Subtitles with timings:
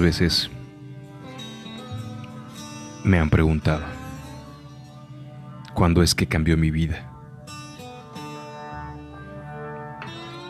[0.00, 0.50] Veces
[3.04, 3.84] me han preguntado,
[5.72, 7.10] ¿cuándo es que cambió mi vida?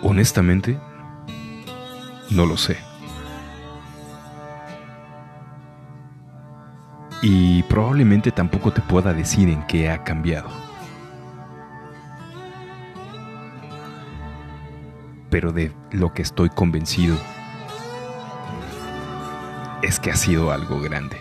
[0.03, 0.79] Honestamente,
[2.31, 2.79] no lo sé.
[7.23, 10.49] Y probablemente tampoco te pueda decir en qué ha cambiado.
[15.31, 17.17] Pero de lo que estoy convencido
[19.85, 21.19] es que ha sido algo grande.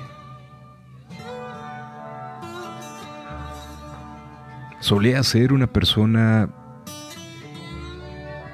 [4.80, 6.50] Solía ser una persona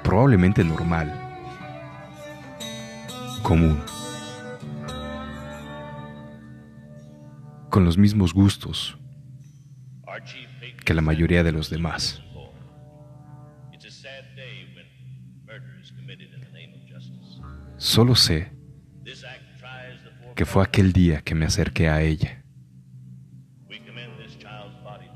[0.02, 1.12] probablemente normal,
[3.42, 3.80] común,
[7.68, 8.98] con los mismos gustos
[10.84, 12.20] que la mayoría de los demás.
[17.76, 18.59] Solo sé
[20.40, 22.42] que fue aquel día que me acerqué a ella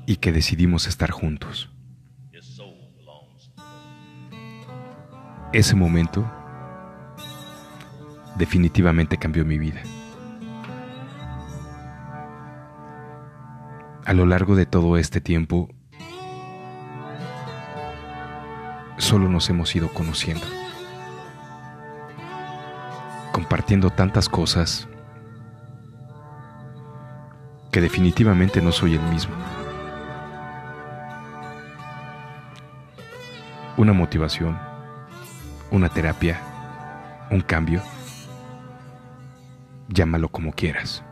[0.05, 1.71] y que decidimos estar juntos.
[5.51, 6.31] Ese momento
[8.37, 9.81] definitivamente cambió mi vida.
[14.05, 15.73] A lo largo de todo este tiempo,
[18.99, 20.45] solo nos hemos ido conociendo,
[23.31, 24.87] compartiendo tantas cosas
[27.75, 29.35] que definitivamente no soy el mismo.
[33.75, 34.57] Una motivación,
[35.71, 36.39] una terapia,
[37.29, 37.81] un cambio,
[39.89, 41.03] llámalo como quieras.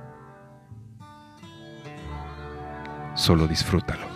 [3.13, 4.07] Solo disfrútalo.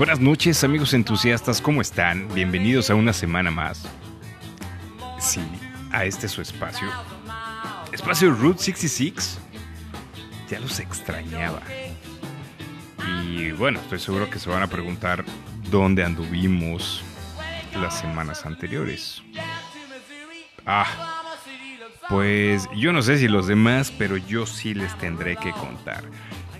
[0.00, 2.26] Buenas noches amigos entusiastas, ¿cómo están?
[2.32, 3.86] Bienvenidos a una semana más.
[5.18, 5.42] Sí,
[5.92, 6.88] a este su espacio.
[7.92, 9.38] Espacio Route 66.
[10.48, 11.60] Ya los extrañaba.
[13.06, 15.22] Y bueno, estoy seguro que se van a preguntar
[15.70, 17.02] dónde anduvimos
[17.78, 19.22] las semanas anteriores.
[20.64, 20.86] Ah,
[22.08, 26.04] pues yo no sé si los demás, pero yo sí les tendré que contar.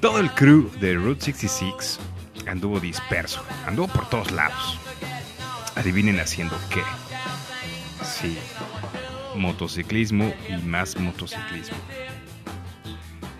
[0.03, 1.99] Todo el crew de Route 66
[2.47, 4.79] anduvo disperso, anduvo por todos lados.
[5.77, 6.83] Adivinen haciendo qué.
[8.05, 8.39] Sí,
[9.37, 11.77] motociclismo y más motociclismo.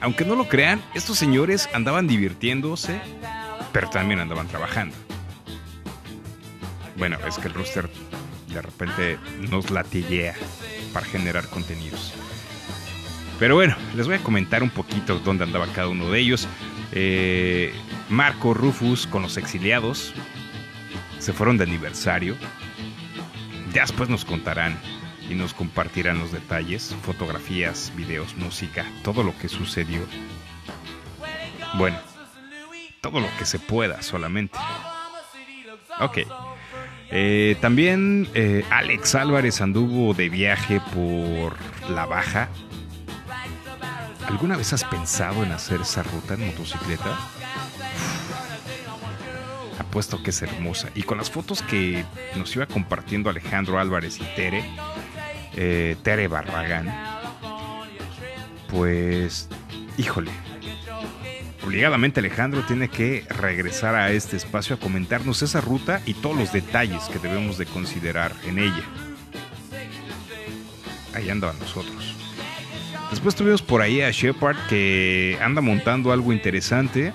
[0.01, 3.01] Aunque no lo crean, estos señores andaban divirtiéndose,
[3.73, 4.97] pero también andaban trabajando.
[6.97, 7.91] Bueno, es que el rooster
[8.49, 9.19] de repente
[9.51, 10.35] nos latiguea
[10.93, 12.15] para generar contenidos.
[13.39, 16.47] Pero bueno, les voy a comentar un poquito dónde andaba cada uno de ellos.
[16.93, 17.73] Eh,
[18.09, 20.13] Marco Rufus con los exiliados
[21.19, 22.37] se fueron de aniversario.
[23.73, 24.77] Ya después nos contarán
[25.29, 30.01] y nos compartirán los detalles, fotografías, videos, música, todo lo que sucedió.
[31.75, 31.99] Bueno,
[33.01, 34.59] todo lo que se pueda solamente.
[36.01, 36.19] Ok.
[37.13, 41.57] Eh, también eh, Alex Álvarez anduvo de viaje por
[41.91, 42.49] la Baja.
[44.31, 47.19] ¿Alguna vez has pensado en hacer esa ruta en motocicleta?
[49.79, 50.89] Apuesto que es hermosa.
[50.95, 52.05] Y con las fotos que
[52.37, 54.65] nos iba compartiendo Alejandro Álvarez y Tere,
[55.57, 56.95] eh, Tere Barragán,
[58.71, 59.49] pues,
[59.99, 60.31] híjole,
[61.65, 66.53] obligadamente Alejandro tiene que regresar a este espacio a comentarnos esa ruta y todos los
[66.53, 68.85] detalles que debemos de considerar en ella.
[71.15, 72.10] Ahí andaban nosotros.
[73.11, 77.13] Después tuvimos por ahí a Shepard que anda montando algo interesante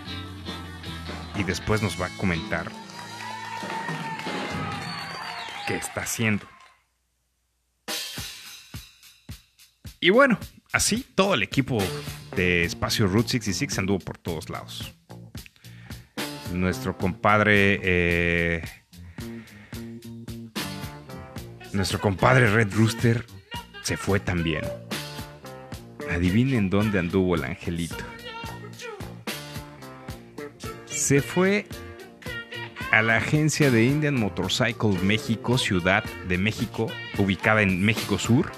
[1.38, 2.70] y después nos va a comentar
[5.68, 6.46] qué está haciendo.
[10.00, 10.38] Y bueno,
[10.72, 11.80] así todo el equipo
[12.36, 14.94] de Espacio Route 66 anduvo por todos lados.
[16.52, 17.80] Nuestro compadre.
[17.82, 18.64] eh,
[21.74, 23.26] nuestro compadre Red Rooster
[23.82, 24.62] se fue también.
[26.12, 28.04] Adivinen dónde anduvo el angelito.
[30.86, 31.66] Se fue
[32.92, 36.88] a la agencia de Indian Motorcycle México, Ciudad de México,
[37.18, 38.52] ubicada en México Sur.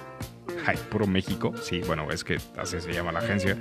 [0.65, 1.53] Ay, puro México.
[1.61, 3.57] Sí, bueno, es que así se llama la agencia.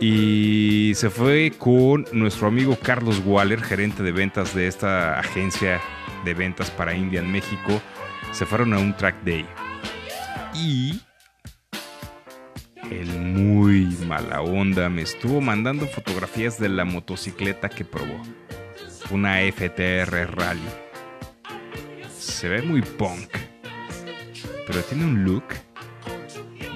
[0.00, 5.80] Y se fue con nuestro amigo Carlos Waller, gerente de ventas de esta agencia
[6.24, 7.80] de ventas para Indian México.
[8.32, 9.46] Se fueron a un track day.
[10.54, 11.00] Y
[13.00, 18.20] el muy mala onda me estuvo mandando fotografías de la motocicleta que probó.
[19.10, 20.60] Una FTR Rally.
[22.18, 23.30] Se ve muy punk,
[24.66, 25.44] pero tiene un look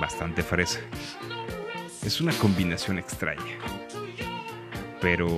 [0.00, 0.80] bastante fresa.
[2.02, 3.58] Es una combinación extraña.
[5.00, 5.28] Pero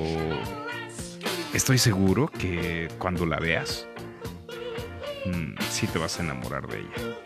[1.53, 3.89] estoy seguro que cuando la veas,
[5.27, 7.19] mm, sí te vas a enamorar de ella.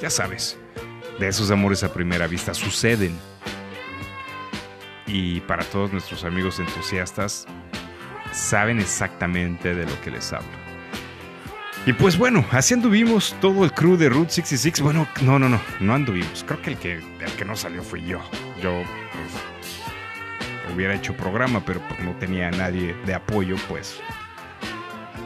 [0.00, 0.58] Ya sabes,
[1.18, 3.18] de esos amores a primera vista suceden.
[5.06, 7.46] Y para todos nuestros amigos entusiastas,
[8.32, 10.48] saben exactamente de lo que les hablo.
[11.86, 14.82] Y pues bueno, así anduvimos todo el crew de Route 66.
[14.82, 16.44] Bueno, no, no, no, no anduvimos.
[16.44, 18.20] Creo que el que, el que no salió fui yo.
[18.60, 18.82] Yo
[19.12, 24.00] pues, hubiera hecho programa, pero pues, no tenía a nadie de apoyo, pues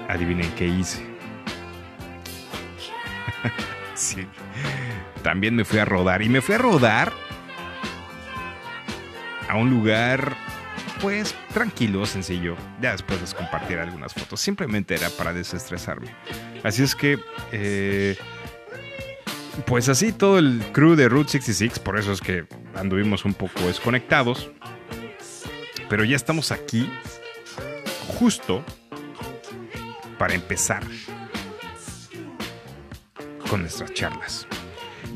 [0.08, 1.04] adivinen qué hice.
[3.94, 4.26] sí.
[5.22, 6.22] También me fui a rodar.
[6.22, 7.12] Y me fui a rodar
[9.48, 10.34] a un lugar,
[11.00, 12.56] pues, tranquilo, sencillo.
[12.80, 14.40] Ya después les compartiré algunas fotos.
[14.40, 16.08] Simplemente era para desestresarme.
[16.62, 17.18] Así es que,
[17.52, 18.16] eh,
[19.66, 23.60] pues así todo el crew de Route 66, por eso es que anduvimos un poco
[23.66, 24.50] desconectados.
[25.88, 26.90] Pero ya estamos aquí,
[28.18, 28.64] justo
[30.18, 30.82] para empezar
[33.50, 34.46] con nuestras charlas.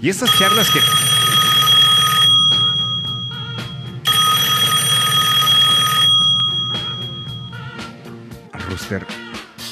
[0.03, 0.81] Y estas charlas que...
[8.69, 9.07] Rooster,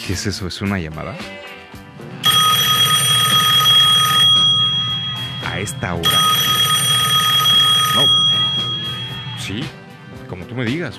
[0.06, 0.46] ¿qué es eso?
[0.46, 1.14] ¿Es una llamada?
[5.46, 6.20] ¿A esta hora?
[7.94, 8.06] No.
[9.38, 9.62] Sí,
[10.28, 10.98] como tú me digas.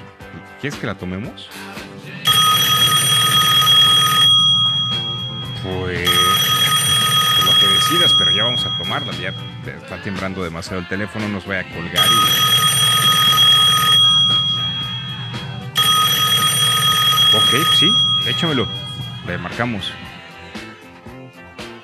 [0.61, 1.49] ¿Quieres que la tomemos?
[5.63, 6.24] Pues
[8.17, 9.13] pero ya vamos a tomarla.
[9.13, 9.33] Ya
[9.65, 12.55] está timbrando demasiado el teléfono, nos voy a colgar y.
[17.35, 17.91] Ok, sí,
[18.27, 18.67] échamelo.
[19.27, 19.93] Le marcamos.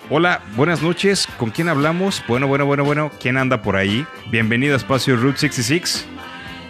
[0.10, 1.28] Hola, buenas noches.
[1.38, 2.24] ¿Con quién hablamos?
[2.28, 3.12] Bueno, bueno, bueno, bueno.
[3.20, 4.06] ¿Quién anda por ahí?
[4.30, 6.08] Bienvenido a Espacio Route 66.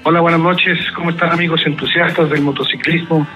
[0.04, 0.80] Hola, buenas noches.
[0.96, 3.28] ¿Cómo están amigos entusiastas del motociclismo?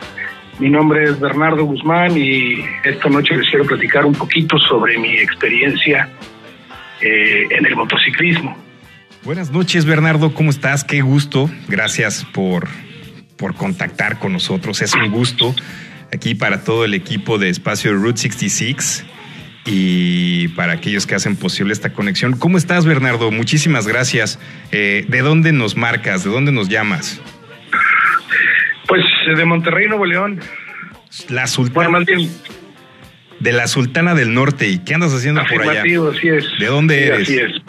[0.59, 5.17] Mi nombre es Bernardo Guzmán y esta noche les quiero platicar un poquito sobre mi
[5.17, 6.09] experiencia
[7.01, 8.57] eh, en el motociclismo.
[9.23, 10.33] Buenas noches, Bernardo.
[10.33, 10.85] ¿Cómo estás?
[10.85, 11.49] Qué gusto.
[11.67, 12.69] Gracias por,
[13.35, 14.81] por contactar con nosotros.
[14.81, 15.53] Es un gusto
[16.13, 19.05] aquí para todo el equipo de Espacio Route 66
[19.65, 22.37] y para aquellos que hacen posible esta conexión.
[22.37, 23.29] ¿Cómo estás, Bernardo?
[23.29, 24.39] Muchísimas gracias.
[24.71, 26.23] Eh, ¿De dónde nos marcas?
[26.23, 27.19] ¿De dónde nos llamas?
[28.87, 29.03] Pues
[29.35, 30.39] de Monterrey, Nuevo León.
[31.29, 31.73] La Sultana.
[31.73, 32.29] Bueno, más bien,
[33.39, 34.67] De la Sultana del Norte.
[34.67, 35.81] ¿Y qué andas haciendo por allá?
[35.81, 36.45] así es.
[36.59, 37.21] ¿De dónde Sí, eres?
[37.21, 37.61] Así es.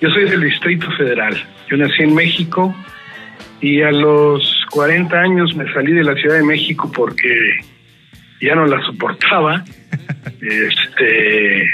[0.00, 1.36] Yo soy del Distrito Federal.
[1.70, 2.74] Yo nací en México
[3.60, 7.58] y a los 40 años me salí de la Ciudad de México porque
[8.40, 9.64] ya no la soportaba.
[10.40, 11.70] este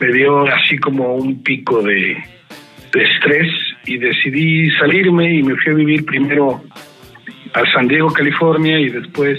[0.00, 2.16] me dio así como un pico de,
[2.92, 3.50] de estrés
[3.86, 6.62] y decidí salirme y me fui a vivir primero
[7.56, 9.38] a San Diego, California y después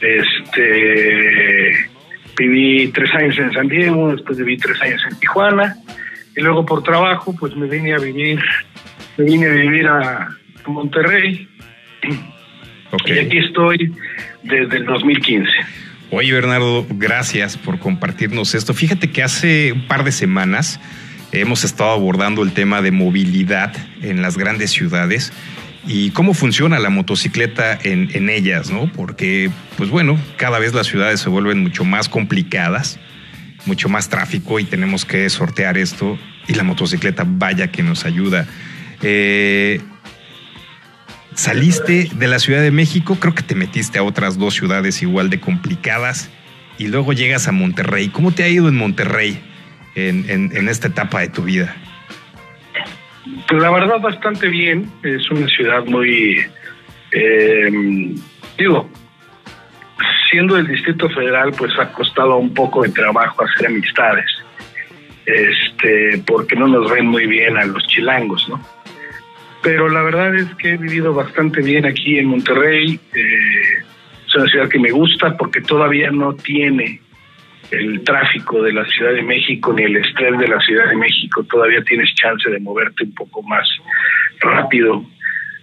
[0.00, 1.90] este
[2.38, 5.76] viví tres años en San Diego, después viví tres años en Tijuana
[6.34, 8.40] y luego por trabajo pues me vine a vivir
[9.18, 10.28] me vine a vivir a
[10.66, 11.46] Monterrey
[12.90, 13.08] Ok.
[13.08, 13.92] y aquí estoy
[14.42, 15.50] desde el 2015.
[16.10, 18.72] Oye, Bernardo, gracias por compartirnos esto.
[18.72, 20.80] Fíjate que hace un par de semanas
[21.32, 25.32] hemos estado abordando el tema de movilidad en las grandes ciudades
[25.86, 28.90] y cómo funciona la motocicleta en, ellas, ¿no?
[28.92, 32.98] Porque, pues bueno, cada vez las ciudades se vuelven mucho más complicadas,
[33.66, 38.46] mucho más tráfico y tenemos que sortear esto y la motocicleta vaya que nos ayuda.
[39.02, 39.80] Eh,
[41.34, 45.28] saliste de la Ciudad de México, creo que te metiste a otras dos ciudades igual
[45.28, 46.30] de complicadas
[46.78, 48.08] y luego llegas a Monterrey.
[48.08, 49.38] ¿Cómo te ha ido en Monterrey
[49.96, 51.76] en esta etapa de tu vida?
[53.48, 56.44] Pues la verdad bastante bien, es una ciudad muy,
[57.12, 58.14] eh,
[58.58, 58.88] digo,
[60.30, 64.26] siendo del Distrito Federal, pues ha costado un poco de trabajo hacer amistades,
[65.24, 68.60] este, porque no nos ven muy bien a los chilangos, ¿no?
[69.62, 73.84] Pero la verdad es que he vivido bastante bien aquí en Monterrey, eh,
[74.26, 77.00] es una ciudad que me gusta porque todavía no tiene
[77.70, 81.44] el tráfico de la Ciudad de México ni el estrés de la Ciudad de México,
[81.44, 83.66] todavía tienes chance de moverte un poco más
[84.40, 85.04] rápido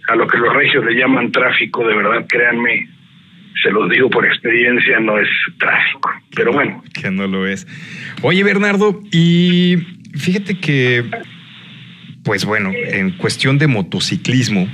[0.07, 2.89] a lo que los regios le llaman tráfico, de verdad, créanme,
[3.61, 5.29] se los digo por experiencia, no es
[5.59, 6.11] tráfico.
[6.35, 7.67] Pero bueno, Que no lo es.
[8.21, 9.77] Oye, Bernardo, y
[10.17, 11.05] fíjate que,
[12.23, 14.67] pues bueno, en cuestión de motociclismo,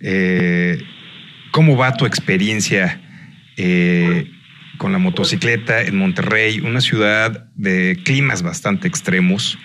[0.00, 0.78] eh,
[1.50, 3.00] ¿cómo va tu experiencia
[3.56, 4.30] eh,
[4.78, 9.58] con la motocicleta en Monterrey, una ciudad de climas bastante extremos,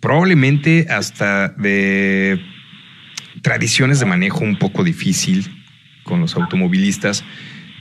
[0.00, 2.40] probablemente hasta de
[3.42, 5.46] tradiciones de manejo un poco difícil
[6.04, 7.24] con los automovilistas,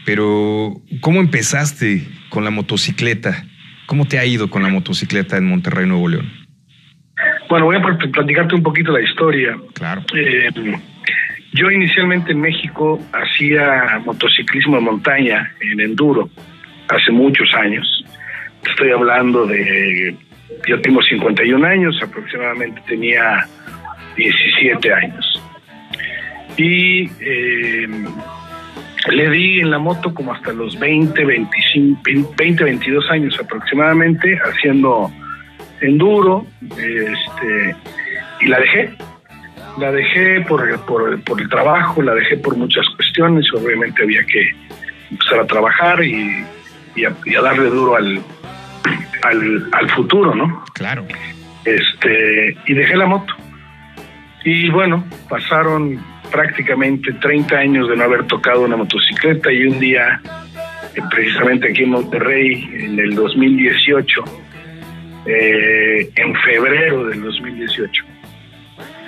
[0.06, 3.46] pero ¿cómo empezaste con la motocicleta?
[3.88, 6.32] ¿Cómo te ha ido con la motocicleta en Monterrey, Nuevo León?
[7.50, 9.58] bueno, voy a pl- platicarte un poquito la historia.
[9.74, 10.04] Claro.
[10.16, 10.50] Eh,
[11.54, 16.30] yo inicialmente en México hacía motociclismo de montaña en enduro
[16.88, 18.06] hace muchos años.
[18.66, 20.16] Estoy hablando de,
[20.68, 23.48] yo tengo 51 años, aproximadamente tenía
[24.16, 25.44] 17 años.
[26.58, 27.88] Y eh,
[29.10, 32.02] le di en la moto como hasta los 20, 25,
[32.38, 35.12] 20, 22 años aproximadamente, haciendo
[35.82, 37.76] enduro, este,
[38.42, 38.92] y la dejé.
[39.78, 44.50] La dejé por, por, por el trabajo, la dejé por muchas cuestiones, obviamente había que
[45.10, 46.46] empezar a trabajar y,
[46.96, 48.22] y, a, y a darle duro al,
[49.24, 50.64] al, al futuro, ¿no?
[50.74, 51.06] Claro.
[51.66, 53.34] este y dejé la moto.
[54.44, 56.00] Y bueno, pasaron
[56.32, 60.22] prácticamente 30 años de no haber tocado una motocicleta y un día,
[60.96, 64.24] eh, precisamente aquí en Monterrey, en el 2018,
[65.26, 68.04] eh, en febrero del 2018,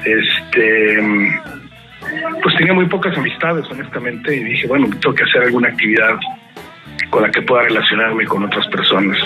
[0.05, 0.99] este,
[2.41, 6.19] pues tenía muy pocas amistades, honestamente, y dije, bueno, tengo que hacer alguna actividad
[7.09, 9.17] con la que pueda relacionarme con otras personas.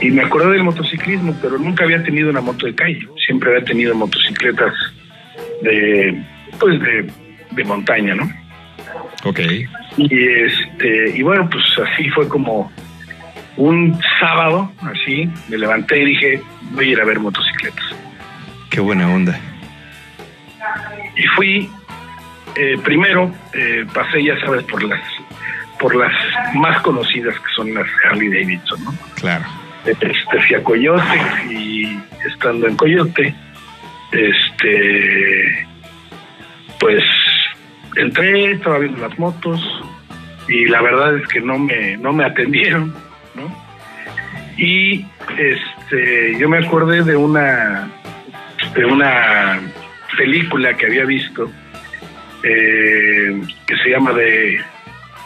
[0.00, 3.08] Y me acordé del motociclismo, pero nunca había tenido una moto de calle.
[3.26, 4.72] Siempre había tenido motocicletas
[5.62, 6.22] de,
[6.60, 7.10] pues de,
[7.50, 8.30] de montaña, ¿no?
[9.24, 9.40] Ok.
[9.96, 12.70] Y este, y bueno, pues así fue como
[13.56, 17.96] un sábado, así, me levanté y dije, voy a ir a ver motocicletas.
[18.70, 19.38] Qué buena onda.
[21.16, 21.70] Y fui,
[22.56, 25.00] eh, primero, eh, pasé, ya sabes, por las,
[25.80, 26.12] por las
[26.54, 28.94] más conocidas que son las Harley Davidson, ¿no?
[29.14, 29.44] Claro.
[29.84, 31.20] este, fui a Coyote
[31.50, 33.34] y estando en Coyote,
[34.12, 35.66] este,
[36.78, 37.02] pues
[37.96, 39.60] entré, estaba viendo las motos
[40.48, 42.94] y la verdad es que no me, no me atendieron,
[43.34, 43.68] ¿no?
[44.56, 45.06] Y
[45.36, 47.88] este, yo me acordé de una,
[48.74, 49.60] de una
[50.16, 51.50] película que había visto
[52.42, 54.60] eh, que se llama The,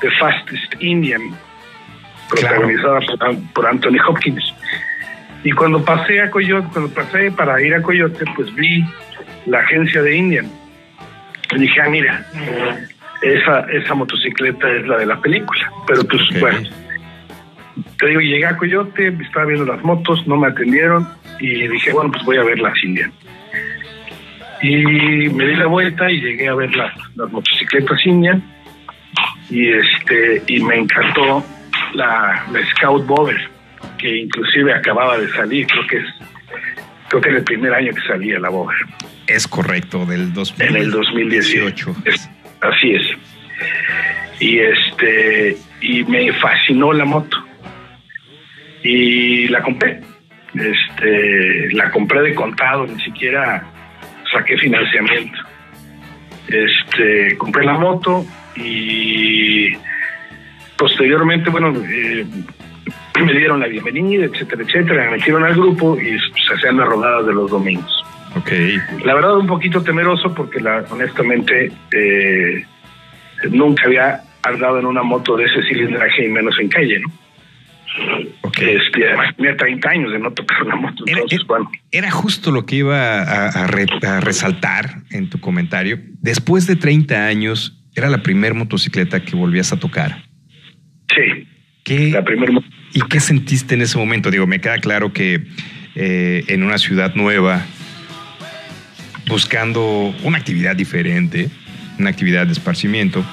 [0.00, 1.22] The Fastest Indian,
[2.30, 4.54] protagonizada por, por Anthony Hopkins.
[5.44, 8.84] Y cuando pasé a Coyote, cuando pasé para ir a Coyote, pues vi
[9.46, 10.50] la agencia de Indian.
[11.50, 12.26] Y dije, ah, mira,
[13.22, 15.70] esa, esa motocicleta es la de la película.
[15.86, 16.60] Pero pues bueno,
[17.98, 21.08] te digo, llegué a Coyote, estaba viendo las motos, no me atendieron
[21.40, 23.12] y dije, bueno, pues voy a ver las Indian.
[24.62, 28.42] Y me di la vuelta y llegué a ver las, las motocicletas Indian
[29.50, 31.44] y este y me encantó
[31.94, 33.36] la, la Scout Bover
[33.98, 36.04] que inclusive acababa de salir creo que es
[37.08, 38.76] creo que era el primer año que salía la Bover
[39.26, 43.06] Es correcto, del 2000 en el 2018 Es- así es.
[44.40, 47.36] Y este y me fascinó la moto.
[48.82, 50.00] Y la compré.
[50.54, 53.64] Este la compré de contado ni siquiera
[54.32, 55.38] saqué financiamiento
[56.48, 58.24] este compré la moto
[58.56, 59.72] y
[60.76, 62.26] posteriormente bueno eh,
[63.24, 67.26] me dieron la bienvenida, etcétera, etcétera, me metieron al grupo y se hacían las rodadas
[67.26, 68.04] de los domingos.
[68.36, 68.50] Ok.
[69.04, 72.64] La verdad un poquito temeroso porque la, honestamente eh,
[73.50, 77.21] nunca había andado en una moto de ese cilindraje y menos en calle, ¿no?
[78.42, 78.58] Ok.
[78.58, 81.70] Este, además tenía 30 años de no tocar una moto, Era, entonces era- bueno.
[81.90, 85.98] era justo lo que iba a, a re- a resaltar en tu comentario.
[86.20, 90.24] Después de 30 años, era la primer motocicleta que volvías a tocar.
[91.14, 91.46] Sí,
[91.84, 92.66] ¿Qué, la primera moto.
[92.94, 94.30] ¿Y qué sentiste en ese momento?
[94.30, 95.46] Digo, me queda claro que
[95.94, 97.62] eh, en una ciudad nueva,
[99.28, 101.48] buscando una actividad diferente,
[101.98, 103.24] una actividad de esparcimiento,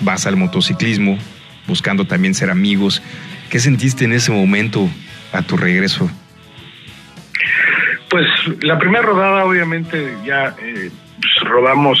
[0.00, 1.18] vas al motociclismo,
[1.66, 3.02] buscando también ser amigos.
[3.50, 4.88] ¿Qué sentiste en ese momento
[5.32, 6.10] a tu regreso?
[8.10, 8.26] Pues
[8.62, 12.00] la primera rodada, obviamente, ya eh, pues, rodamos,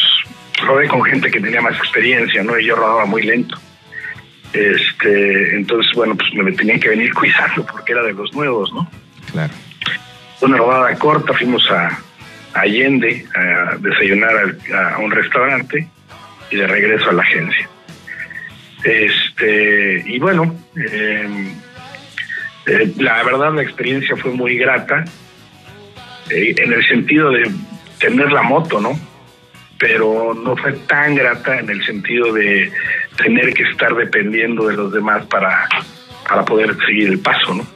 [0.64, 2.58] rodé con gente que tenía más experiencia, ¿no?
[2.58, 3.58] Y yo rodaba muy lento.
[4.52, 8.88] Este, entonces, bueno, pues me tenían que venir cuidando porque era de los nuevos, ¿no?
[9.32, 9.52] Claro.
[10.40, 12.00] Una rodada corta, fuimos a,
[12.54, 15.86] Allende a desayunar a, un restaurante
[16.50, 17.68] y de regreso a la agencia.
[18.86, 21.28] Este, y bueno, eh,
[22.66, 25.04] eh, la verdad la experiencia fue muy grata
[26.30, 27.50] eh, en el sentido de
[27.98, 28.96] tener la moto, ¿no?
[29.76, 32.72] Pero no fue tan grata en el sentido de
[33.16, 35.68] tener que estar dependiendo de los demás para,
[36.28, 37.66] para poder seguir el paso, ¿no?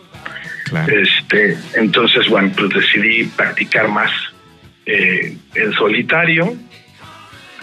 [0.66, 0.92] Claro.
[0.96, 4.12] Este, entonces, bueno, pues decidí practicar más
[4.86, 6.54] eh, en solitario,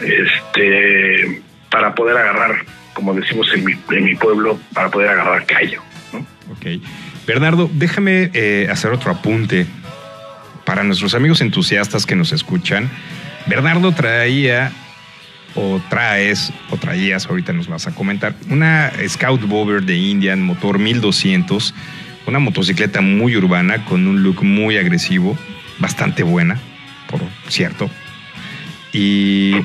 [0.01, 2.65] este, para poder agarrar,
[2.97, 3.63] como decimos en
[4.03, 5.83] mi, pueblo, para poder agarrar callo.
[6.49, 6.81] Ok.
[7.27, 9.67] Bernardo, déjame eh, hacer otro apunte
[10.65, 12.89] para nuestros amigos entusiastas que nos escuchan.
[13.45, 14.71] Bernardo traía
[15.53, 20.79] o traes o traías, ahorita nos vas a comentar, una Scout Bover de Indian motor
[20.79, 21.75] 1200,
[22.25, 25.37] una motocicleta muy urbana con un look muy agresivo,
[25.77, 26.59] bastante buena,
[27.11, 27.91] por cierto.
[28.91, 29.55] Y,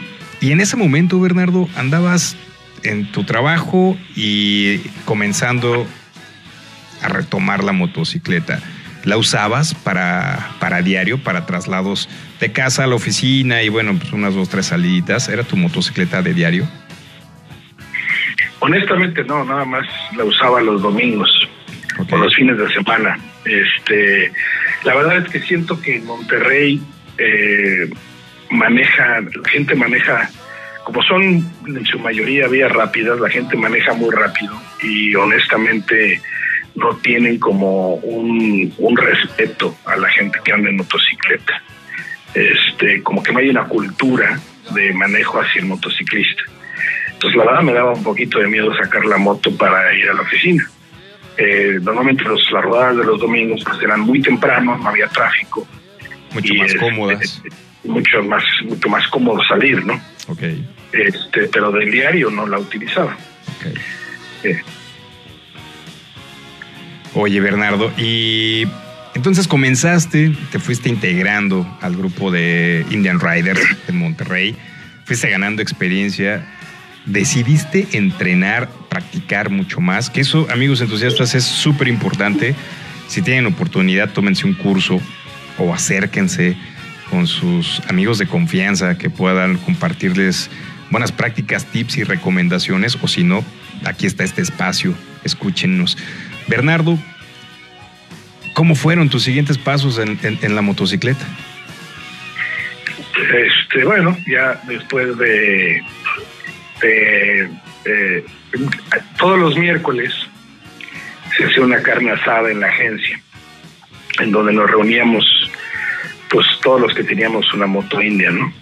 [0.43, 2.37] y en ese momento, Bernardo, andabas
[2.85, 5.87] en tu trabajo y comenzando
[7.03, 8.61] a retomar la motocicleta.
[9.05, 12.09] ¿La usabas para, para diario, para traslados
[12.41, 15.29] de casa a la oficina y bueno, pues unas dos, tres saliditas?
[15.29, 16.69] ¿Era tu motocicleta de diario?
[18.61, 21.29] Honestamente no, nada más la usaba los domingos
[22.11, 23.19] o los fines de semana.
[23.45, 24.33] Este,
[24.85, 26.81] la verdad es que siento que en Monterrey
[27.19, 27.91] eh,
[28.51, 30.31] maneja, la gente maneja,
[30.85, 31.23] como son
[31.67, 36.21] en su mayoría vías rápidas, la gente maneja muy rápido y honestamente
[36.75, 41.63] no tienen como un, un respeto a la gente que anda en motocicleta.
[42.35, 44.41] Este, como que no hay una cultura
[44.75, 46.43] de manejo hacia el motociclista.
[47.13, 50.15] Entonces la verdad me daba un poquito de miedo sacar la moto para ir a
[50.15, 50.69] la oficina.
[51.37, 55.67] Eh, normalmente los, las rodadas de los domingos pues eran muy temprano, no había tráfico.
[56.33, 57.43] Mucho Y, más este, cómodas.
[57.85, 60.01] Mucho más, mucho más cómodo salir, ¿no?
[60.29, 60.43] Ok,
[60.93, 63.17] Este, pero del diario no la utilizaba.
[63.59, 63.77] ok.
[64.45, 64.61] Eh,
[67.15, 68.67] Oye, Bernardo, y
[69.15, 74.57] entonces comenzaste, te fuiste integrando al grupo de Indian Riders en Monterrey,
[75.05, 76.47] fuiste ganando experiencia,
[77.05, 82.55] decidiste entrenar, practicar mucho más, que eso, amigos entusiastas, es súper importante.
[83.09, 84.99] Si tienen oportunidad, tómense un curso
[85.59, 86.57] o acérquense
[87.13, 90.51] con sus amigos de confianza que puedan compartirles
[90.91, 93.45] buenas prácticas, tips y recomendaciones, o si no,
[93.85, 95.99] aquí está este espacio, escúchenos.
[96.49, 96.99] Bernardo,
[98.55, 101.23] ¿cómo fueron tus siguientes pasos en, la motocicleta?
[103.35, 105.83] Este, bueno, ya después de,
[106.81, 107.51] de-
[107.85, 108.25] de-
[109.19, 110.15] todos los miércoles
[111.37, 113.21] se hacía una carne asada en la agencia,
[114.21, 115.25] en donde nos reuníamos,
[116.33, 118.53] pues todos los que teníamos una moto india, ¿no?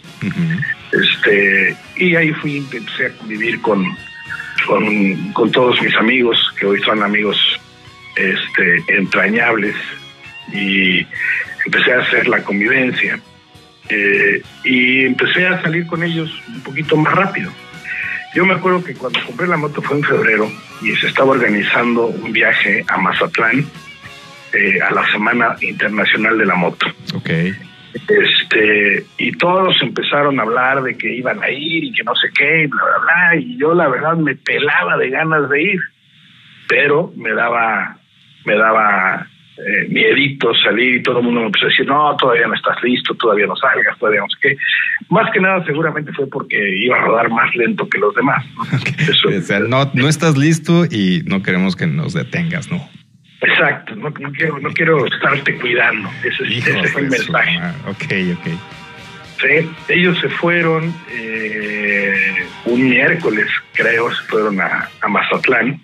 [0.92, 3.86] Este, y ahí fui, empecé a convivir con,
[4.66, 7.38] con, con todos mis amigos, que hoy son amigos
[8.16, 9.76] este, entrañables,
[10.52, 11.06] y
[11.64, 13.20] empecé a hacer la convivencia.
[13.88, 17.52] Eh, y empecé a salir con ellos un poquito más rápido.
[18.34, 20.50] Yo me acuerdo que cuando compré la moto fue en febrero
[20.82, 23.66] y se estaba organizando un viaje a Mazatlán
[24.52, 26.86] eh, a la Semana Internacional de la Moto.
[27.14, 27.30] Ok.
[28.08, 32.28] Este, y todos empezaron a hablar de que iban a ir y que no sé
[32.36, 35.80] qué, y bla, bla, bla, y yo la verdad me pelaba de ganas de ir,
[36.68, 37.96] pero me daba,
[38.44, 42.46] me daba eh, miedito salir y todo el mundo me empezó a decir, no, todavía
[42.46, 44.56] no estás listo, todavía no salgas, todavía no sé qué.
[45.08, 48.44] Más que nada seguramente fue porque iba a rodar más lento que los demás.
[48.56, 48.62] ¿no?
[48.98, 52.88] Eso- O sea, no, no estás listo y no queremos que nos detengas, ¿no?
[53.42, 56.10] Exacto, no, no quiero, no quiero estarte cuidando.
[56.22, 57.58] Ese, fue el mensaje.
[57.86, 58.04] Ok,
[58.38, 58.46] ok.
[59.40, 65.80] Sí, ellos se fueron eh, un miércoles, creo, se fueron a, a Mazatlán.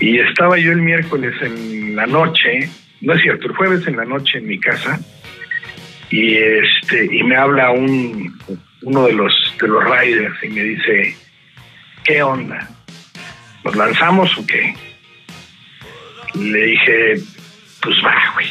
[0.00, 2.70] Y estaba yo el miércoles en la noche,
[3.02, 4.98] no es cierto, el jueves en la noche en mi casa.
[6.10, 8.38] Y este y me habla un
[8.82, 11.16] uno de los de los riders y me dice,
[12.04, 12.66] ¿qué onda?
[13.64, 14.74] ¿Nos lanzamos o qué?
[16.34, 17.14] Le dije,
[17.80, 18.48] pues va, güey.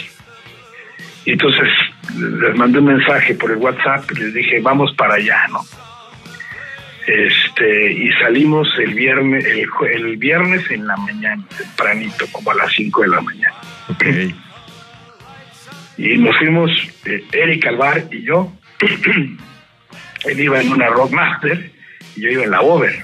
[1.25, 1.69] Y entonces
[2.15, 5.61] les mandé un mensaje por el WhatsApp y les dije, vamos para allá, ¿no?
[7.05, 12.73] Este, y salimos el viernes, el, el viernes en la mañana, tempranito, como a las
[12.73, 13.55] 5 de la mañana.
[13.89, 14.05] Ok.
[15.97, 16.69] Y nos fuimos,
[17.05, 18.51] eh, Eric Alvar y yo.
[20.25, 21.71] Él iba en una Rockmaster
[22.15, 23.03] y yo iba en la Over.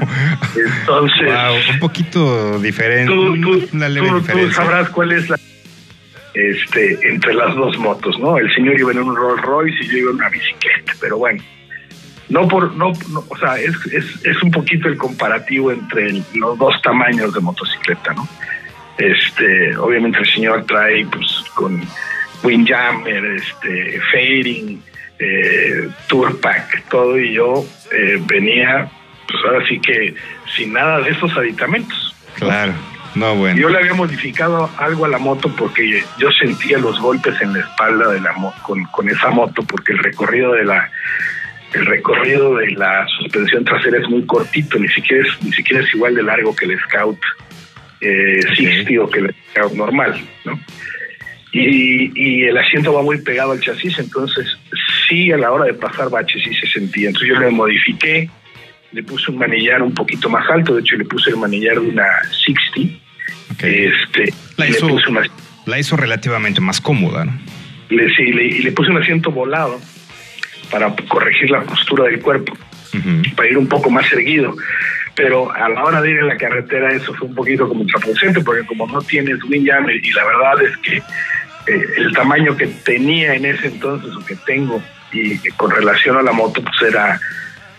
[0.00, 3.12] Entonces, Wow, un poquito diferente.
[3.12, 4.56] tú, tú- una leve tú- tú diferencia.
[4.62, 5.38] sabrás cuál es la
[6.34, 8.38] este entre las dos motos, ¿no?
[8.38, 11.42] El señor iba en un Rolls Royce y yo iba en una bicicleta, pero bueno.
[12.28, 16.24] No por no, no, o sea, es, es, es un poquito el comparativo entre el-
[16.34, 18.26] los dos tamaños de motocicleta, ¿no?
[18.96, 21.82] Este, obviamente el señor trae pues con
[22.42, 24.80] Windjammer, este, fading,
[25.18, 25.88] eh,
[26.88, 28.90] todo y yo eh, venía
[29.32, 30.14] pues ahora sí que
[30.54, 32.14] sin nada de esos aditamentos.
[32.36, 32.72] Claro.
[33.14, 33.60] No, bueno.
[33.60, 37.60] Yo le había modificado algo a la moto porque yo sentía los golpes en la
[37.60, 40.90] espalda de la con, con esa moto porque el recorrido de la
[41.74, 45.94] el recorrido de la suspensión trasera es muy cortito, ni siquiera es, ni siquiera es
[45.94, 47.18] igual de largo que el Scout
[48.00, 48.56] eh, Ok.
[48.56, 50.58] 60 o que el Scout normal, ¿no?
[51.52, 54.46] Y, y el asiento va muy pegado al chasis, entonces
[55.06, 57.08] sí a la hora de pasar baches sí se sentía.
[57.08, 58.30] Entonces yo le modifiqué,
[58.92, 61.88] le puse un manillar un poquito más alto, de hecho le puse el manillar de
[61.88, 62.04] una
[62.44, 62.98] 60
[63.52, 63.62] Ok.
[63.64, 65.22] este, La le hizo- puse una-
[65.66, 67.32] La hizo relativamente más cómoda, ¿no?
[67.90, 69.80] le- sí, le- y le puse un asiento volado
[70.70, 72.56] para corregir la postura del cuerpo,
[73.36, 74.54] para ir un poco más erguido.
[75.14, 78.40] Pero a la hora de ir en la carretera eso fue un poquito como contraproducente,
[78.40, 83.34] porque como no tienes windjammer y la verdad es que eh, el tamaño que tenía
[83.34, 87.20] en ese entonces o que tengo y con relación a la moto pues era,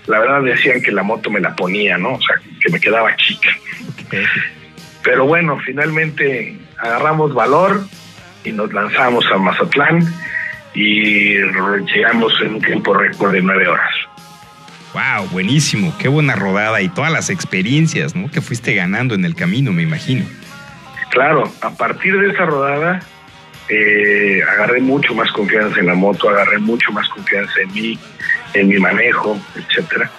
[0.08, 2.13] la verdad decían que la moto me la ponía, ¿no?
[2.13, 3.50] O sea, que me quedaba chica.
[5.04, 7.86] Pero bueno, finalmente agarramos valor
[8.44, 10.06] y nos lanzamos a Mazatlán
[10.74, 13.92] y llegamos en un tiempo récord de nueve horas.
[14.94, 15.94] Wow, buenísimo.
[15.98, 18.30] Qué buena rodada y todas las experiencias, ¿no?
[18.30, 20.26] Que fuiste ganando en el camino, me imagino.
[21.10, 23.00] Claro, a partir de esa rodada
[23.70, 28.00] eh, agarré mucho más confianza en la moto, agarré mucho más confianza en mí,
[28.54, 30.12] en mi manejo, etcétera.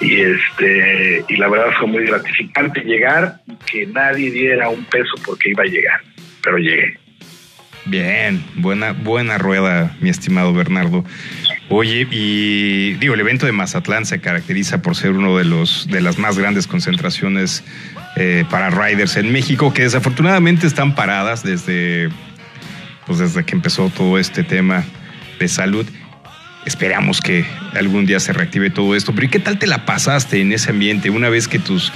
[0.00, 5.50] Y este y la verdad fue muy gratificante llegar que nadie diera un peso porque
[5.50, 6.00] iba a llegar,
[6.42, 6.98] pero llegué.
[7.86, 11.04] Bien, buena, buena rueda, mi estimado Bernardo.
[11.68, 16.00] Oye, y digo, el evento de Mazatlán se caracteriza por ser uno de los de
[16.00, 17.62] las más grandes concentraciones
[18.16, 22.08] eh, para riders en México, que desafortunadamente están paradas desde,
[23.06, 24.84] pues desde que empezó todo este tema
[25.38, 25.86] de salud.
[26.66, 29.14] Esperamos que algún día se reactive todo esto.
[29.14, 31.92] Pero ¿y qué tal te la pasaste en ese ambiente una vez que tus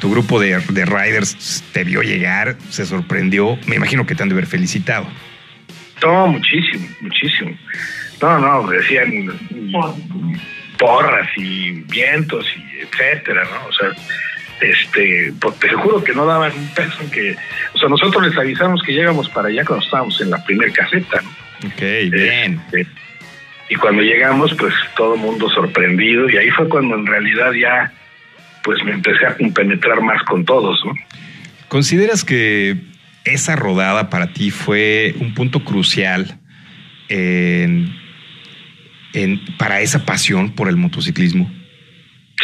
[0.00, 3.58] tu grupo de, de riders te vio llegar, se sorprendió?
[3.66, 5.06] Me imagino que te han de haber felicitado.
[6.02, 7.56] No, muchísimo, muchísimo.
[8.20, 9.10] No, no, decían
[10.78, 13.66] porras y vientos y etcétera, ¿no?
[13.66, 13.88] O sea,
[14.60, 17.36] este, pues te juro que no daban un peso en que,
[17.74, 21.20] o sea, nosotros les avisamos que llegamos para allá cuando estábamos en la primer caseta,
[21.22, 21.68] ¿no?
[21.68, 21.80] Ok,
[22.10, 22.60] bien.
[22.72, 22.86] Este,
[23.70, 27.92] y cuando llegamos, pues todo mundo sorprendido y ahí fue cuando en realidad ya,
[28.64, 30.92] pues me empecé a compenetrar más con todos, ¿no?
[31.68, 32.76] ¿Consideras que
[33.24, 36.38] esa rodada para ti fue un punto crucial
[37.08, 37.94] en,
[39.12, 41.50] en- para esa pasión por el motociclismo?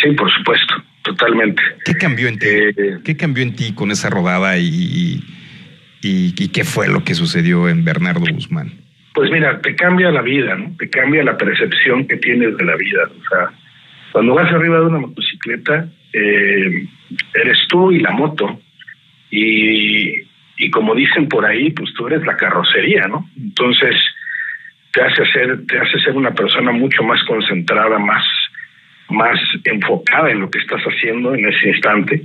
[0.01, 1.61] Sí, por supuesto, totalmente.
[1.85, 2.47] ¿Qué cambió en ti?
[2.49, 5.25] Eh, ¿Qué cambió en ti con esa rodada y, y,
[6.03, 8.73] y- y qué fue lo que sucedió en Bernardo Guzmán?
[9.17, 10.77] Pues mira, te cambia la vida, ¿no?
[10.77, 13.05] Te cambia la percepción que tienes de la vida.
[13.05, 13.51] O sea,
[14.13, 16.87] cuando vas arriba de una motocicleta, eh,
[17.33, 18.61] eres tú y la moto.
[19.31, 20.21] Y,
[20.59, 23.27] y como dicen por ahí, pues tú eres la carrocería, ¿no?
[23.39, 23.97] Entonces,
[24.93, 28.23] te hace ser, te hace ser una persona mucho más concentrada, más,
[29.09, 32.23] más enfocada en lo que estás haciendo en ese instante,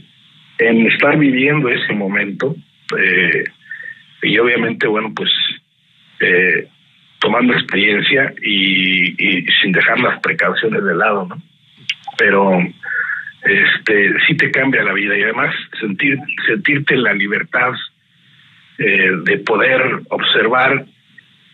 [0.57, 2.53] en estar viviendo ese momento.
[2.99, 3.45] eh,
[4.23, 5.31] y obviamente, bueno, pues
[6.19, 6.67] eh,
[7.21, 11.41] tomando experiencia y, sin dejar las precauciones de lado, ¿no?
[12.17, 12.59] Pero
[13.43, 17.73] este sí te cambia la vida y además sentir sentirte en la libertad
[18.77, 20.85] eh, de poder observar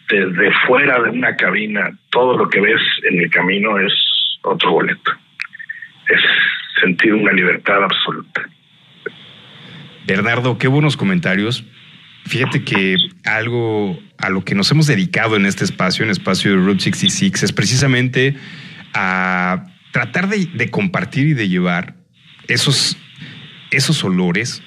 [0.10, 3.94] desde fuera de una cabina todo lo que ves en el camino es
[4.42, 5.12] otro boleto.
[6.08, 6.22] Es
[6.82, 8.48] sentir una libertad absoluta.
[10.06, 11.66] Bernardo, qué buenos comentarios.
[12.28, 16.58] Fíjate que algo a lo que nos hemos dedicado en este espacio, en espacio de
[16.58, 18.36] Route 66, es precisamente
[18.94, 21.96] a tratar de, compartir y de llevar
[22.48, 22.98] esos,
[23.72, 24.62] esos olores,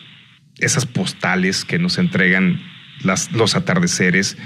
[0.59, 2.63] esas postales que nos entregan
[3.33, 4.37] los atardeceres,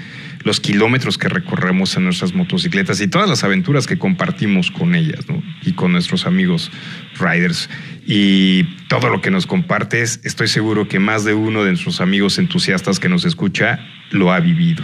[0.45, 5.25] los kilómetros que recorremos en nuestras motocicletas y todas las aventuras que compartimos con ellas
[5.63, 6.71] y con nuestros amigos
[7.19, 7.67] riders.
[8.05, 12.37] Y todo lo que nos compartes, estoy seguro que más de uno de nuestros amigos
[12.37, 13.79] entusiastas que nos escucha
[14.11, 14.83] lo ha vivido.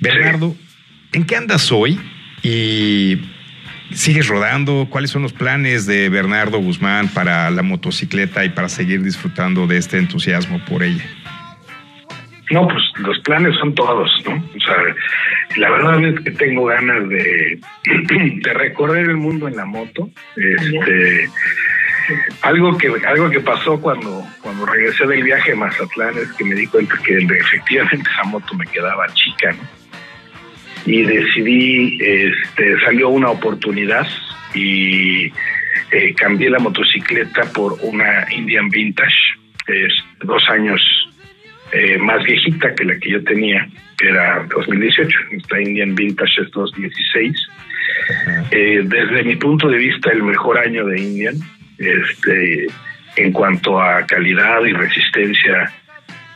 [0.00, 0.56] Bernardo,
[1.12, 1.98] ¿en qué andas hoy?
[2.42, 3.18] Y
[3.92, 4.86] ¿Sigues rodando?
[4.90, 9.78] ¿Cuáles son los planes de Bernardo Guzmán para la motocicleta y para seguir disfrutando de
[9.78, 11.04] este entusiasmo por ella?
[12.50, 14.36] No, pues los planes son todos, ¿no?
[14.36, 14.76] O sea,
[15.56, 17.60] la verdad es que tengo ganas de,
[18.42, 20.08] de recorrer el mundo en la moto.
[20.36, 21.28] Este,
[22.42, 26.54] algo que algo que pasó cuando cuando regresé del viaje a Mazatlán es que me
[26.54, 29.78] di cuenta que efectivamente esa moto me quedaba chica, ¿no?
[30.86, 34.06] Y decidí, este, salió una oportunidad
[34.54, 35.26] y
[35.90, 39.16] eh, cambié la motocicleta por una Indian Vintage,
[39.66, 40.80] es dos años
[41.72, 45.18] eh, más viejita que la que yo tenía, que era 2018.
[45.32, 47.48] Esta Indian Vintage es 2016.
[48.50, 51.34] Eh, desde mi punto de vista, el mejor año de Indian,
[51.78, 52.66] este,
[53.16, 55.72] en cuanto a calidad y resistencia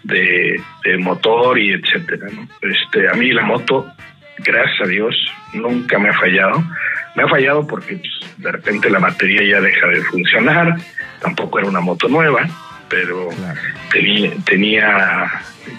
[0.03, 2.27] de, de motor y etcétera.
[2.33, 2.49] ¿no?
[2.61, 3.87] Este, a mí la moto,
[4.38, 5.16] gracias a Dios,
[5.55, 6.62] nunca me ha fallado.
[7.14, 10.77] Me ha fallado porque pues, de repente la batería ya deja de funcionar.
[11.21, 12.49] Tampoco era una moto nueva
[12.93, 13.61] pero Claro.
[13.91, 15.27] tenía, tenía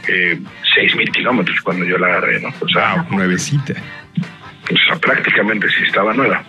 [0.08, 0.39] eh,
[0.76, 2.49] 6.000 kilómetros cuando yo la agarré, ¿no?
[2.60, 3.73] O sea, Wow, nuevecita.
[4.71, 6.43] o sea, prácticamente sí estaba nueva.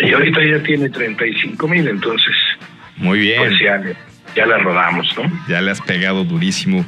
[0.00, 2.34] Y ahorita ya tiene 35.000, entonces
[2.96, 3.38] Muy bien.
[3.42, 3.82] pues ya,
[4.34, 5.30] ya la rodamos, ¿no?
[5.48, 6.84] Ya le has pegado durísimo.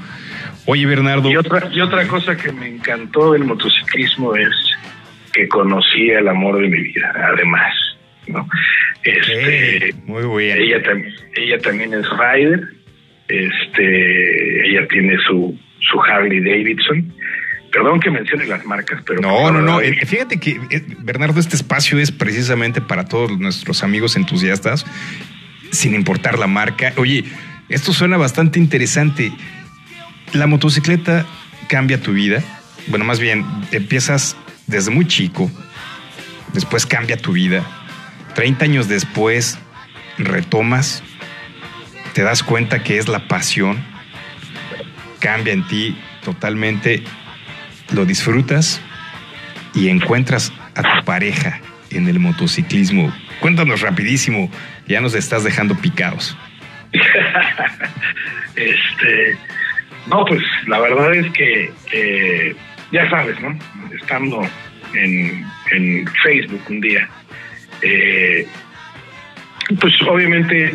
[0.66, 1.31] Oye, Bernardo.
[1.31, 4.51] Y otra, y otra cosa que me encantó del motociclismo es
[5.33, 7.73] que conocí el amor de mi vida, además,
[8.33, 8.49] ¿no?
[9.05, 10.59] Este, muy bien.
[10.59, 12.69] ella también ella también es rider
[13.29, 17.12] este ella tiene su su Harley Davidson
[17.73, 19.81] perdón que mencione las marcas pero No, no, no.
[19.81, 24.85] Eh, Fíjate que, eh, Bernardo, este espacio es precisamente para todos nuestros amigos entusiastas,
[25.71, 26.93] sin importar la marca.
[26.97, 27.25] Oye,
[27.69, 29.33] esto suena bastante interesante.
[30.33, 31.27] La motocicleta
[31.69, 32.43] cambia tu vida.
[32.88, 35.51] Bueno, más bien, empiezas desde muy chico,
[36.53, 37.64] después cambia tu vida.
[38.35, 39.59] 30 años después,
[40.19, 41.03] retomas,
[42.14, 43.85] te das cuenta que es la pasión,
[45.21, 47.03] cambia en ti totalmente
[47.93, 48.81] lo disfrutas
[49.75, 53.12] y encuentras a tu pareja en el motociclismo.
[53.40, 54.51] Cuéntanos rapidísimo,
[54.87, 56.37] ya nos estás dejando picados.
[58.57, 59.38] este
[60.07, 62.57] no pues la verdad es que
[62.90, 63.57] ya sabes no
[63.95, 64.43] estando
[64.95, 67.09] en, en Facebook un día
[67.83, 68.47] eh,
[69.81, 70.75] pues obviamente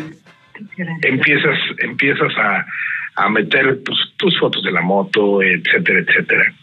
[1.02, 2.66] empiezas empiezas a,
[3.16, 6.54] a meter pues, tus fotos de la moto etcétera etcétera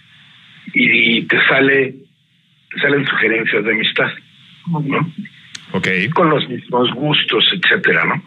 [0.73, 1.95] y te sale
[2.71, 4.11] te salen sugerencias de amistad
[4.67, 5.13] ¿no?
[5.73, 5.87] Ok.
[6.13, 8.23] con los mismos gustos etcétera no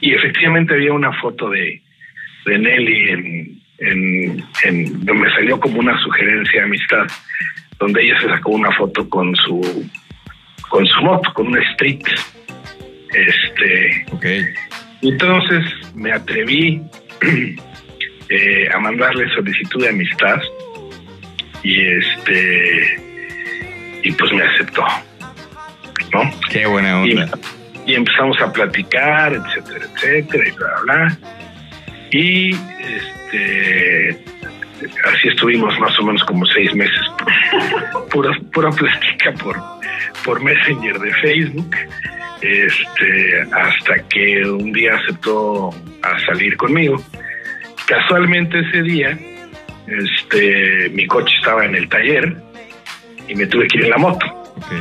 [0.00, 1.80] y efectivamente había una foto de,
[2.46, 7.06] de Nelly en, en, en donde me salió como una sugerencia de amistad
[7.78, 9.88] donde ella se sacó una foto con su
[10.68, 12.02] con su moto con un street
[13.12, 14.26] este Ok.
[15.00, 16.82] y entonces me atreví
[18.30, 20.40] eh, a mandarle solicitud de amistad
[21.62, 23.00] y este
[24.04, 24.84] y pues me aceptó
[26.12, 27.38] no Qué buena y, onda.
[27.86, 31.18] y empezamos a platicar, etcétera, etcétera, y bla, bla, bla.
[32.10, 34.24] Y este
[35.04, 37.00] así estuvimos más o menos como seis meses,
[38.10, 39.56] pura, pura plática por,
[40.24, 41.76] por Messenger de Facebook,
[42.40, 45.70] este, hasta que un día aceptó
[46.02, 47.02] a salir conmigo.
[47.86, 49.18] Casualmente ese día,
[49.86, 52.36] este, mi coche estaba en el taller
[53.26, 54.26] y me tuve que ir en la moto.
[54.56, 54.72] Ok.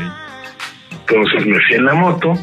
[0.92, 2.34] Entonces me fui en la moto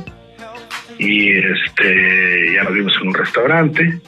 [0.99, 4.01] y este ya nos vimos en un restaurante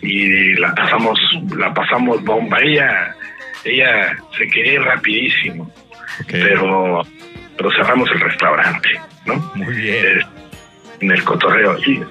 [0.00, 1.18] y la pasamos
[1.56, 2.58] la pasamos bomba.
[2.60, 3.14] Ella
[3.64, 5.64] ella se quería ir rapidísimo,
[6.22, 6.28] Ok.
[6.30, 7.02] pero
[7.56, 8.88] pero cerramos el restaurante,
[9.26, 9.52] ¿no?
[9.54, 10.06] Muy bien.
[10.06, 10.20] Eh,
[11.00, 12.02] en el cotorreo y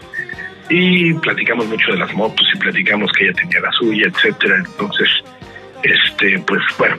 [0.69, 4.57] y platicamos mucho de las motos y platicamos que ella tenía la suya, etcétera.
[4.57, 5.09] Entonces,
[5.83, 6.97] este, pues bueno,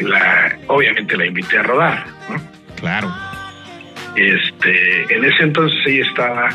[0.00, 2.40] la, obviamente la invité a rodar, ¿no?
[2.76, 3.10] Claro.
[4.16, 6.48] Este, en ese entonces ella estaba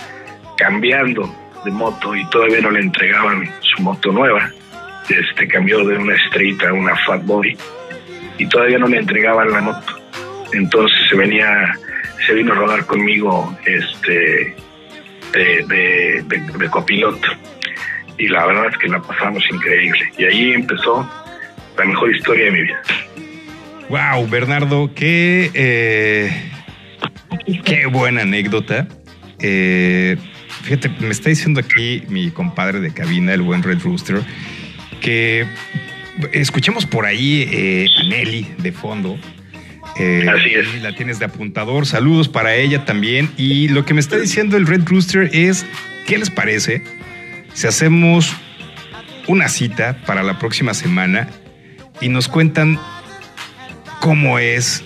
[0.58, 1.34] cambiando
[1.66, 4.52] de moto y todavía no le entregaban su moto nueva.
[5.10, 7.58] Este cambió de una Street a una Fat Boy
[8.38, 9.97] y todavía no le entregaban la moto.
[10.54, 11.48] Entonces se venía,
[12.26, 14.56] se vino a rodar conmigo este
[15.34, 17.28] de, copiloto.
[18.18, 20.12] Y la verdad es que la pasamos increíble.
[20.18, 21.10] Y ahí empezó
[21.78, 22.82] la mejor historia de mi vida.
[23.90, 26.52] Wow, Bernardo, qué, eh,
[27.64, 28.88] qué buena anécdota.
[29.40, 30.18] Eh,
[30.64, 34.22] fíjate, me está diciendo aquí mi compadre de cabina, el buen Red Rooster,
[35.00, 35.46] que
[36.34, 39.18] escuchemos por ahí eh, a Nelly de fondo.
[40.00, 40.82] Eh, Así es.
[40.82, 41.86] La tienes de apuntador.
[41.86, 43.32] Saludos para ella también.
[43.38, 45.66] Y lo que me está diciendo el Red Rooster es,
[46.06, 46.84] ¿qué les parece
[47.54, 48.36] si hacemos
[49.28, 51.28] una cita para la próxima semana
[52.00, 52.80] y nos cuentan
[54.00, 54.84] cómo es,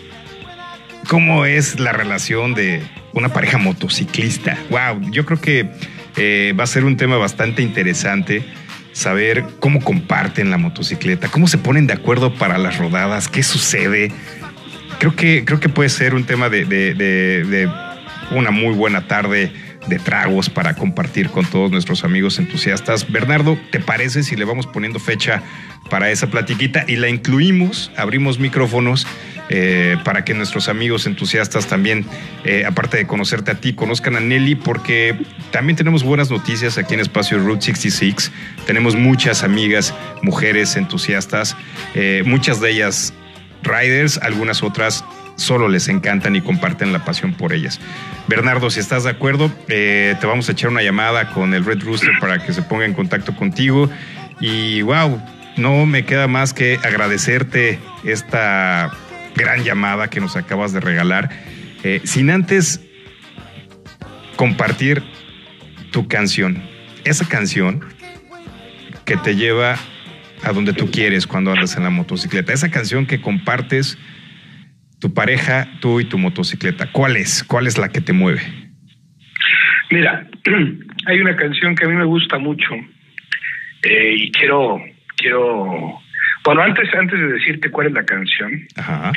[1.07, 2.81] cómo es la relación de
[3.13, 4.57] una pareja motociclista.
[4.69, 5.69] Wow, yo creo que
[6.17, 8.43] eh, va a ser un tema bastante interesante
[8.93, 14.11] saber cómo comparten la motocicleta, cómo se ponen de acuerdo para las rodadas, qué sucede.
[15.01, 17.67] Creo que, creo que puede ser un tema de, de- de-
[18.29, 19.51] una muy buena tarde
[19.87, 23.11] de tragos para compartir con todos nuestros amigos entusiastas.
[23.11, 25.41] Bernardo, ¿te parece si le vamos poniendo fecha
[25.89, 27.91] para esa platiquita y la incluimos?
[27.97, 29.07] Abrimos micrófonos
[29.49, 32.05] eh, para que nuestros amigos entusiastas también,
[32.45, 35.17] eh, aparte de conocerte a ti, conozcan a Nelly, porque
[35.51, 38.31] también tenemos buenas noticias aquí en Espacio Route 66.
[38.67, 41.57] Tenemos muchas amigas, mujeres entusiastas,
[41.95, 43.13] eh, muchas de ellas
[43.71, 45.03] riders, algunas otras
[45.35, 47.79] solo les encantan y comparten la pasión por ellas.
[48.27, 51.83] Bernardo, si estás de acuerdo, eh, te vamos a echar una llamada con el Red
[51.83, 53.89] Rooster para que se ponga en contacto contigo.
[54.39, 55.21] Y wow,
[55.57, 58.91] no me queda más que agradecerte esta
[59.35, 61.29] gran llamada que nos acabas de regalar.
[61.83, 62.81] Eh, sin antes
[64.35, 65.03] compartir
[65.91, 66.63] tu canción,
[67.03, 67.83] esa canción
[69.05, 69.77] que te lleva
[70.43, 72.53] a donde tú quieres cuando andas en la motocicleta.
[72.53, 73.97] Esa canción que compartes
[74.99, 76.91] tu pareja, tú y tu motocicleta.
[76.91, 77.43] ¿Cuál es?
[77.43, 78.41] ¿Cuál es la que te mueve?
[79.89, 80.27] Mira,
[81.07, 82.69] hay una canción que a mí me gusta mucho
[83.83, 84.79] eh, y quiero,
[85.17, 85.99] quiero,
[86.45, 89.11] bueno, antes, antes de decirte cuál es la canción, Ajá.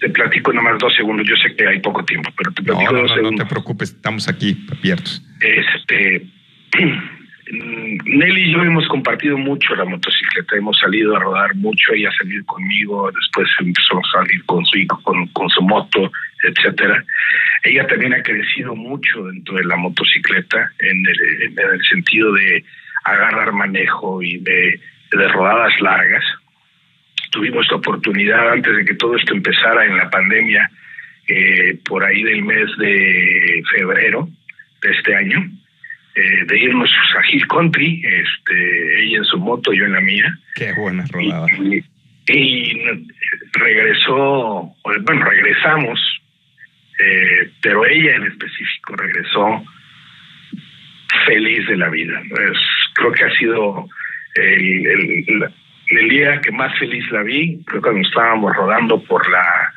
[0.00, 1.26] te platico nomás dos segundos.
[1.28, 3.46] Yo sé que hay poco tiempo, pero te No, platico no, dos no, no segundos.
[3.46, 5.22] te preocupes, estamos aquí abiertos.
[5.40, 6.26] Este,
[7.50, 12.44] Nelly y yo hemos compartido mucho la motocicleta, hemos salido a rodar mucho, ella ha
[12.46, 16.12] conmigo, después empezó a salir con su hijo, con, su moto,
[16.44, 17.04] etcétera.
[17.64, 22.64] Ella también ha crecido mucho dentro de la motocicleta en el, en el sentido de
[23.04, 26.24] agarrar manejo y de, de rodadas largas.
[27.32, 30.70] Tuvimos la oportunidad antes de que todo esto empezara en la pandemia,
[31.26, 34.28] eh, por ahí del mes de febrero
[34.82, 35.50] de este año,
[36.20, 40.38] eh, de irnos a Hill Country, este, ella en su moto, yo en la mía.
[40.54, 41.46] Qué buena rodada.
[41.58, 41.84] Y,
[42.32, 42.82] y
[43.52, 45.98] regresó, bueno, regresamos,
[46.98, 49.64] eh, pero ella en específico regresó
[51.26, 52.20] feliz de la vida.
[52.94, 53.88] Creo que ha sido
[54.34, 59.72] el, el- día que más feliz la vi, creo que cuando estábamos rodando por la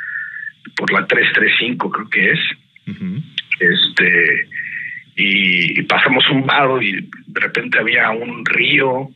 [0.75, 2.39] por la 335 creo que es,
[3.59, 4.47] este
[5.15, 6.91] y, y pasamos un vado y
[7.27, 9.09] de repente había un río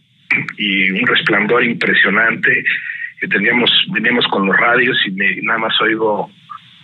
[0.57, 2.63] y un resplandor impresionante
[3.19, 6.29] que teníamos veníamos con los radios y me- nada más oigo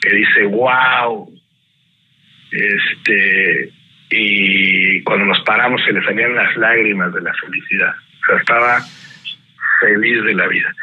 [0.01, 1.29] que dice wow
[2.51, 3.71] este
[4.09, 8.79] y cuando nos paramos se le salían las lágrimas de la felicidad o sea estaba
[9.81, 10.73] feliz de la vida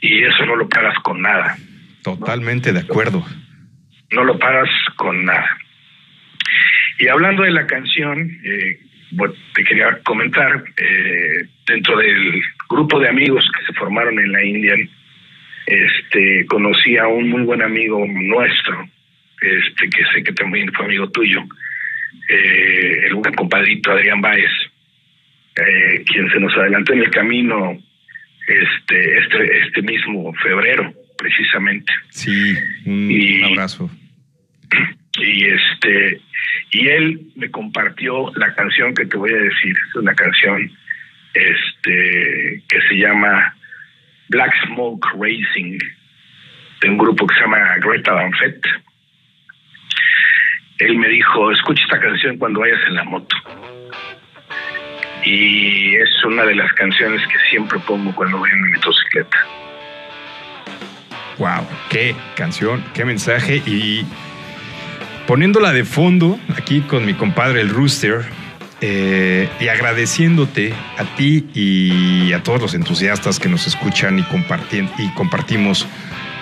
[0.00, 1.56] y eso no lo pagas con nada
[2.02, 3.26] Totalmente de acuerdo.
[4.12, 5.58] no lo pagas con nada.
[6.98, 8.80] Y hablando de la canción, eh,
[9.12, 14.44] bueno, te quería comentar, eh, dentro del grupo de amigos que se formaron en la
[14.44, 14.88] Indian,
[15.66, 18.88] este, conocí a un muy buen amigo nuestro,
[19.40, 21.42] este, que sé que también fue amigo tuyo,
[22.28, 24.50] eh, el buen compadrito Adrián Báez,
[25.56, 27.78] eh, quien se nos adelantó en el camino
[28.46, 32.54] este, este, este mismo febrero, precisamente Sí,
[32.86, 33.90] un, Y- un abrazo.
[35.18, 36.20] y este
[36.70, 39.74] y él me compartió la canción que te voy a decir.
[39.88, 40.70] Es una canción
[41.34, 43.54] este que se llama
[44.28, 45.78] Black Smoke Racing
[46.80, 48.60] de un grupo que se llama Greta Van Fett.
[50.78, 53.36] Él me dijo escucha esta canción cuando vayas en la moto
[55.24, 59.46] y es una de las canciones que siempre pongo cuando voy en mi motocicleta.
[61.38, 63.62] Wow, qué canción, qué mensaje.
[63.66, 64.04] Y
[65.28, 68.24] poniéndola de fondo aquí con mi compadre el Rooster
[68.80, 74.90] eh, y agradeciéndote a ti y a todos los entusiastas que nos escuchan y, compartien-
[74.96, 75.86] y compartimos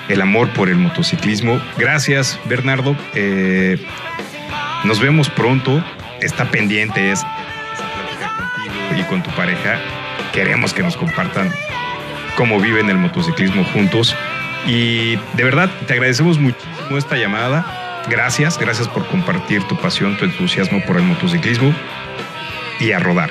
[0.09, 1.61] el amor por el motociclismo.
[1.77, 2.97] Gracias, Bernardo.
[3.15, 3.85] Eh,
[4.85, 5.85] nos vemos pronto.
[6.21, 7.25] Está pendiente es
[8.97, 9.81] y con tu pareja.
[10.33, 11.51] Queremos que nos compartan
[12.37, 14.15] cómo viven el motociclismo juntos.
[14.65, 17.86] Y de verdad, te agradecemos muchísimo esta llamada.
[18.09, 21.75] Gracias, gracias por compartir tu pasión, tu entusiasmo por el motociclismo
[22.79, 23.31] y a rodar.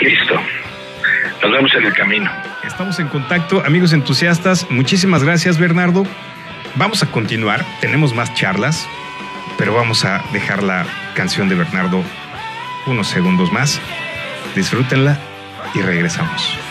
[0.00, 0.34] Listo.
[1.42, 2.30] Nos vemos en el camino.
[2.64, 4.70] Estamos en contacto, amigos entusiastas.
[4.70, 6.04] Muchísimas gracias, Bernardo.
[6.76, 7.64] Vamos a continuar.
[7.80, 8.88] Tenemos más charlas,
[9.58, 12.02] pero vamos a dejar la canción de Bernardo
[12.86, 13.80] unos segundos más.
[14.54, 15.18] Disfrútenla
[15.74, 16.61] y regresamos.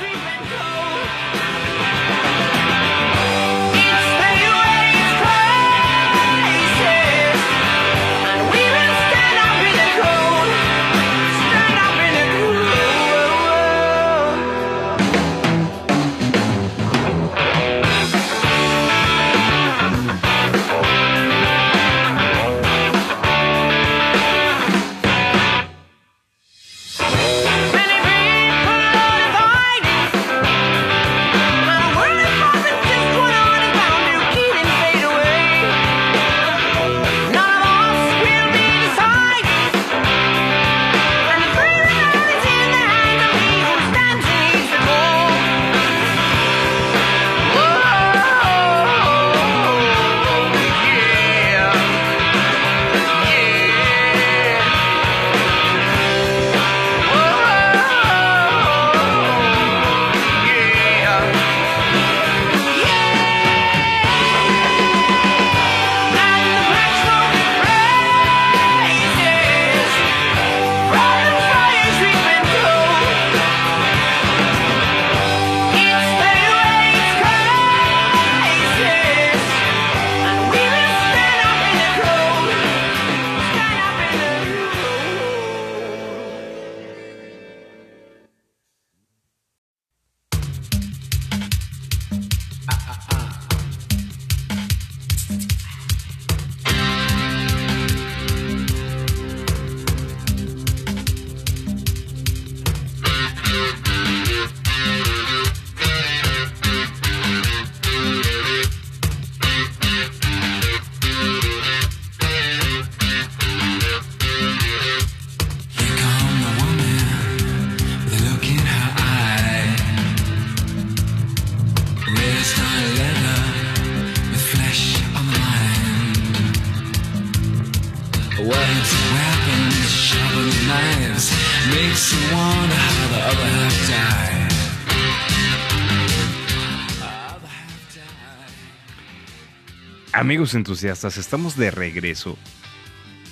[140.22, 142.38] Amigos entusiastas, estamos de regreso.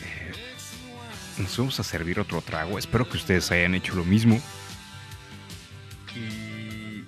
[0.04, 0.32] Eh,
[1.38, 2.80] nos vamos a servir otro trago.
[2.80, 4.42] Espero que ustedes hayan hecho lo mismo.
[6.16, 7.04] Y.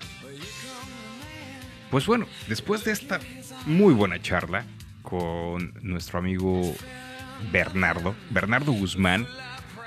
[1.89, 3.19] Pues bueno, después de esta
[3.65, 4.67] muy buena charla
[5.01, 6.75] con nuestro amigo
[7.51, 9.25] Bernardo, Bernardo Guzmán,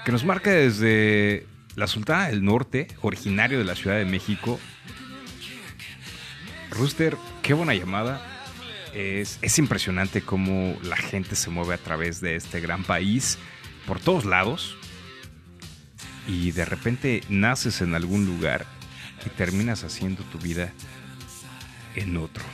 [0.04, 4.58] que nos marca desde la Sultana del Norte, originario de la Ciudad de México.
[6.72, 8.33] Rooster, qué buena llamada.
[8.94, 13.38] Es, es impresionante cómo la gente se mueve a través de este gran país
[13.86, 14.76] por todos lados
[16.26, 18.66] y de repente naces en algún lugar
[19.26, 20.72] y terminas haciendo tu vida
[21.96, 22.44] en otro.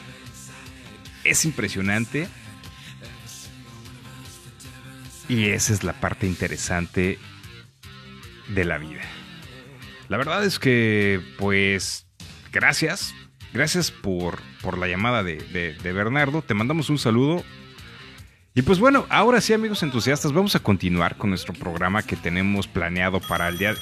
[1.25, 2.29] Es impresionante
[5.29, 7.19] y esa es la parte interesante
[8.49, 9.03] de la vida.
[10.09, 12.07] La verdad es que, pues,
[12.51, 13.15] gracias.
[13.53, 16.43] Gracias por, por la llamada de, de- de Bernardo.
[16.43, 17.45] Te mandamos un saludo.
[18.55, 22.67] Y pues bueno, ahora sí, amigos entusiastas, vamos a continuar con nuestro programa que tenemos
[22.67, 23.75] planeado para el día.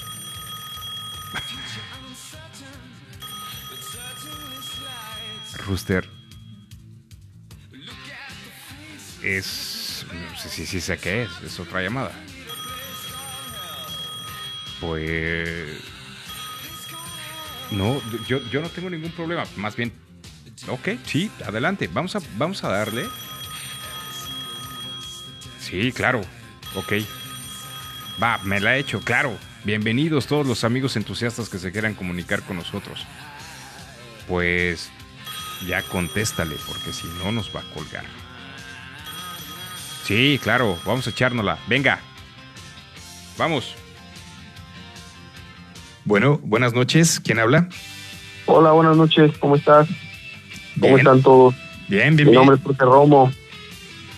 [5.67, 6.07] Rooster.
[9.23, 10.05] Es.
[10.11, 11.29] No sé si sí sé qué es.
[11.43, 12.11] Es otra llamada.
[14.79, 15.81] Pues.
[17.71, 19.43] No, yo, yo no tengo ningún problema.
[19.57, 19.91] Más bien.
[20.67, 21.89] Ok, sí, adelante.
[21.91, 23.07] Vamos a, vamos a darle.
[25.59, 26.21] Sí, claro.
[26.75, 26.93] Ok.
[28.21, 29.37] Va, me la he hecho, claro.
[29.63, 33.05] Bienvenidos todos los amigos entusiastas que se quieran comunicar con nosotros.
[34.27, 34.89] Pues
[35.67, 38.03] ya contéstale, porque si no nos va a colgar.
[40.03, 41.57] Sí, claro, vamos a echárnosla.
[41.67, 41.99] Venga.
[43.37, 43.75] Vamos.
[46.03, 47.19] Bueno, buenas noches.
[47.19, 47.69] ¿Quién habla?
[48.45, 49.87] Hola, buenas noches, ¿cómo estás?
[50.79, 51.55] ¿Cómo están todos?
[51.87, 52.33] Bien, bien, Mi bien.
[52.35, 53.31] nombre es Jorge Romo.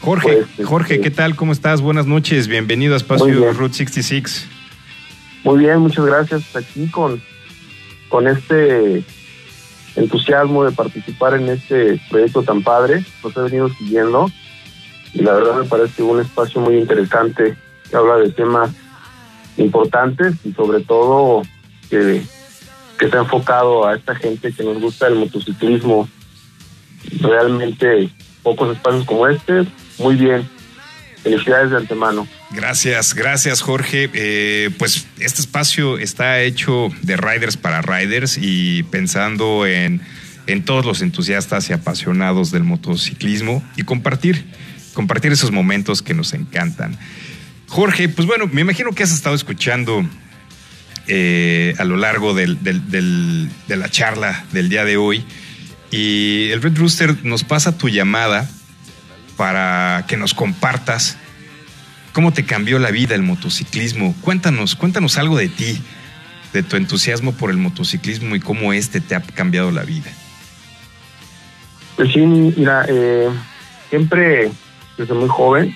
[0.01, 1.35] Jorge, Pues, Jorge, este- ¿qué tal?
[1.35, 1.81] ¿Cómo estás?
[1.81, 2.47] Buenas noches.
[2.47, 3.53] Bienvenido a Espacio.
[3.53, 4.47] Route 66.
[5.43, 6.55] Muy bien, muchas gracias.
[6.55, 7.21] Aquí con,
[8.09, 9.03] con este
[9.95, 14.31] entusiasmo de participar en este proyecto tan padre, los he venido siguiendo
[15.13, 17.57] y la verdad me parece un espacio muy interesante
[17.89, 18.69] que habla de temas
[19.57, 21.41] importantes y sobre todo
[21.89, 22.21] que,
[22.97, 26.07] que está enfocado a esta gente que nos gusta el motociclismo.
[27.19, 28.09] Realmente
[28.43, 29.65] pocos espacios como este,
[29.99, 30.47] muy bien.
[31.23, 32.27] Felicidades de antemano.
[32.51, 34.09] Gracias, gracias Jorge.
[34.13, 40.01] Eh, pues este espacio está hecho de riders para riders y pensando en,
[40.47, 44.43] en todos los entusiastas y apasionados del motociclismo y compartir,
[44.95, 46.97] compartir esos momentos que nos encantan.
[47.67, 50.03] Jorge, pues bueno, me imagino que has estado escuchando
[51.07, 55.23] eh, a lo largo del- de la charla del día de hoy
[55.91, 58.49] y el Red Rooster nos pasa tu llamada
[59.35, 61.17] para que nos compartas
[62.13, 64.15] cómo te cambió la vida el motociclismo.
[64.21, 65.81] Cuéntanos, cuéntanos algo de ti,
[66.53, 70.11] de tu entusiasmo por el motociclismo y cómo este te ha cambiado la vida.
[71.97, 73.29] Pues sí, mira, eh,
[73.89, 74.51] siempre
[74.97, 75.75] desde muy joven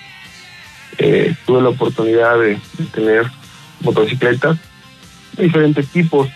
[0.98, 3.30] eh, tuve la oportunidad de, de tener
[3.80, 4.56] motocicletas
[5.36, 6.28] de diferentes tipos.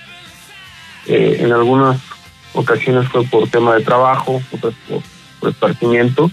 [1.06, 1.98] Eh, en algunas
[2.54, 5.02] ocasiones fue por tema de trabajo, otras por,
[5.38, 6.30] por esparcimiento.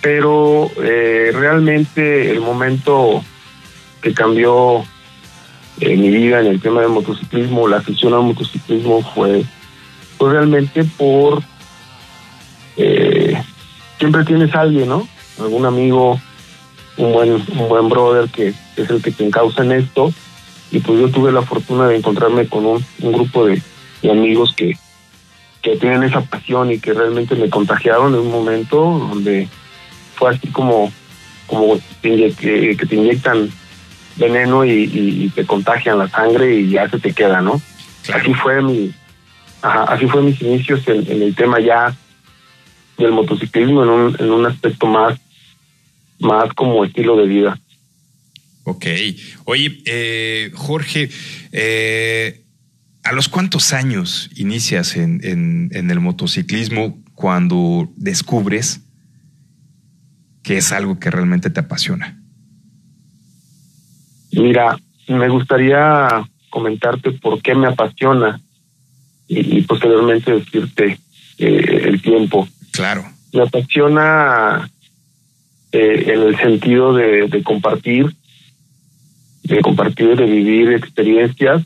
[0.00, 3.22] Pero eh, realmente el momento
[4.02, 4.84] que cambió
[5.80, 9.44] eh, mi vida en el tema del motociclismo, la afición al motociclismo fue,
[10.18, 11.42] fue realmente por
[12.76, 13.42] eh,
[13.98, 15.08] siempre tienes alguien, ¿no?
[15.40, 16.20] Algún amigo,
[16.96, 20.12] un buen, un buen brother que es el que te encausa en esto.
[20.70, 23.62] Y pues yo tuve la fortuna de encontrarme con un, un grupo de,
[24.04, 24.76] de amigos que,
[25.62, 29.48] que tienen esa pasión y que realmente me contagiaron en un momento donde
[30.14, 30.92] fue así como,
[31.46, 33.50] como que, te inyectan
[34.16, 37.60] veneno y, y- y te contagian la sangre y ya se te queda, ¿no?
[38.12, 38.92] Así fue mi,
[39.62, 41.96] ajá, así fue mis inicios en, en el tema ya
[42.98, 45.18] del motociclismo en un, en un aspecto más,
[46.20, 47.58] más como estilo de vida.
[48.64, 48.86] Ok.
[49.46, 51.08] Oye, eh, Jorge,
[51.52, 52.43] eh,
[53.04, 58.80] ¿a los cuántos años inicias en, en- en el motociclismo cuando descubres
[60.42, 62.20] que es algo que realmente te apasiona?
[64.32, 64.76] Mira,
[65.08, 66.08] me gustaría
[66.50, 68.40] comentarte por qué me apasiona
[69.28, 70.98] y, y posteriormente decirte
[71.38, 72.48] eh, el tiempo.
[72.72, 73.04] Claro.
[73.32, 74.68] Me apasiona
[75.72, 78.14] eh, en el sentido de, de compartir,
[79.44, 81.62] de compartir, de vivir experiencias.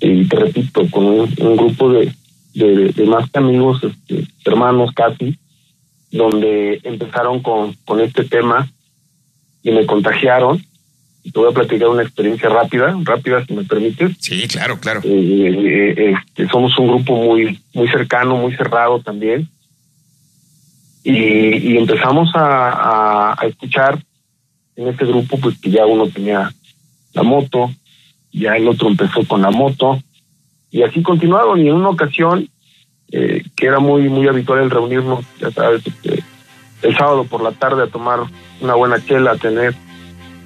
[0.00, 2.12] Y te repito, con un, un grupo de,
[2.54, 5.36] de, de más que amigos, este, hermanos casi,
[6.10, 8.68] donde empezaron con, con este tema
[9.62, 10.64] y me contagiaron.
[11.24, 14.16] Y te voy a platicar una experiencia rápida, rápida si me permites.
[14.20, 15.00] Sí, claro, claro.
[15.04, 19.48] Eh, eh, este, somos un grupo muy, muy cercano, muy cerrado también.
[21.02, 23.98] Y, y empezamos a, a, a escuchar
[24.76, 26.50] en este grupo, pues que ya uno tenía
[27.12, 27.70] la moto,
[28.32, 29.98] ya el otro empezó con la moto,
[30.70, 31.60] y así continuaron.
[31.60, 32.48] Y en una ocasión,
[33.10, 36.22] eh, que era muy, muy habitual el reunirnos, ya sabes, este,
[36.82, 38.20] el sábado por la tarde a tomar
[38.60, 39.74] una buena chela, a tener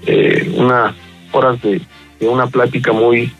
[0.06, 0.94] eh, unas
[1.32, 1.80] horas de,
[2.20, 3.32] de una plática muy,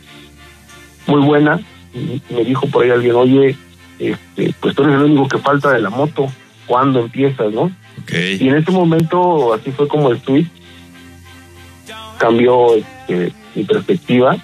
[1.07, 1.59] muy buena.
[1.93, 3.55] Y me dijo por ahí alguien, oye,
[3.99, 6.31] este, pues tú eres el único que falta de la moto,
[6.65, 7.71] ¿cuándo empiezas, no?
[8.01, 8.11] Ok.
[8.39, 10.47] Y en ese momento, así fue como el tweet,
[12.23, 14.37] cambió este, mi perspectiva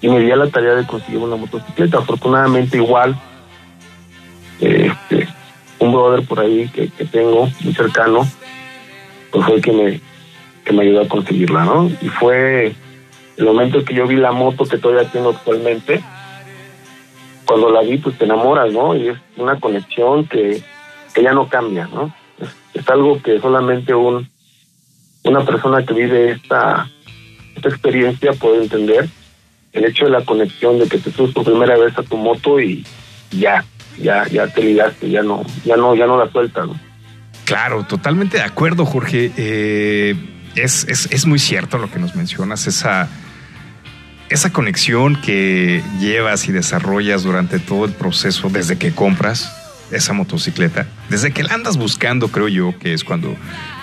[0.00, 1.98] y me di a la tarea de conseguir una motocicleta.
[1.98, 3.14] Afortunadamente, igual,
[4.58, 5.28] este,
[5.80, 8.26] un brother por ahí que, que tengo muy cercano,
[9.30, 10.00] pues fue el que me,
[10.64, 11.90] que me ayudó a conseguirla, ¿no?
[12.00, 12.72] Y fue
[13.36, 16.02] el momento que yo vi la moto que todavía tengo actualmente.
[17.44, 18.96] Cuando la vi, pues te enamoras, ¿no?
[18.96, 20.62] Y es una conexión que,
[21.12, 22.14] que ya no cambia, ¿no?
[22.40, 24.31] Es, es algo que solamente un
[25.24, 26.88] una persona que vive esta,
[27.54, 29.08] esta experiencia puede entender
[29.72, 32.60] el hecho de la conexión de que te subes por primera vez a tu moto
[32.60, 32.84] y
[33.30, 33.64] ya,
[33.98, 36.78] ya, ya te ligaste, ya no, ya no, ya no la sueltas, ¿no?
[37.44, 39.32] Claro, totalmente de acuerdo, Jorge.
[39.36, 40.14] Eh,
[40.54, 43.08] es, es, es muy cierto lo que nos mencionas, esa,
[44.28, 49.58] esa conexión que llevas y desarrollas durante todo el proceso, desde que compras
[49.90, 53.34] esa motocicleta, desde que la andas buscando, creo yo, que es cuando,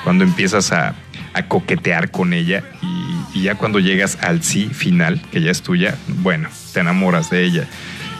[0.04, 0.96] cuando empiezas a,
[1.34, 5.98] a coquetear con ella y, ya cuando llegas al sí final, que ya es tuya,
[6.08, 7.68] bueno, te enamoras de ella.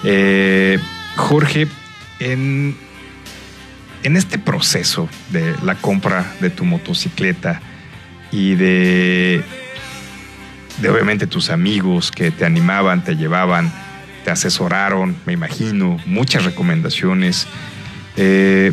[0.04, 0.80] Eh,
[1.16, 1.68] Jorge,
[2.20, 2.78] en,
[4.04, 7.62] en este proceso de la compra de tu motocicleta
[8.32, 9.44] y de,
[10.82, 13.72] de obviamente tus amigos que te animaban, te llevaban,
[14.24, 17.48] te asesoraron, me imagino, muchas recomendaciones.
[18.16, 18.72] Eh,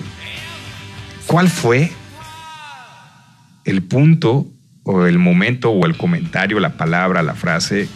[1.26, 1.90] ¿Cuál fue
[3.66, 4.46] el punto
[4.84, 7.88] o el momento o el comentario, la palabra, la frase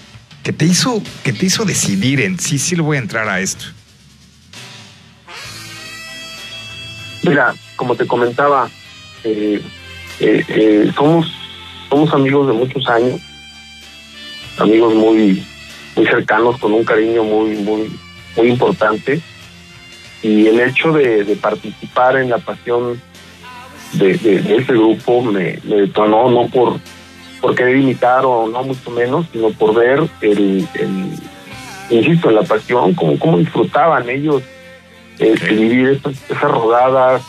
[0.42, 3.40] que te hizo, que te hizo decidir en sí, sí le voy a entrar a
[3.40, 3.66] esto?
[7.22, 8.68] Mira, como te comentaba,
[9.24, 9.62] eh,
[10.20, 11.32] eh, eh, somos,
[11.88, 13.20] somos amigos de muchos años,
[14.58, 15.44] amigos muy,
[15.94, 17.90] muy cercanos, con un cariño muy, muy,
[18.36, 19.20] muy importante.
[20.22, 23.00] Y el hecho de, de participar en la pasión
[23.92, 26.78] de, de, de ese grupo me, me detonó, no por,
[27.40, 31.06] por querer imitar o no mucho menos, sino por ver el, el
[31.90, 34.42] insisto, la pasión, cómo, cómo disfrutaban ellos
[35.18, 37.22] eh, vivir esas, esas rodadas,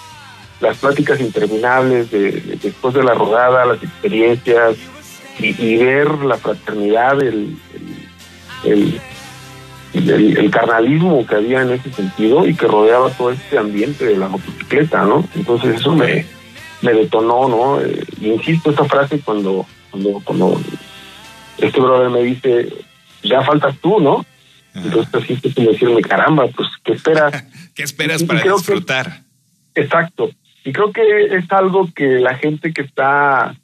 [0.60, 4.76] las pláticas interminables de, de- después de la rodada, las experiencias
[5.40, 7.58] y, y ver la fraternidad, el,
[8.64, 9.00] el,
[9.94, 14.06] el, el- el carnalismo que había en ese sentido y que rodeaba todo este ambiente
[14.06, 15.28] de la motocicleta, ¿no?
[15.36, 16.26] Entonces eso me,
[16.82, 17.82] me detonó, ¿no?
[17.82, 20.62] Eh, insisto, esta frase cuando, cuando, cuando
[21.58, 22.74] este brother me dice,
[23.24, 24.26] ya faltas tú, ¿no?
[24.74, 27.44] Entonces así es como decirme, caramba, pues, ¿qué esperas?
[27.76, 29.24] ¿Qué esperas Y para que- disfrutar?
[29.76, 30.30] Exacto.
[30.64, 31.02] Y creo que
[31.36, 33.56] es algo que la gente que está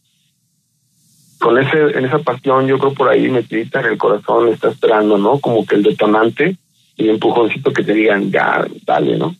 [1.39, 5.17] con ese, en esa pasión, yo creo por ahí metidita en el corazón, está esperando,
[5.19, 5.39] ¿no?
[5.39, 6.57] Como que el detonante
[6.95, 9.35] y el empujoncito que te digan, ya, dale, ¿no?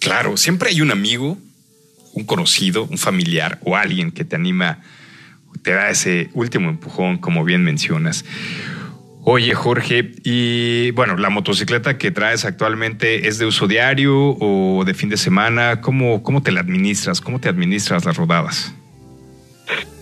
[0.00, 1.38] Claro, siempre hay un amigo,
[2.14, 4.78] un conocido, un familiar o alguien que te anima,
[5.62, 8.24] te da ese último empujón, como bien mencionas.
[9.22, 14.94] Oye, Jorge, y bueno, la motocicleta que traes actualmente es de uso diario o de
[14.94, 15.82] fin de semana.
[15.82, 17.20] ¿Cómo, cómo te la administras?
[17.20, 18.74] ¿Cómo te administras las rodadas?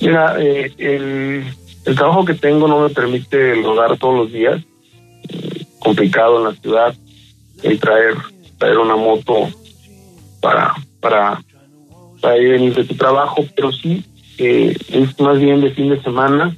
[0.01, 1.45] Mira, eh, el,
[1.85, 4.63] el trabajo que tengo no me permite rodar todos los días.
[5.81, 6.95] Complicado en la ciudad
[7.63, 8.15] el traer,
[8.59, 9.49] traer una moto
[10.41, 11.43] para, para,
[12.21, 14.05] para ir de tu trabajo, pero sí
[14.39, 16.57] eh, es más bien de fin de semana.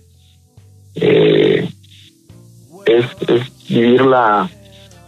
[0.94, 1.68] Eh,
[2.86, 4.50] es, es vivir la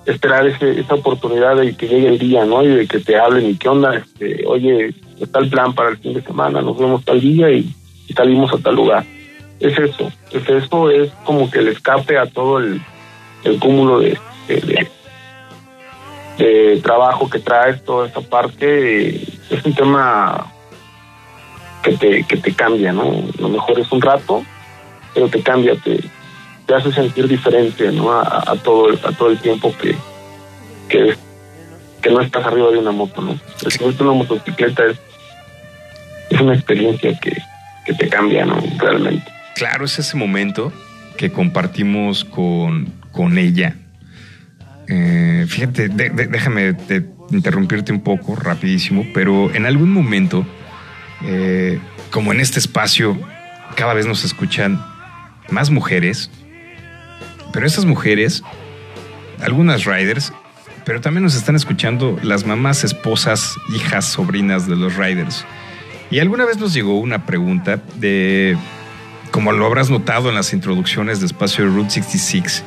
[0.06, 2.62] esperar ese, esa oportunidad de que llegue el día, ¿no?
[2.62, 5.98] Y de que te hablen y qué onda, este, oye, está el plan para el
[5.98, 7.72] fin de semana, nos vemos tal día y,
[8.14, 9.06] salimos a tal lugar.
[9.58, 12.82] Es eso, es eso, es como que el escape a todo el,
[13.58, 14.18] cúmulo de-
[16.38, 20.46] de trabajo que traes, toda esa parte, eh, es un tema
[21.82, 23.10] que te, que te cambia, ¿no?
[23.38, 24.42] Lo mejor es un rato,
[25.14, 26.00] pero te cambia, te,
[26.66, 28.12] te hace sentir diferente, ¿no?
[28.12, 29.94] A, a todo, el- a todo el tiempo que,
[30.88, 31.16] que,
[32.00, 33.38] que no estás arriba de una moto, ¿no?
[33.64, 34.98] El subirte a una motocicleta es,
[36.30, 37.36] es una experiencia que,
[37.84, 38.56] que te cambia, ¿no?
[38.78, 39.30] Realmente.
[39.54, 40.72] Claro, es ese momento
[41.18, 43.76] que compartimos con, con ella.
[44.94, 50.44] Eh, fíjate, déjame te- interrumpirte un poco rapidísimo, pero en algún momento,
[51.24, 51.78] eh,
[52.10, 53.18] como en este espacio,
[53.74, 54.78] cada vez nos escuchan
[55.50, 56.30] más mujeres,
[57.54, 58.42] pero esas mujeres,
[59.40, 60.30] algunas riders,
[60.84, 65.46] pero también nos están escuchando las mamás, esposas, hijas, sobrinas de los riders.
[66.10, 68.58] Y alguna vez nos llegó una pregunta de,
[69.30, 72.62] como lo habrás notado en las introducciones de espacio Route 66,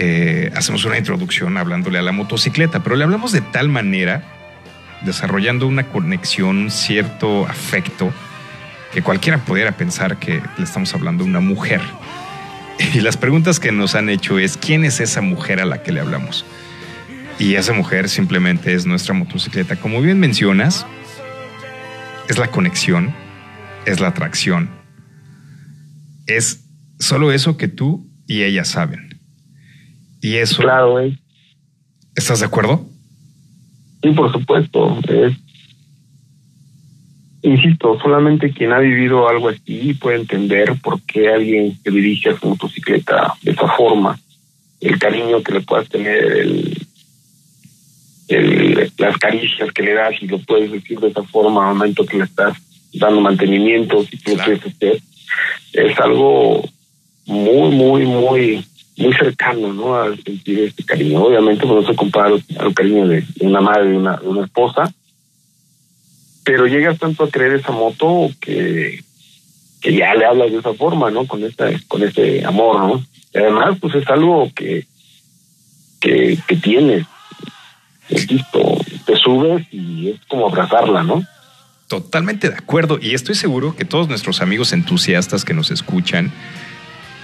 [0.00, 4.22] eh, hacemos una introducción hablándole a la motocicleta, pero le hablamos de tal manera,
[5.04, 8.12] desarrollando una conexión, cierto afecto,
[8.92, 11.80] que cualquiera pudiera pensar que le estamos hablando a una mujer.
[12.94, 15.90] Y las preguntas que nos han hecho es, ¿quién es esa mujer a la que
[15.90, 16.46] le hablamos?
[17.40, 19.74] Y esa mujer simplemente es nuestra motocicleta.
[19.74, 20.86] Como bien mencionas,
[22.28, 23.12] es la conexión,
[23.84, 24.70] es la atracción,
[26.28, 26.68] es
[27.00, 29.07] solo eso que tú y ella saben.
[30.20, 31.16] Y eso, Claro, ¿eh?
[32.14, 32.86] ¿estás de acuerdo?
[34.02, 34.98] Sí, por supuesto.
[35.08, 35.34] Es,
[37.42, 42.38] insisto, solamente quien ha vivido algo así puede entender por qué alguien se dirige a
[42.38, 44.18] su motocicleta de esa forma.
[44.80, 46.86] El cariño que le puedas tener, el,
[48.28, 52.04] el- las caricias que le das, y lo puedes decir de esa forma al momento
[52.06, 52.56] que le estás
[52.94, 55.00] dando mantenimiento, si tú lo quieres hacer.
[55.72, 56.64] es algo
[57.26, 58.64] muy, muy, muy,
[58.98, 59.94] muy cercano, ¿no?
[59.94, 61.22] A sentir este cariño.
[61.22, 64.92] Obviamente, pues, no se compara al, cariño de, una madre, de una, de una esposa,
[66.44, 69.04] pero llegas tanto a creer esa moto que,
[69.80, 71.26] que ya le hablas de esa forma, ¿no?
[71.26, 73.04] Con esta, con ese amor, ¿no?
[73.32, 74.86] Y además, pues es algo que,
[76.00, 77.06] que, que tienes.
[78.08, 81.22] Listo, te subes y es como abrazarla, ¿no?
[81.88, 82.98] Totalmente de acuerdo.
[83.00, 86.32] Y estoy seguro que todos nuestros amigos entusiastas que nos escuchan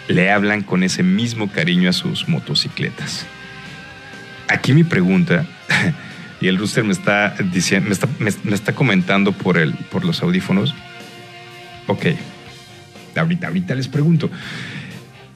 [0.09, 3.27] le hablan con ese mismo cariño a sus motocicletas.
[4.49, 5.47] Aquí mi pregunta,
[6.41, 10.05] y el Rooster me está diciendo, me está, me, me está comentando por el, por
[10.05, 10.75] los audífonos.
[11.87, 12.07] Ok.
[13.17, 14.31] Ahorita, ahorita les pregunto.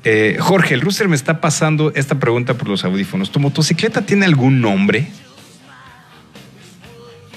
[0.05, 3.31] Eh, Jorge, el Rooster me está pasando esta pregunta por los audífonos.
[3.31, 5.09] ¿Tu motocicleta tiene algún nombre?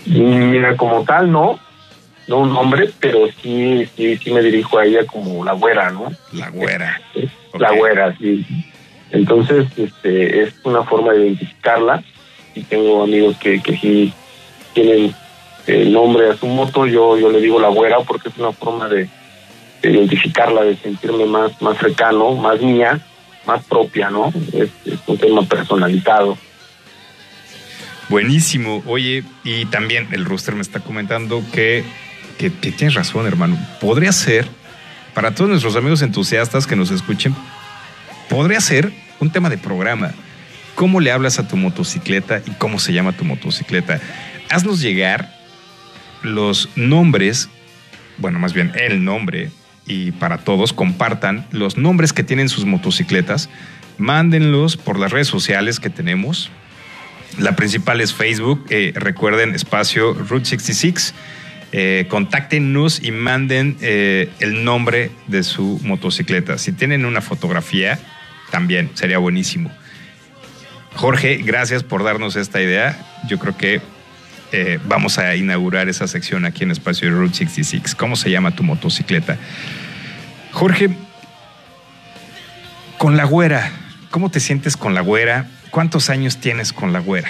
[0.05, 1.59] Mira, como tal, no,
[2.32, 6.11] no un nombre, pero sí, sí, sí me dirijo a ella como la güera, ¿no?
[6.32, 7.01] La güera.
[7.59, 7.77] La Ok.
[7.77, 8.45] güera, sí.
[9.11, 12.01] Entonces, este, es una forma de identificarla.
[12.55, 14.13] Y tengo amigos que, que sí
[14.73, 15.13] tienen
[15.67, 16.86] el nombre a su moto.
[16.88, 19.09] Yo, yo le digo la güera porque es una forma de,
[19.82, 22.99] de identificarla, de sentirme más, más cercano, más mía,
[23.45, 24.34] más propia, ¿no?
[24.53, 26.38] Es, es un tema personalizado.
[28.09, 28.84] Buenísimo.
[28.88, 31.84] Oye, y también el Rooster me está comentando que,
[32.49, 33.57] que, tienes razón, hermano.
[33.79, 34.47] Podría ser,
[35.13, 37.35] para todos nuestros amigos entusiastas que nos escuchen,
[38.29, 40.11] podría ser un tema de programa.
[40.73, 43.99] ¿Cómo le hablas a tu motocicleta y cómo se llama tu motocicleta?
[44.49, 45.31] Haznos llegar
[46.23, 47.49] los nombres,
[48.17, 49.51] bueno, más bien el nombre,
[49.85, 53.49] y para todos compartan los nombres que tienen sus motocicletas.
[53.97, 56.49] Mándenlos por las redes sociales que tenemos.
[57.37, 58.65] La principal es Facebook.
[58.69, 61.13] eh, recuerden, espacio Route 66.
[61.74, 66.57] Eh, contáctenos y manden eh, el nombre de su motocicleta.
[66.57, 67.97] Si tienen una fotografía,
[68.51, 69.72] también sería buenísimo.
[70.95, 72.99] Jorge, gracias por darnos esta idea.
[73.28, 73.82] Yo creo que
[74.51, 77.95] eh, vamos a inaugurar esa sección aquí en Espacio de Route 66.
[77.95, 79.38] ¿Cómo se llama tu motocicleta?
[80.51, 80.89] Jorge,
[82.97, 83.72] con la güera,
[84.09, 85.47] ¿cómo te sientes con la güera?
[85.69, 87.30] ¿Cuántos años tienes con la güera?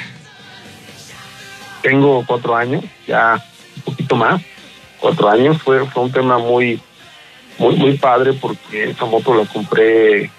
[1.84, 3.44] Tengo cuatro años, ya
[3.86, 4.42] un poquito más.
[5.00, 6.80] Cuatro años fue, fue un tema muy,
[7.58, 10.30] muy, muy padre porque esa moto la compré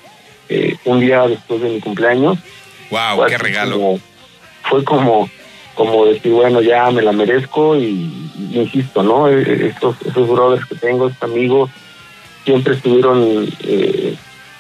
[0.49, 2.39] eh, un día después de mi cumpleaños.
[2.91, 3.17] ¡Wow!
[3.17, 3.77] Fue ¡Qué regalo!
[3.77, 4.01] como-
[4.65, 5.29] fue como,
[5.75, 9.29] como decir, bueno, ya me la merezco y, y insisto, ¿no?
[9.29, 11.71] Eh, Estos, esos brothers que tengo, estos amigos,
[12.45, 14.15] siempre estuvieron eh,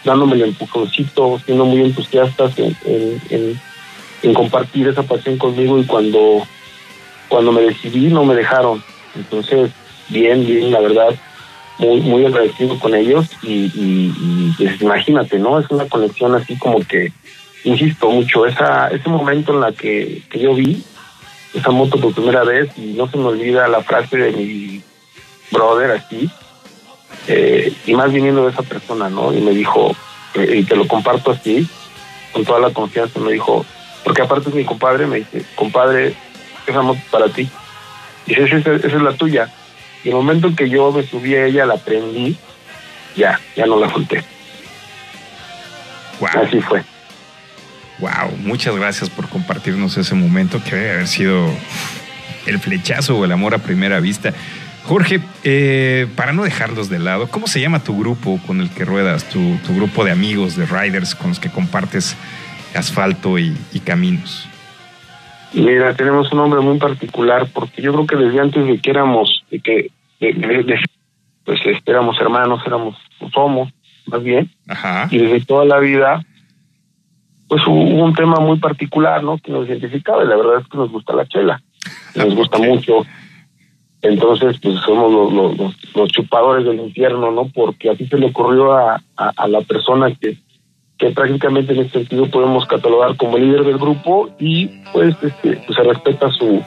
[0.04, 3.60] dándome el empujoncito, siendo muy entusiastas en, en, en-
[4.24, 6.46] en compartir esa pasión conmigo y cuando,
[7.32, 8.84] cuando me decidí no me dejaron.
[9.16, 9.70] Entonces,
[10.10, 11.14] bien, bien, la verdad,
[11.78, 15.58] muy, muy agradecido con ellos y, y- y, pues, imagínate, ¿no?
[15.58, 17.10] Es una conexión así como que,
[17.64, 20.82] insisto mucho, esa, ese momento en la que, que yo vi
[21.54, 24.82] esa moto por primera vez y no se me olvida la frase de mi
[25.50, 26.30] brother así,
[27.28, 29.32] eh, y más viniendo de esa persona, ¿no?
[29.32, 29.96] Y me dijo,
[30.34, 31.66] eh, y te lo comparto así,
[32.32, 33.64] con toda la confianza, me dijo,
[34.04, 36.14] porque aparte es mi compadre, me dice, compadre,
[36.66, 37.48] esa moto para ti.
[38.26, 39.48] Y esa, esa, esa es la tuya.
[40.04, 42.36] Y el momento en que yo me subí a ella, la prendí,
[43.16, 44.24] ya, ya no la solté.
[46.20, 46.30] ¡Wow!
[46.44, 46.82] Así fue.
[47.98, 51.48] Wow, muchas gracias por compartirnos ese momento que debe haber sido
[52.46, 54.32] el flechazo o el amor a primera vista.
[54.84, 58.84] Jorge, eh, para no dejarlos de lado, ¿cómo se llama tu grupo con el que
[58.84, 62.16] ruedas, tu, tu grupo de amigos, de riders con los que compartes
[62.74, 64.48] asfalto y, y caminos?
[65.54, 69.44] Mira, tenemos un nombre muy particular porque yo creo que desde antes de que éramos,
[69.50, 69.90] de que,
[70.20, 70.80] de- de- de-
[71.44, 72.96] pues este, éramos hermanos, éramos,
[73.34, 73.70] somos,
[74.06, 75.08] más bien, Ajá.
[75.10, 76.24] y desde toda la vida,
[77.48, 79.36] pues hubo un tema muy particular, ¿no?
[79.38, 81.60] Que nos identificaba y la verdad es que nos gusta la chela,
[82.14, 83.04] nos gusta mucho.
[84.00, 87.46] Entonces, pues somos los, los, los- los chupadores del infierno, ¿no?
[87.54, 90.36] Porque así se le ocurrió a, a, a la persona que,
[91.02, 95.76] que prácticamente en este sentido podemos catalogar como líder del grupo y pues, este, pues
[95.76, 96.62] se respeta su,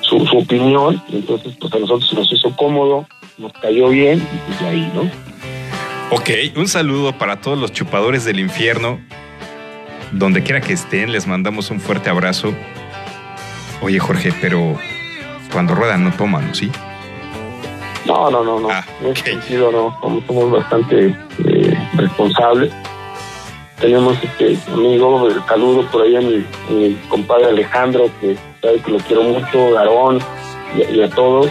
[0.00, 1.02] su, su opinión.
[1.12, 3.04] Entonces, pues a nosotros nos hizo cómodo,
[3.36, 5.10] nos cayó bien y pues de ahí, ¿no?
[6.16, 9.00] Ok, un saludo para todos los chupadores del infierno.
[10.12, 12.54] Donde quiera que estén, les mandamos un fuerte abrazo.
[13.82, 14.78] Oye, Jorge, pero
[15.52, 16.70] cuando ruedan no toman, ¿sí?
[18.06, 18.68] No, no, no, no.
[18.70, 19.26] Ah, en ese ok.
[19.26, 21.06] sentido no, somos, somos bastante
[21.44, 22.72] eh, responsables.
[23.80, 28.98] Tenemos este amigo, el saludo por ahí a mi, compadre Alejandro, que sabe que lo
[28.98, 30.18] quiero mucho, a Aarón
[30.76, 31.50] y, y a todos,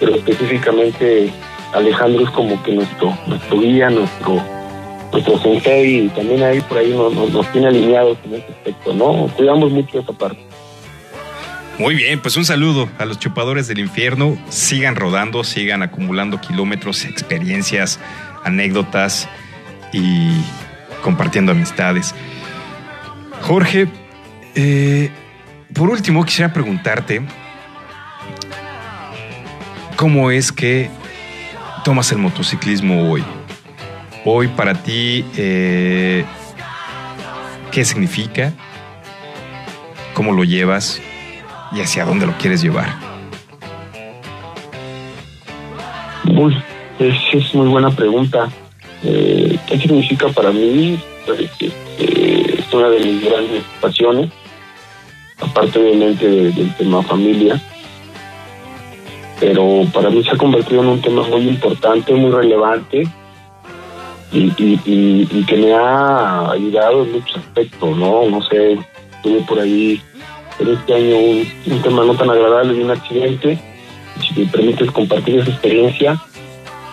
[0.00, 1.30] pero específicamente
[1.74, 4.42] Alejandro es como que nuestro, nuestro guía, nuestro,
[5.12, 8.94] nuestro sensei y también ahí por ahí nos, nos, nos tiene alineados en ese aspecto,
[8.94, 9.28] ¿no?
[9.36, 10.40] Cuidamos mucho esa parte.
[11.78, 14.38] Muy bien, pues un saludo a los chupadores del infierno.
[14.48, 17.98] Sigan rodando, sigan acumulando kilómetros, experiencias,
[18.44, 19.28] anécdotas
[19.92, 20.40] y
[21.04, 22.14] compartiendo amistades.
[23.42, 23.86] Jorge,
[24.54, 25.10] eh,
[25.74, 27.20] por último quisiera preguntarte
[29.96, 30.88] cómo es que
[31.84, 33.22] tomas el motociclismo hoy.
[34.24, 36.24] Hoy para ti, eh,
[37.70, 38.54] ¿qué significa?
[40.14, 41.02] ¿Cómo lo llevas?
[41.72, 42.88] ¿Y hacia dónde lo quieres llevar?
[46.98, 48.48] Es, es muy buena pregunta.
[49.04, 50.98] Eh, ¿Qué significa para mí?
[51.26, 54.30] Pues, eh, es una de mis grandes pasiones,
[55.40, 57.60] aparte obviamente de- del tema familia.
[59.40, 63.06] Pero para mí se ha convertido en un tema muy importante, muy relevante
[64.32, 68.28] y, y, y- y que me ha ayudado en muchos aspectos, ¿no?
[68.28, 68.78] No sé,
[69.22, 70.00] tuve por ahí
[70.60, 73.58] en este año un, un tema no tan agradable de un accidente.
[74.20, 76.16] Si me permites compartir esa experiencia,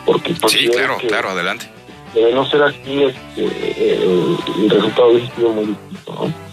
[0.05, 1.68] porque considero que adelante.
[2.14, 6.51] De no ser así, este, eh, el resultado hubiese sido muy distinto, ¿no?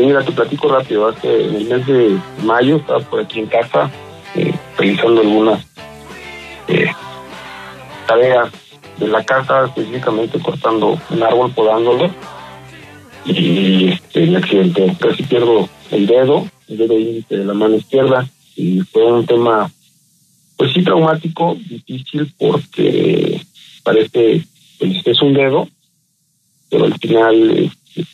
[0.00, 1.06] Mira, te platico rápido.
[1.06, 3.90] Hace en el mes de mayo estaba por aquí en casa
[4.34, 5.64] eh, realizando algunas
[6.66, 6.90] eh,
[8.06, 8.50] tareas
[8.98, 12.10] de la casa, específicamente cortando un árbol, podándolo.
[13.24, 14.96] Y este, me accidenté.
[14.98, 18.28] Casi pierdo el dedo, el dedo índice de la mano izquierda.
[18.56, 19.70] Y fue un tema,
[20.56, 23.40] pues sí, traumático, difícil, porque
[23.84, 24.44] parece
[24.78, 25.68] pues, es un dedo,
[26.70, 27.70] pero al final eh,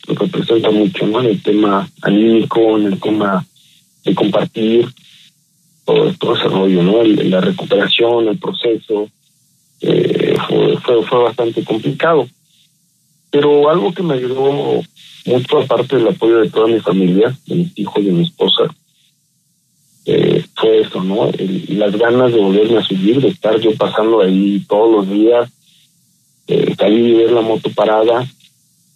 [0.07, 1.19] representa mucho, ¿no?
[1.21, 3.45] En el tema anímico, en el tema
[4.03, 4.87] de compartir,
[5.85, 7.01] todo, todo ese rollo, ¿no?
[7.01, 9.09] El- la recuperación, el proceso,
[9.81, 12.27] eh, fue, fue, fue bastante complicado.
[13.31, 14.81] Pero algo que me ayudó
[15.25, 18.63] mucho, aparte del apoyo de toda mi familia, de mis hijos y de mi esposa,
[20.05, 21.29] eh, fue eso, ¿no?
[21.29, 25.49] El- las ganas de volverme a subir, de estar yo pasando ahí todos los días,
[26.51, 28.25] eh, salir y ver la moto parada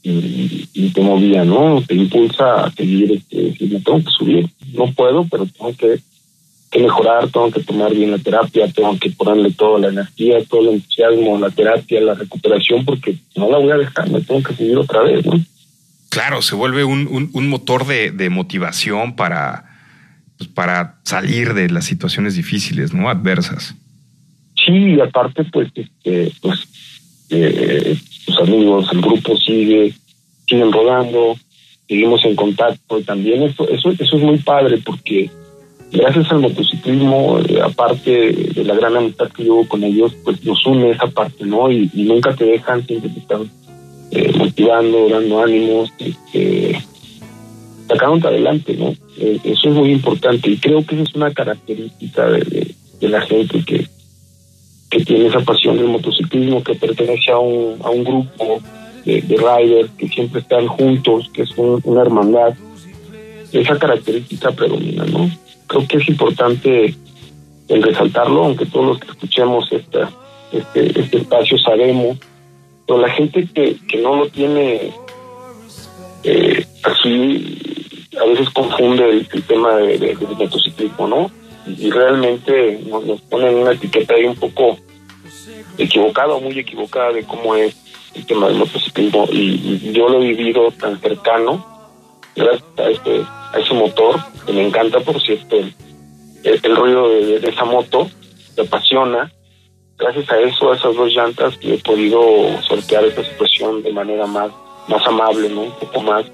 [0.03, 1.81] y, y te movía, ¿no?
[1.87, 3.53] Te impulsa a seguir, este,
[3.83, 5.99] tengo que subir, no puedo, pero tengo que,
[6.71, 10.61] que mejorar, tengo que tomar bien la terapia, tengo que ponerle toda la energía, todo
[10.69, 14.53] el entusiasmo, la terapia, la recuperación, porque no la voy a dejar, me tengo que
[14.55, 15.39] seguir otra vez, ¿no?
[16.09, 19.65] Claro, se vuelve un, un- un motor de, de motivación para,
[20.37, 23.09] pues, para salir de las situaciones difíciles, ¿no?
[23.09, 23.75] Adversas.
[24.65, 26.59] Sí, y aparte, pues, este, pues,
[27.29, 27.97] eh,
[28.27, 29.93] los amigos, el grupo sigue,
[30.47, 31.35] siguen rodando,
[31.87, 35.29] seguimos en contacto y también eso, eso, eso es muy padre porque
[35.91, 40.65] gracias al motociclismo, eh, aparte de la gran amistad que llevo con ellos, pues nos
[40.65, 41.71] une esa parte, ¿no?
[41.71, 43.49] Y, nunca te dejan, siempre te están
[44.11, 46.81] eh, motivando, dando ánimos, este,
[47.87, 48.93] sacándote adelante, ¿no?
[49.17, 53.19] Eh, eso es muy importante y creo que es una característica de, de- de la
[53.21, 53.87] gente que,
[54.97, 58.61] que tiene esa pasión del motociclismo, que pertenece a un, a un grupo
[59.03, 62.53] de, de riders que siempre están juntos, que es un- una hermandad.
[63.51, 65.29] Esa característica predomina, ¿no?
[65.67, 66.95] Creo que es importante
[67.67, 70.09] el resaltarlo, aunque todos los que escuchemos esta,
[70.53, 72.17] este, este espacio sabemos,
[72.87, 74.91] pero la gente que, que no lo tiene
[76.23, 77.57] eh, así,
[78.21, 81.31] a veces confunde el, tema de, de- del motociclismo, ¿no?
[81.67, 84.77] Y, realmente nos, nos ponen una etiqueta ahí un poco
[85.77, 87.75] equivocada o muy equivocada de cómo es
[88.13, 91.65] el tema del motociclismo y, yo lo he vivido tan cercano
[92.35, 93.21] gracias a este
[93.53, 95.73] a ese motor que me encanta por cierto el,
[96.43, 98.09] el, el ruido de, esa moto
[98.57, 99.31] me apasiona.
[99.97, 102.21] Gracias a eso a esas dos llantas he podido
[102.61, 104.51] sortear esta situación de manera más
[104.87, 106.25] más amable no un poco más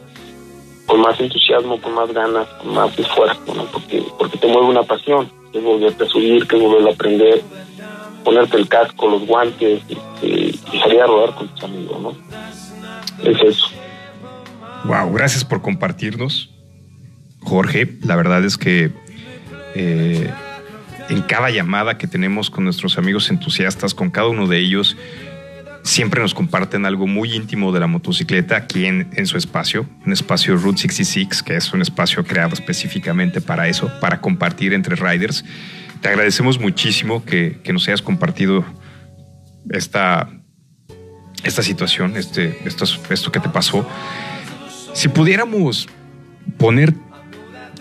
[0.92, 4.84] con más entusiasmo con más ganas con más esfuerzo no porque porque te mueve una
[4.84, 7.42] pasión que es a subir que es volver a aprender
[8.24, 12.14] ponerte el casco, los guantes este, y salir a rodar con tus amigos, ¿no?
[13.24, 13.68] Es eso.
[14.86, 16.50] Wow, gracias por compartirnos,
[17.42, 17.98] Jorge.
[18.04, 18.92] La verdad es que
[19.76, 20.32] eh,
[21.10, 24.98] en cada llamada que tenemos con nuestros amigos entusiastas, con cada uno de ellos,
[25.84, 30.56] siempre nos comparten algo muy íntimo de la motocicleta aquí en, su espacio, un espacio
[30.58, 35.44] Route 66, que es un espacio creado específicamente para eso, para compartir entre riders.
[36.02, 38.66] Te agradecemos muchísimo que, que nos hayas compartido
[39.70, 40.30] esta,
[41.44, 43.88] esta situación, este, esto, esto que te pasó.
[44.94, 45.88] Si pudiéramos
[46.58, 46.94] poner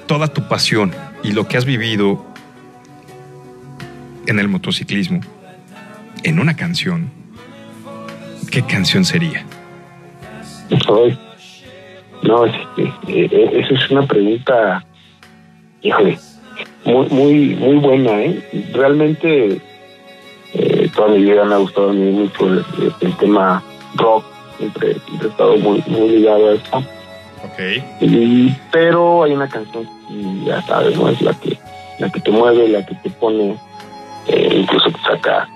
[0.07, 0.93] toda tu pasión
[1.23, 2.27] y lo que has vivido
[4.27, 5.21] en el motociclismo
[6.23, 7.20] en una canción,
[8.51, 9.45] ¿qué canción sería?
[12.23, 14.85] No, es, eh, eh, esa es una pregunta,
[15.81, 16.19] híjole,
[16.85, 18.71] muy, muy, muy buena, ¿eh?
[18.75, 19.61] Realmente
[20.53, 22.65] eh, toda mi vida me ha gustado a mí mucho el,
[23.01, 23.63] el tema
[23.95, 24.25] rock,
[24.59, 26.77] siempre, siempre he estado muy, muy ligado a eso.
[26.77, 27.83] Ok.
[28.01, 31.09] Y, pero hay una canción y ya sabes, ¿no?
[31.09, 31.59] Es la que,
[31.99, 33.57] la que te mueve, la que te pone,
[34.29, 35.49] eh, incluso te saca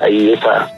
[0.00, 0.70] ahí esa,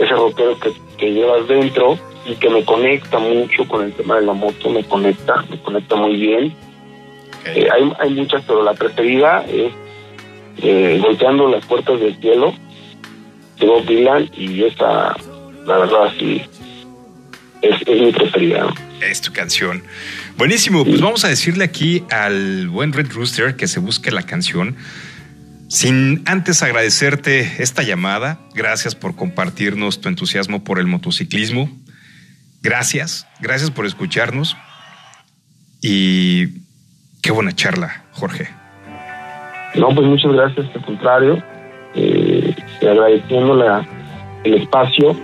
[0.00, 4.26] ese rockero que, que llevas dentro y que me conecta mucho con el tema de
[4.26, 6.54] la moto, me conecta, me conecta muy bien.
[7.46, 9.72] Eh, hay, hay muchas, pero la preferida es
[10.62, 12.52] eh, Golpeando las puertas del cielo
[13.58, 15.16] de Bob Dylan y esa,
[15.66, 16.42] la verdad, sí,
[17.62, 18.66] es, es mi preferida.
[19.00, 19.82] Es tu canción.
[20.36, 24.76] Buenísimo, pues vamos a decirle aquí al buen Red Rooster que se busque la canción.
[25.70, 31.70] Sin antes agradecerte esta llamada, gracias por compartirnos tu entusiasmo por el motociclismo.
[32.60, 34.56] Gracias, gracias por escucharnos.
[35.80, 36.64] Y
[37.22, 38.48] qué buena charla, Jorge.
[39.76, 41.40] No, pues muchas gracias, al contrario,
[41.94, 42.52] eh,
[42.82, 43.86] agradeciendo la,
[44.42, 45.16] el espacio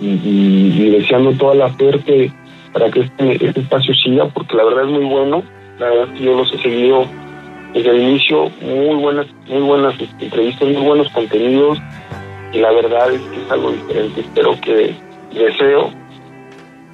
[0.00, 2.32] y, deseando toda la suerte
[2.72, 5.42] para que este, este espacio siga, porque la verdad es muy bueno,
[5.78, 7.06] la verdad es que yo los he seguido
[7.74, 11.78] desde el inicio, muy buenas, muy buenas entrevistas, muy buenos contenidos,
[12.52, 14.94] y la verdad es que es algo diferente, espero que,
[15.34, 15.92] deseo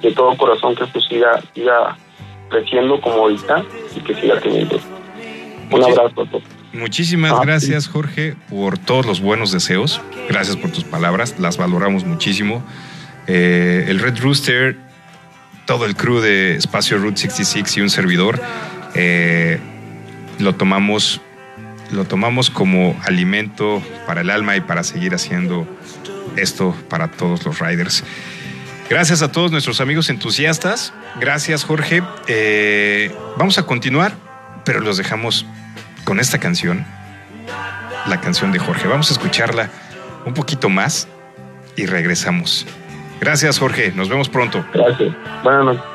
[0.01, 1.97] de todo corazón que esto siga, siga
[2.49, 3.63] creciendo como ahorita
[3.95, 4.75] y que siga teniendo.
[5.71, 6.43] Un Muchis- abrazo a todos.
[6.73, 7.45] Muchísimas Ah, sí.
[7.47, 10.01] gracias, Jorge, por todos los buenos deseos.
[10.29, 12.61] Gracias por tus palabras, las valoramos muchísimo.
[13.27, 14.75] Eh, el Red Rooster,
[15.65, 18.39] todo el crew de Espacio Route 66 y un servidor,
[18.93, 19.59] eh,
[20.39, 21.21] lo tomamos,
[21.91, 25.67] lo tomamos como alimento para el alma y para seguir haciendo
[26.35, 28.03] esto para todos los riders.
[28.89, 30.93] Gracias a todos nuestros amigos entusiastas.
[31.19, 32.03] Gracias, Jorge.
[32.27, 34.13] Eh, vamos a continuar,
[34.63, 35.45] pero los dejamos
[36.03, 36.85] con esta canción,
[38.07, 38.87] la canción de Jorge.
[38.87, 39.69] Vamos a escucharla
[40.25, 41.07] un poquito más
[41.75, 42.67] y regresamos.
[43.19, 43.91] Gracias, Jorge.
[43.95, 44.63] Nos vemos pronto.
[44.73, 45.15] Gracias.
[45.43, 45.94] Buenas noches.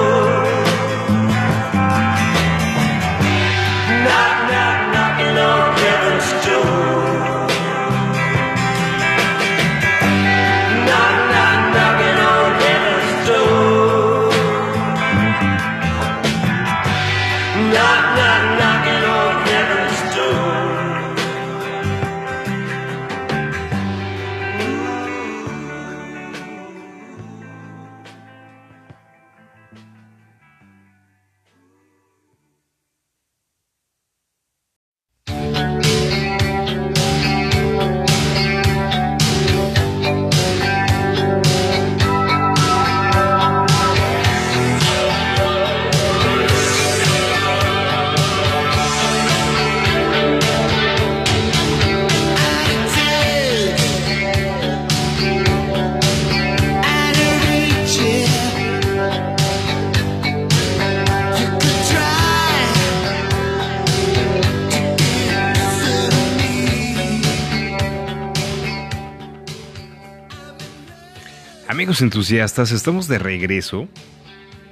[72.01, 73.87] Entusiastas, estamos de regreso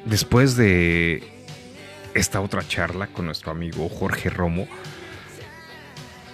[0.06, 1.24] después de
[2.14, 4.68] esta otra charla con nuestro amigo Jorge Romo.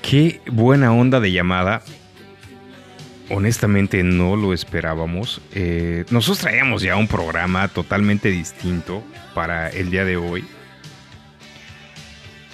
[0.02, 1.82] Qué buena onda de llamada.
[3.30, 5.42] Honestamente no lo esperábamos.
[5.54, 10.46] Eh, nosotros traíamos ya un programa totalmente distinto para el día de hoy.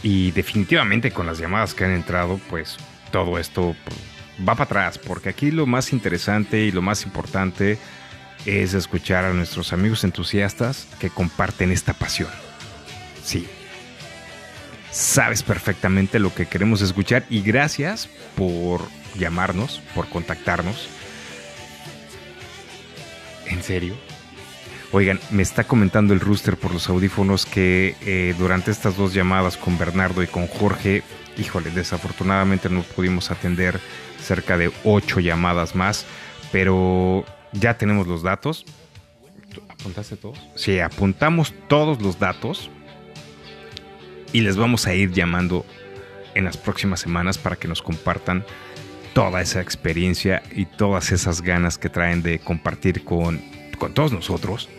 [0.02, 2.78] Y definitivamente con las llamadas que han entrado, pues
[3.12, 3.76] todo esto
[4.40, 4.98] va para atrás.
[4.98, 7.78] Porque aquí lo más interesante y lo más importante
[8.46, 12.30] es escuchar a nuestros amigos entusiastas que comparten esta pasión.
[13.24, 13.48] Sí.
[14.92, 18.82] Sabes perfectamente lo que queremos escuchar y gracias por
[19.18, 20.90] llamarnos, por contactarnos.
[23.48, 23.96] ¿En serio?
[24.94, 29.56] Oigan, me está comentando el rooster por los audífonos que eh, durante estas dos llamadas
[29.56, 31.04] con Bernardo y con Jorge,
[31.38, 33.80] híjole, desafortunadamente no pudimos atender
[34.22, 36.06] cerca de ocho llamadas más,
[36.52, 38.66] pero ya tenemos los datos.
[39.70, 40.40] ¿Apuntaste todos?
[40.56, 42.70] Sí, apuntamos todos los datos
[44.32, 45.66] y les vamos a ir llamando
[46.36, 48.46] en las próximas semanas para que nos compartan
[49.14, 53.42] toda esa experiencia y todas esas ganas que traen de compartir con,
[53.78, 54.70] con todos nosotros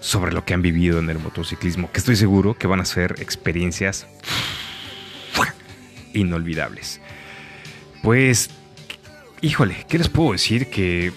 [0.00, 3.16] sobre lo que han vivido en el motociclismo, que estoy seguro que van a ser
[3.18, 4.06] experiencias
[6.12, 7.00] inolvidables.
[8.02, 8.50] Pues,
[9.42, 10.68] híjole, ¿qué les puedo decir?
[10.68, 11.12] Que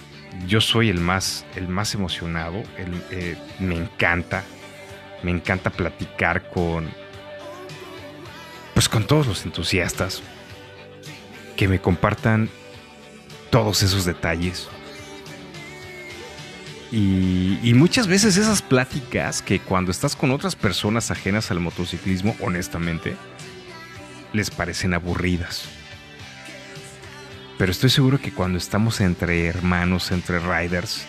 [0.48, 4.44] yo soy el más, el más emocionado, eh, me encanta,
[5.22, 6.90] me encanta platicar con,
[8.74, 10.22] pues con todos los entusiastas,
[11.56, 12.50] que me compartan
[13.50, 14.70] todos esos detalles.
[16.92, 23.16] Y muchas veces esas pláticas que cuando estás con otras personas ajenas al motociclismo, honestamente,
[24.32, 25.68] les parecen aburridas.
[27.58, 31.06] Pero estoy seguro que cuando estamos entre hermanos, entre riders,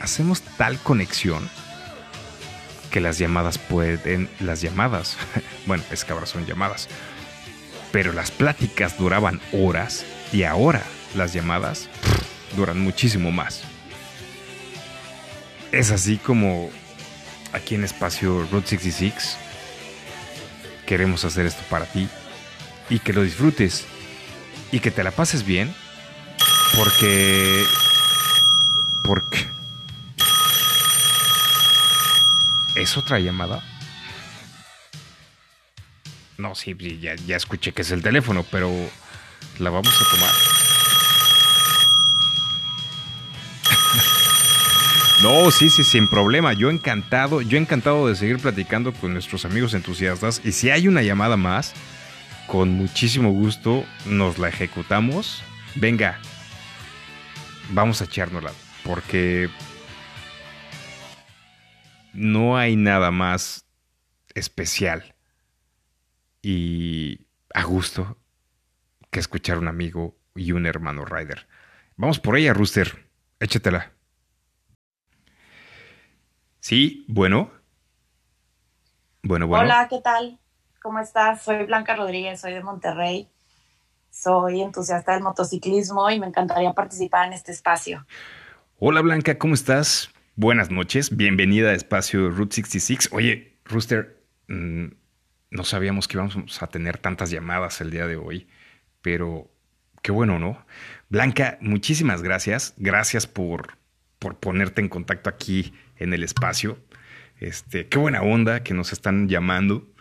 [0.00, 1.48] hacemos tal conexión
[2.90, 5.16] que las llamadas pueden, las llamadas,
[5.66, 6.88] bueno, es que ahora son llamadas,
[7.90, 10.82] pero las pláticas duraban horas y ahora
[11.14, 11.88] las llamadas
[12.56, 13.62] duran muchísimo más.
[15.72, 16.70] Es así como
[17.52, 19.36] aquí en Espacio Road 66
[20.86, 22.08] queremos hacer esto para ti
[22.90, 23.86] y que lo disfrutes
[24.74, 25.72] y que te la pases bien
[26.74, 27.64] porque
[29.04, 29.46] porque
[32.74, 33.62] es otra llamada.
[36.38, 38.68] No, sí, ya, ya escuché que es el teléfono, pero
[39.60, 40.30] la vamos a tomar.
[45.22, 46.52] No, sí, sí, sin problema.
[46.52, 50.42] Yo encantado, yo encantado de seguir platicando con nuestros amigos entusiastas.
[50.44, 51.72] Y si hay una llamada más,
[52.46, 55.42] con muchísimo gusto nos la ejecutamos.
[55.76, 56.20] Venga,
[57.70, 58.52] vamos a echárnosla,
[58.84, 59.48] porque
[62.12, 63.66] no hay nada más
[64.34, 65.14] especial
[66.42, 68.18] y a gusto
[69.10, 71.46] que escuchar a un amigo y un hermano rider.
[71.96, 73.08] Vamos por ella, Rooster.
[73.40, 73.92] Échatela.
[76.60, 77.50] Sí, bueno.
[79.22, 79.64] Bueno, bueno.
[79.64, 80.38] Hola, ¿qué tal?
[80.84, 81.40] ¿Cómo estás?
[81.40, 83.26] Soy Blanca Rodríguez, soy de Monterrey.
[84.10, 88.06] Soy entusiasta del motociclismo y me encantaría participar en este espacio.
[88.78, 90.10] Hola Blanca, ¿cómo estás?
[90.36, 93.08] Buenas noches, bienvenida a Espacio Route 66.
[93.12, 94.88] Oye, Rooster, mm,
[95.52, 98.46] no sabíamos que íbamos a tener tantas llamadas el día de hoy,
[99.00, 99.50] pero
[100.02, 100.66] qué bueno, ¿no?
[101.08, 102.74] Blanca, muchísimas gracias.
[102.76, 103.78] Gracias por,
[104.18, 106.76] por ponerte en contacto aquí en el espacio.
[107.40, 109.93] Este, qué buena onda que nos están llamando.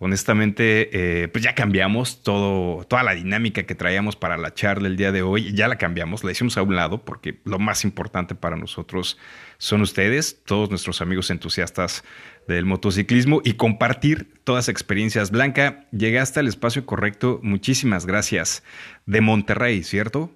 [0.00, 4.96] Honestamente, eh, pues ya cambiamos todo, toda la dinámica que traíamos para la charla el
[4.96, 5.52] día de hoy.
[5.54, 9.18] Ya la cambiamos, la hicimos a un lado porque lo más importante para nosotros
[9.58, 12.04] son ustedes, todos nuestros amigos entusiastas
[12.46, 15.32] del motociclismo y compartir todas las experiencias.
[15.32, 17.40] Blanca, llegaste al espacio correcto.
[17.42, 18.62] Muchísimas gracias.
[19.04, 20.30] De Monterrey, ¿cierto?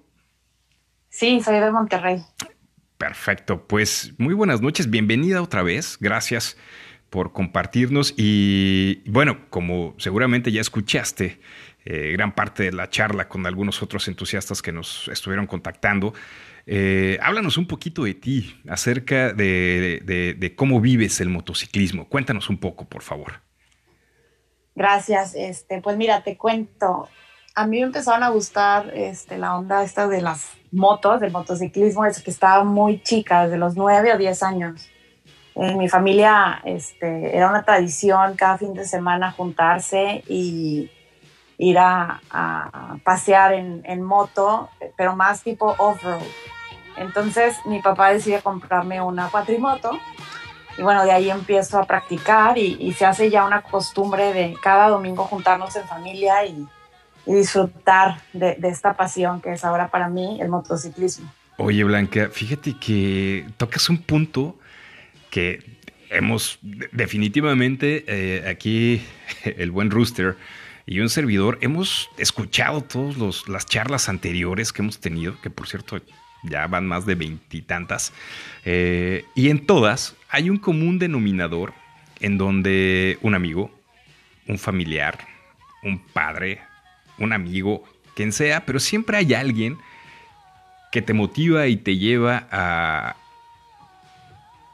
[1.07, 2.21] Sí, soy de Monterrey.
[2.97, 6.57] Perfecto, pues muy buenas noches, bienvenida otra vez, gracias
[7.13, 11.39] por compartirnos y bueno, como seguramente ya escuchaste
[11.85, 16.15] eh, gran parte de la charla con algunos otros entusiastas que nos estuvieron contactando,
[16.65, 22.85] eh, háblanos un poquito de ti, acerca de, cómo vives el motociclismo, cuéntanos un poco,
[22.85, 23.33] por favor.
[24.73, 25.35] Gracias.
[25.35, 27.09] Este, pues mira, te cuento.
[27.53, 32.05] A mí me empezaron a gustar este, la onda esta de las motos, del motociclismo,
[32.05, 34.89] desde que estaba muy chica, desde los 9 o 10 años.
[35.55, 40.89] En mi familia este, era una tradición cada fin de semana juntarse y
[41.57, 46.23] ir a, a pasear en, en moto, pero más tipo off-road.
[46.97, 49.91] Entonces mi papá decide comprarme una cuatrimoto
[50.77, 54.55] y bueno, de ahí empiezo a practicar y, y se hace ya una costumbre de
[54.61, 56.67] cada domingo juntarnos en familia y,
[57.27, 61.31] y disfrutar de, de esta pasión que es ahora para mí el motociclismo.
[61.57, 64.55] Oye, Blanca, fíjate que tocas un punto
[65.33, 65.63] que
[66.11, 69.01] hemos de- definitivamente eh, aquí
[69.43, 70.37] el buen Rooster
[70.85, 75.99] y un servidor hemos escuchado todas las charlas anteriores que hemos tenido, que por cierto
[76.43, 78.13] ya van más de veintitantas,
[78.63, 81.73] eh, y en todas hay un común denominador
[82.19, 83.71] en donde un amigo,
[84.47, 85.17] un familiar,
[85.81, 86.61] un padre,
[87.17, 87.83] un amigo,
[88.15, 89.77] quien sea, pero siempre hay alguien
[90.91, 93.15] que te motiva y te lleva a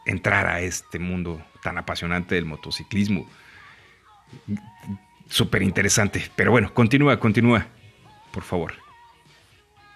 [0.05, 3.25] entrar a este mundo tan apasionante del motociclismo.
[5.27, 6.31] Súper interesante.
[6.35, 7.67] Pero bueno, continúa, continúa,
[8.31, 8.73] por favor.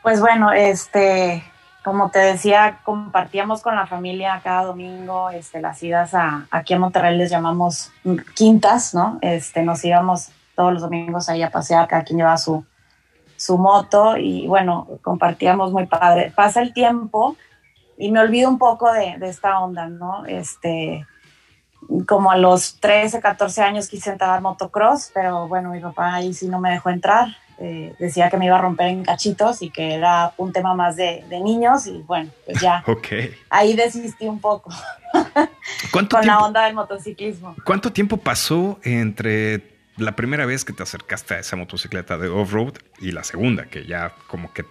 [0.02, 1.44] Pues bueno, este,
[1.84, 6.80] como te decía, compartíamos con la familia cada domingo este, las idas a, aquí a
[6.80, 7.92] Monterrey les llamamos
[8.36, 9.18] quintas, ¿no?
[9.22, 12.66] Este, nos íbamos todos los domingos ahí a pasear, cada quien llevaba su,
[13.38, 16.32] su moto y bueno, compartíamos muy padre.
[16.36, 17.36] Pasa el tiempo
[18.04, 20.26] y me olvido un poco de, de esta onda, ¿no?
[20.26, 21.08] Este,
[22.06, 26.34] como a los 13, 14 años quise entrar al motocross, pero bueno, mi papá ahí
[26.34, 27.30] sí no me dejó entrar.
[27.60, 30.98] Eh, decía que me iba a romper en cachitos y que era un tema más
[30.98, 33.08] de, de niños y bueno, pues ya Ok.
[33.50, 34.72] ahí desistí un poco
[35.92, 37.56] ¿Cuánto con la onda del motociclismo.
[37.64, 42.74] ¿Cuánto tiempo pasó entre la primera vez que te acercaste a esa motocicleta de off-road
[43.00, 44.66] y la segunda, que ya como que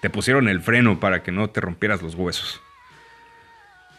[0.00, 2.60] te pusieron el freno para que no te rompieras los huesos?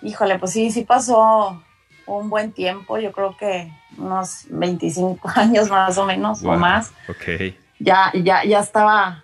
[0.02, 1.62] Híjole, pues sí, sí pasó
[2.06, 6.58] un buen tiempo, yo creo que unos 25 años más o menos o Wow.
[6.58, 6.92] más.
[7.08, 7.54] Ok.
[7.80, 9.24] ya, ya, ya estaba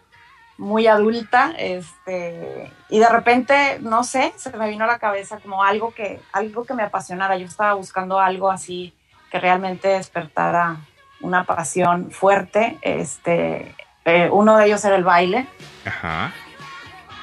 [0.58, 5.62] muy adulta, este, y de repente, no sé, se me vino a la cabeza como
[5.64, 7.36] algo que, algo que me apasionara.
[7.38, 8.94] Yo estaba buscando algo así
[9.32, 10.78] que realmente despertara
[11.20, 12.78] una pasión fuerte.
[12.82, 13.76] Este,
[14.06, 15.46] eh, uno de ellos era el baile,
[15.86, 16.32] Ajá.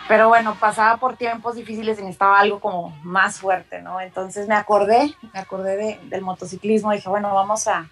[0.08, 4.00] Pero bueno, pasaba por tiempos difíciles y necesitaba algo como más fuerte, ¿no?
[4.00, 7.88] Entonces me acordé, me acordé de- del motociclismo, dije, bueno, vamos a,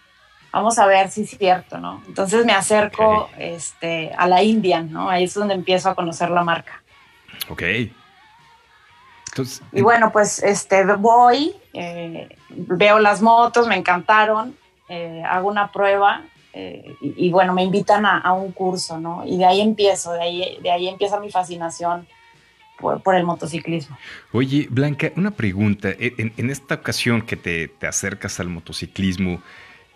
[0.53, 2.03] vamos a ver si es cierto, ¿no?
[2.07, 5.09] Entonces me acerco este, a la Indian, ¿no?
[5.09, 6.83] Ahí es donde empiezo a conocer la marca.
[7.49, 7.63] Ok.
[9.29, 14.57] Entonces, Y bueno, pues este, voy, eh, veo las motos, me encantaron,
[14.89, 19.25] eh, hago una prueba eh, y, bueno, me invitan a, a un curso, ¿no?
[19.25, 22.07] Y de ahí empiezo, de ahí, de ahí empieza mi fascinación
[22.81, 23.97] por, el motociclismo.
[24.33, 25.91] Oye, Blanca, una pregunta.
[25.99, 29.43] En, esta ocasión que te, te acercas al motociclismo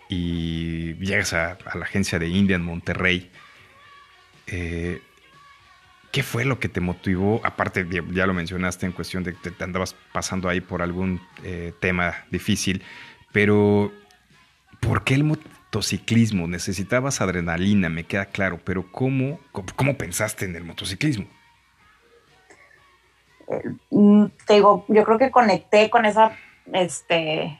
[0.07, 3.31] y llegas a, la agencia de India en Monterrey,
[4.47, 5.01] eh,
[6.11, 7.41] ¿qué fue lo que te motivó?
[7.43, 11.19] Aparte, ya ya lo mencionaste en cuestión de que te andabas pasando ahí por algún
[11.43, 12.83] eh, tema difícil,
[13.31, 13.91] pero
[14.79, 15.23] ¿por qué el
[15.75, 16.47] motociclismo?
[16.47, 19.39] Necesitabas adrenalina, me queda claro, pero ¿cómo,
[19.75, 21.25] cómo, pensaste en el motociclismo?
[23.91, 26.31] Mm, te digo, yo creo que conecté con esa
[26.71, 27.59] este,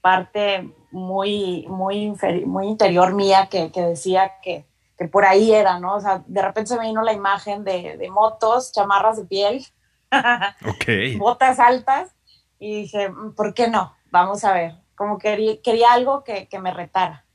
[0.00, 2.14] parte muy, muy,
[2.44, 4.64] muy interior mía que, que decía que,
[4.96, 5.96] que por ahí era, ¿no?
[5.96, 9.66] O sea, de repente se me vino la imagen de, de motos, chamarras de piel,
[11.18, 12.14] botas altas,
[12.60, 13.96] y dije, "Mm, ¿por qué no?
[14.12, 14.76] Vamos a ver.
[14.94, 17.25] Como quería, quería algo que, que me retara.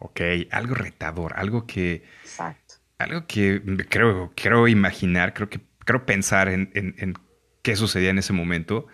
[0.00, 0.20] Ok,
[0.50, 2.74] algo retador, algo que, Exacto.
[2.98, 7.14] algo que creo, creo imaginar, creo que creo pensar en, en- en
[7.62, 8.86] qué sucedía en ese momento,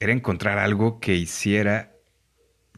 [0.00, 1.92] era encontrar algo que hiciera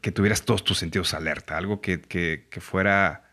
[0.01, 3.31] que tuvieras todos tus sentidos alerta, algo que, que- que fuera,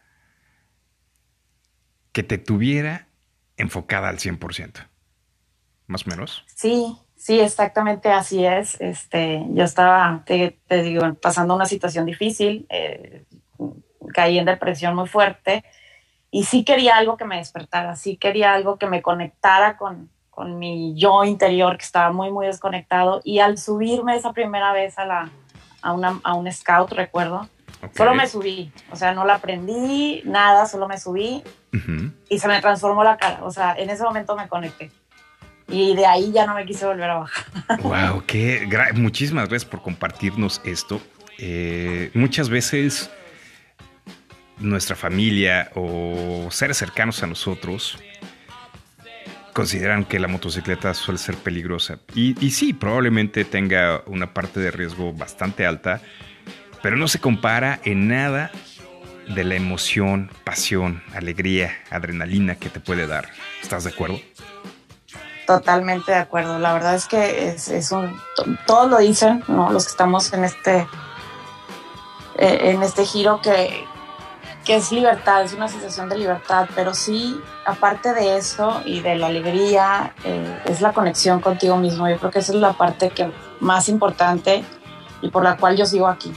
[2.11, 3.07] que te tuviera
[3.55, 4.81] enfocada al 100%.
[5.87, 6.43] Más o menos.
[6.47, 8.75] Sí, sí, exactamente así es.
[8.81, 13.23] Este, yo estaba, te, te digo, pasando una situación difícil, eh,
[14.13, 15.63] caí en depresión muy fuerte
[16.31, 20.59] y sí quería algo que me despertara, sí quería algo que me conectara con, con
[20.59, 25.05] mi yo interior que estaba muy, muy desconectado y al subirme esa primera vez a,
[25.05, 25.29] la,
[25.81, 27.47] a, una, a un scout, recuerdo,
[27.83, 27.95] Ok.
[27.95, 31.43] solo me subí, o sea, no la aprendí, nada, solo me subí
[31.73, 32.11] Ujú.
[32.27, 34.91] y se me transformó la cara, o sea, en ese momento me conecté.
[35.69, 37.45] Y de ahí ya no me quise volver a bajar.
[37.83, 41.01] Wow, qué muchísimas gracias por compartirnos esto.
[41.37, 43.11] Eh, muchas veces
[44.59, 47.97] nuestra familia o seres cercanos a nosotros
[49.53, 51.99] consideran que la motocicleta suele ser peligrosa.
[52.13, 56.01] Y, sí, probablemente tenga una parte de riesgo bastante alta,
[56.83, 58.51] pero no se compara en nada
[59.29, 63.29] de la emoción, pasión, alegría, adrenalina que te puede dar.
[63.61, 64.19] ¿Estás de acuerdo?
[65.47, 66.59] Totalmente de acuerdo.
[66.59, 68.15] La verdad es que es, un.
[68.35, 69.71] to- Todos lo dicen, ¿no?
[69.71, 70.85] Los que estamos en este.
[72.37, 73.85] eh, en este giro que,
[74.67, 79.15] que es libertad, es una sensación de libertad, pero sí, aparte de eso y de
[79.15, 82.09] la alegría, eh, es la conexión contigo mismo.
[82.09, 83.31] Yo creo que esa es la parte que
[83.61, 84.65] más importante
[85.21, 86.33] y por la cual yo sigo aquí.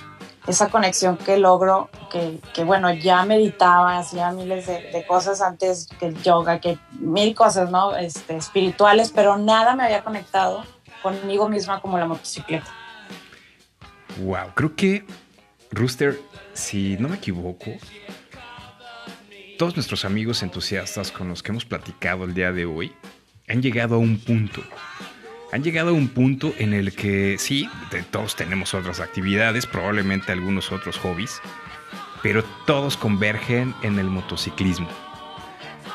[0.46, 6.06] Esa conexión que logro, que, bueno, ya meditaba, hacía miles de, de cosas antes que
[6.06, 7.96] el yoga, que mil cosas, ¿no?
[7.96, 10.62] Este, espirituales, pero nada me había conectado
[11.02, 12.72] conmigo misma como la motocicleta.
[14.18, 15.04] Wow, creo que
[15.72, 16.20] Rooster,
[16.52, 17.72] si no me equivoco,
[19.58, 22.92] todos nuestros amigos entusiastas con los que hemos platicado el día de hoy,
[23.48, 24.62] han llegado a un punto.
[25.52, 27.68] Han llegado a un punto en el que sí,
[28.10, 31.40] todos tenemos otras actividades, probablemente algunos otros hobbies,
[32.22, 34.88] pero todos convergen en el motociclismo.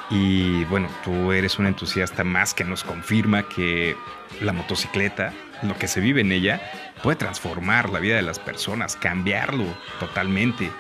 [0.10, 3.96] Y bueno, tú eres un entusiasta más que nos confirma que
[4.42, 5.34] la motocicleta,
[5.64, 6.62] lo que se vive en ella,
[7.04, 9.66] puede transformar la vida de las personas, cambiarlo
[10.00, 10.72] totalmente.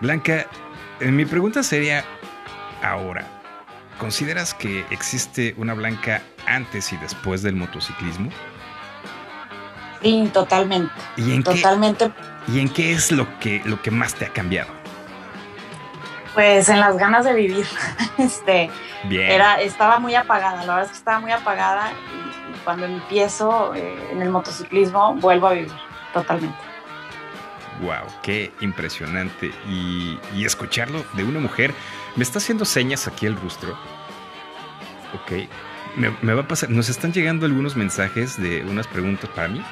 [0.00, 0.46] Blanca,
[1.00, 2.04] eh, mi pregunta sería
[2.82, 3.26] ahora,
[3.98, 8.30] ¿consideras que existe una Blanca antes y después del motociclismo?
[10.02, 10.92] Sí, totalmente.
[11.16, 12.12] ¿Y en qué, Totalmente.
[12.48, 14.75] ¿y en qué es lo que, lo que más te ha cambiado?
[16.36, 17.66] Pues en las ganas de vivir.
[18.18, 18.70] Este,
[19.04, 19.30] Bien.
[19.30, 23.74] era, estaba muy apagada, la verdad es que estaba muy apagada y, y cuando empiezo
[23.74, 25.72] eh, en el motociclismo vuelvo a vivir
[26.14, 26.56] totalmente.
[27.82, 29.52] Wow, qué impresionante.
[29.68, 31.74] Y, y escucharlo de una mujer.
[32.16, 33.72] Me está haciendo señas aquí el rostro.
[35.14, 35.46] Ok.
[35.96, 36.70] Me, me va a pasar.
[36.70, 39.62] Nos están llegando algunos mensajes de unas preguntas para mí.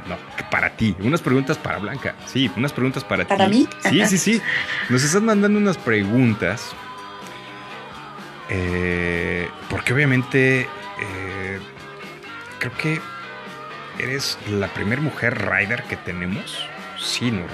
[0.00, 0.94] No, que para ti.
[1.00, 2.14] Unas preguntas para Blanca.
[2.26, 3.28] Sí, unas preguntas para, ti.
[3.28, 3.68] ¿Para mí?
[3.88, 4.42] Sí, sí, sí.
[4.88, 6.74] Nos están mandando unas preguntas.
[8.48, 11.58] Eh, porque obviamente eh,
[12.58, 13.00] creo que
[13.98, 16.66] eres la primera mujer rider que tenemos.
[16.98, 17.44] Sí, ¿no?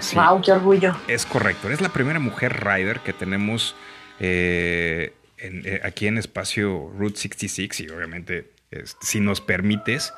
[0.00, 0.96] Sí, Wow, qué orgullo.
[1.08, 1.66] es correcto.
[1.66, 3.74] Eres la primera mujer rider que tenemos
[4.20, 10.12] eh, en- eh, aquí en espacio Route 66 y obviamente este, si nos permites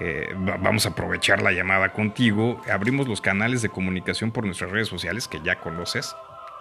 [0.00, 2.60] eh, va- vamos a aprovechar la llamada contigo.
[2.70, 6.14] Abrimos los canales de comunicación por nuestras redes sociales que ya conoces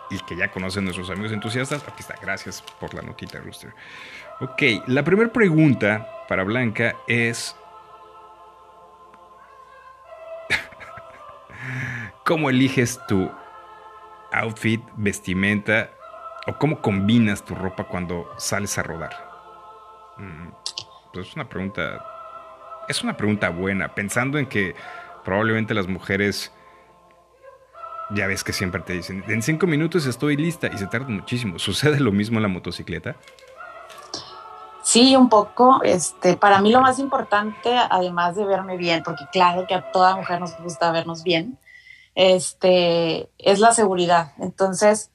[0.09, 1.83] y que ya conocen nuestros amigos entusiastas.
[1.83, 3.73] Aquí está, gracias por la notita, Rooster.
[4.39, 7.55] Ok, la primera pregunta para Blanca es...
[12.25, 13.29] ¿Cómo eliges tu
[14.31, 15.89] outfit, vestimenta
[16.45, 19.11] o cómo combinas tu ropa cuando sales a rodar?
[20.17, 20.47] Mm,
[21.13, 22.05] pues es una pregunta.
[22.87, 24.75] Es una pregunta buena, pensando en que
[25.25, 26.51] probablemente las mujeres.
[28.11, 31.59] Ya ves que siempre te dicen, en cinco minutos estoy lista y se tarda muchísimo.
[31.59, 33.17] ¿Sucede lo mismo en la motocicleta?
[34.81, 35.81] Sí, un poco.
[35.83, 40.15] Este, para mí lo más importante, además de verme bien, porque claro que a toda
[40.15, 41.59] mujer nos gusta vernos bien,
[42.15, 44.31] este, es la seguridad.
[44.39, 45.11] Entonces,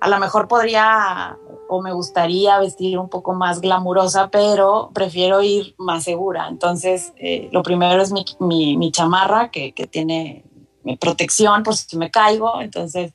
[0.00, 1.36] a lo mejor podría
[1.70, 6.48] o me gustaría vestir un poco más glamurosa, pero prefiero ir más segura.
[6.48, 10.44] Entonces, eh, lo primero es mi, chamarra, que, tiene
[10.82, 12.60] mi protección por si me caigo.
[12.60, 13.14] Entonces,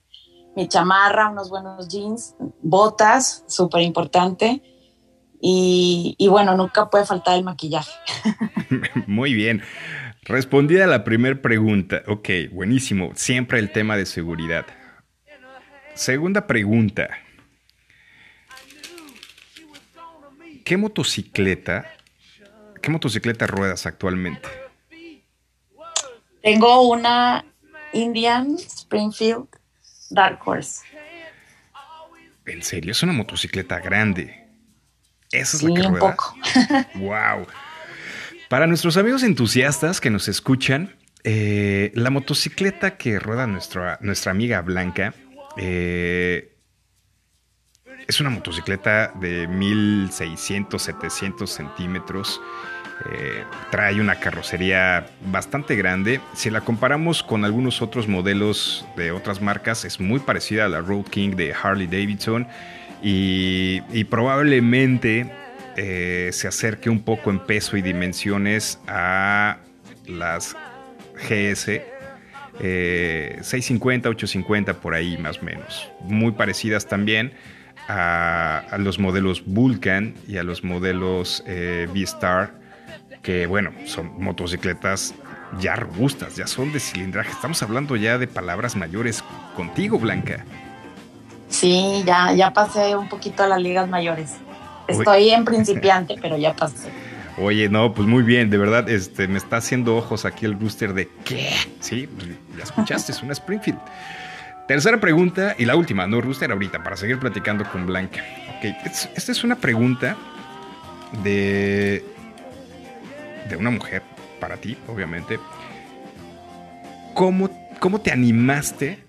[0.56, 4.62] mi chamarra, unos buenos jeans, botas, súper importante.
[5.42, 7.92] Y, bueno, nunca puede faltar el maquillaje.
[9.06, 9.62] Muy bien.
[10.24, 12.04] Respondida la primera pregunta.
[12.08, 13.12] Ok, buenísimo.
[13.16, 14.66] Siempre el tema de seguridad.
[15.96, 17.10] Segunda pregunta.
[20.64, 21.92] ¿Qué motocicleta,
[22.82, 24.48] qué motocicleta ruedas actualmente?
[26.42, 27.46] Tengo una
[27.94, 29.48] Indian Springfield
[30.10, 30.84] Dark Horse.
[32.46, 34.46] En serio, es una motocicleta grande.
[35.32, 36.16] Esa es Sí, la que un ruedas.
[36.16, 36.36] poco.
[36.96, 37.48] Wow.
[38.50, 44.62] Para nuestros amigos entusiastas que nos escuchan, eh, la motocicleta que rueda nuestra, nuestra amiga
[44.62, 45.16] Blanca
[45.58, 46.56] eh,
[48.08, 52.42] es una motocicleta de 1600, 700 centímetros.
[53.12, 56.22] Eh, trae una carrocería bastante grande.
[56.34, 60.82] Si la comparamos con algunos otros modelos de otras marcas, es muy parecida a la
[60.82, 62.48] Road King de Harley Davidson
[63.02, 65.30] y, probablemente
[65.76, 69.58] eh, se acerque un poco en peso y dimensiones a
[70.08, 70.56] las
[71.28, 71.95] GS.
[72.60, 75.90] Eh, 650, 850 por ahí más o menos.
[76.02, 77.34] Muy parecidas también
[77.88, 82.54] a, a los modelos Vulcan y a los modelos eh, V-Star,
[83.22, 85.14] que bueno, son motocicletas
[85.60, 87.32] ya robustas, ya son de cilindraje.
[87.32, 89.24] Estamos hablando ya de palabras mayores
[89.56, 90.46] contigo, Blanca.
[91.50, 94.34] Sí, ya, ya pasé un poquito a las ligas mayores.
[94.88, 96.90] Estoy en principiante, pero ya pasé.
[97.38, 100.94] Oye, no, pues muy bien, de verdad, este, me está haciendo ojos aquí el rooster
[100.94, 101.50] de ¿qué?
[101.82, 103.80] Sí, pues, ya escuchaste, es una Springfield.
[104.70, 108.24] Tercera pregunta y la última, no rooster ahorita, para seguir platicando con Blanca.
[108.58, 110.16] Ok, es- esta es una pregunta
[111.24, 112.04] de,
[113.50, 114.02] de una mujer,
[114.40, 115.38] para ti, obviamente.
[117.14, 117.50] ¿Cómo,
[117.80, 119.00] ¿Cómo te animaste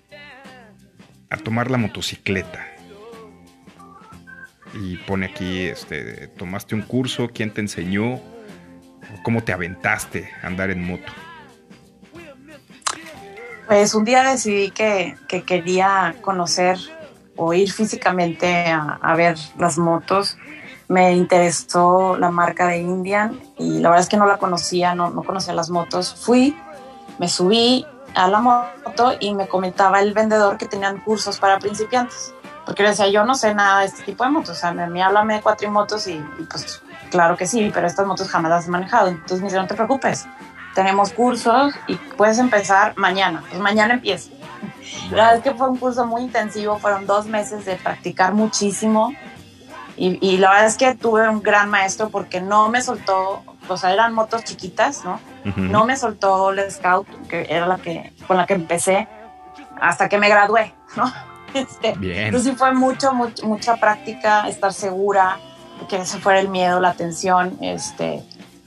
[1.29, 2.65] a tomar la motocicleta?
[4.79, 8.19] Y pone aquí, este, tomaste un curso, quién te enseñó,
[9.23, 11.11] cómo te aventaste a andar en moto.
[13.67, 16.77] Pues un día decidí que, que quería conocer
[17.37, 20.37] o ir físicamente a, ver las motos.
[20.87, 25.09] me interesó la marca de Indian y la verdad es que no la conocía, no,
[25.09, 26.15] no conocía las motos.
[26.15, 26.55] Fui,
[27.19, 27.85] me subí
[28.15, 32.33] a la moto y me comentaba el vendedor que tenían cursos para principiantes.
[32.67, 34.49] Porque le decía, yo no sé nada de este tipo de motos.
[34.49, 38.05] O sea, a mí háblame de cuatrimotos y, y pues claro que sí, pero estas
[38.05, 39.07] motos jamás las he manejado.
[39.07, 40.27] Entonces me dice, no te preocupes,
[40.75, 43.41] tenemos cursos y puedes empezar mañana.
[43.47, 44.31] Pues mañana empieza.
[45.11, 49.13] La verdad es que fue un curso muy intensivo, fueron dos meses de practicar muchísimo.
[49.95, 53.77] Y, y la verdad es que tuve un gran maestro porque no me soltó, o
[53.77, 55.21] sea, eran motos chiquitas, ¿no?
[55.45, 55.61] Ujú.
[55.61, 59.07] No me soltó la Scout, que era la que, con la que empecé,
[59.79, 61.11] hasta que me gradué, ¿no?
[61.69, 62.25] Este, Bien.
[62.27, 65.39] Entonces sí fue mucho, much- mucha práctica, estar segura,
[65.89, 68.23] que ese fuera el miedo, la tensión, este,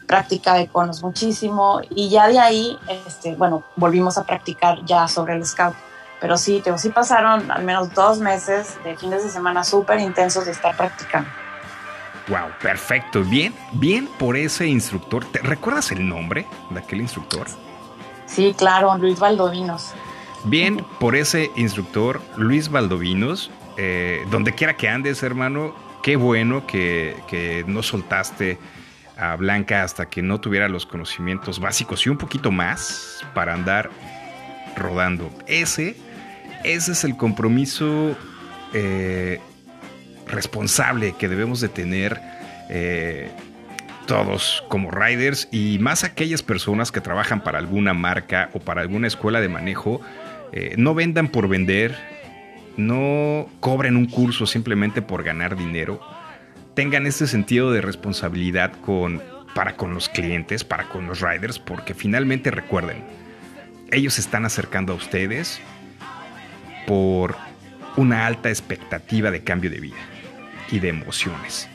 [0.06, 1.80] práctica de conos muchísimo.
[1.90, 5.74] Y ya de ahí, este, bueno, volvimos a practicar ya sobre el Scout.
[6.20, 10.44] Pero sí, te sí pasaron al menos dos meses de fines de semana súper intensos
[10.44, 11.28] de estar practicando.
[12.28, 13.22] Wow, perfecto.
[13.24, 15.24] Bien, bien por ese instructor.
[15.24, 17.46] ¿Te recuerdas el nombre de aquel instructor?
[18.26, 19.92] Sí, claro, Luis Valdovinos.
[20.44, 23.50] Bien por ese instructor, Luis Valdovinos.
[23.82, 28.58] Eh, donde quiera que andes, hermano, qué bueno que, no soltaste
[29.16, 33.90] a Blanca hasta que no tuviera los conocimientos básicos y un poquito más para andar
[34.76, 35.30] rodando.
[35.46, 35.96] Ese,
[36.62, 38.16] ese es el compromiso
[38.74, 39.40] eh,
[40.26, 42.20] responsable que debemos de tener
[42.68, 43.30] eh,
[44.06, 49.06] todos como riders y más aquellas personas que trabajan para alguna marca o para alguna
[49.06, 50.00] escuela de manejo.
[50.52, 51.96] Eh, no vendan por vender,
[52.76, 56.00] no cobren un curso simplemente por ganar dinero.
[56.74, 58.72] Tengan ese sentido de responsabilidad
[59.54, 63.02] para con los clientes, para con los riders, porque finalmente recuerden,
[63.90, 65.60] ellos se están acercando a ustedes
[66.86, 67.36] por
[67.96, 69.96] una alta expectativa de cambio de vida
[70.70, 71.68] y de emociones.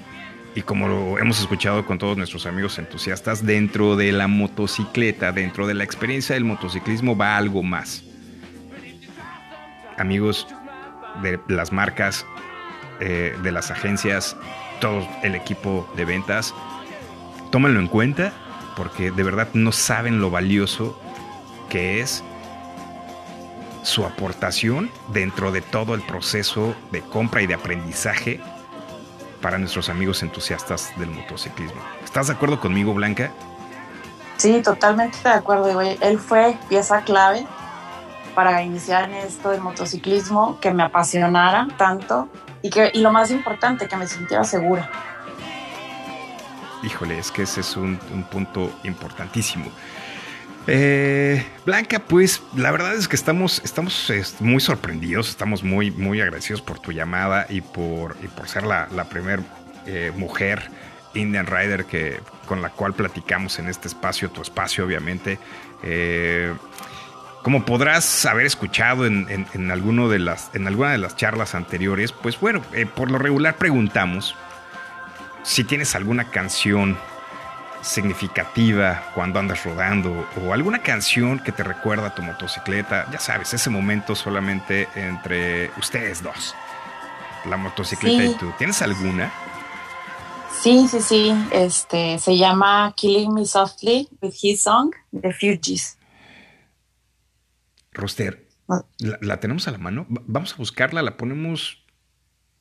[0.56, 5.68] Y como lo hemos escuchado con todos nuestros amigos entusiastas, dentro de la motocicleta, dentro
[5.68, 8.06] de la experiencia del motociclismo va algo más.
[9.98, 10.48] Amigos
[11.22, 12.26] de las marcas,
[13.00, 14.36] eh, de las agencias,
[14.80, 16.54] todo el equipo de ventas,
[17.52, 18.34] tómenlo en cuenta
[18.76, 21.00] porque de verdad no saben lo valioso
[21.70, 22.24] que es
[23.84, 28.40] su aportación dentro de todo el proceso de compra y de aprendizaje
[29.42, 31.80] para nuestros amigos entusiastas del motociclismo.
[32.04, 33.32] ¿Estás de acuerdo conmigo, Blanca?
[34.38, 35.80] Sí, totalmente de acuerdo.
[35.82, 37.46] Él fue pieza clave
[38.36, 42.30] para iniciar en esto del motociclismo, que me apasionara tanto
[42.62, 44.90] y, que, y lo más importante, que me sintiera segura.
[46.84, 49.72] Híjole, es que ese es un, un punto importantísimo.
[50.68, 56.22] Eh, Blanca, pues la verdad es que estamos, estamos es, muy sorprendidos, estamos muy, muy
[56.22, 59.42] agradecidos por tu llamada y por, y por ser la, la primer
[59.86, 60.70] eh, mujer
[61.14, 65.38] Indian Rider que, con la cual platicamos en este espacio, tu espacio obviamente.
[65.84, 66.54] Eh,
[67.46, 71.54] como podrás haber escuchado en, en, en, alguno de las, en alguna de las charlas
[71.54, 74.34] anteriores, pues bueno, eh, por lo regular preguntamos
[75.44, 76.98] si tienes alguna canción
[77.84, 83.54] significativa cuando andas rodando o alguna canción que te recuerda a tu motocicleta, ya sabes,
[83.54, 86.56] ese momento solamente entre ustedes dos,
[87.48, 88.32] la motocicleta Sí.
[88.32, 88.52] y tú.
[88.58, 89.32] ¿Tienes alguna?
[90.64, 91.48] Sí, sí, sí.
[91.52, 96.00] Este, se llama Killing Me Softly with His Song, The Fugees.
[97.96, 98.84] Roster, Ah.
[99.00, 100.08] ¿la, la tenemos a la mano?
[100.10, 101.86] Va- Vamos a buscarla, la ponemos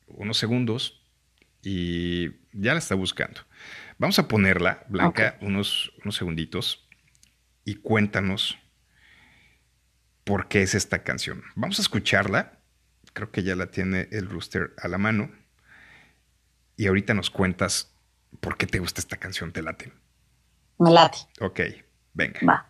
[0.07, 1.01] unos segundos
[1.63, 3.41] y ya la está buscando.
[3.97, 6.87] Vamos a ponerla, Blanca, unos, unos segunditos
[7.63, 8.57] y cuéntanos
[10.23, 11.43] por qué es esta canción.
[11.55, 12.59] Vamos a escucharla.
[13.13, 15.31] Creo que ya la tiene el rooster a la mano.
[16.77, 17.95] Y ahorita nos cuentas
[18.41, 19.91] por qué te gusta esta canción, te late.
[20.77, 21.17] Me late.
[21.39, 21.61] Ok,
[22.13, 22.39] venga.
[22.47, 22.69] Va.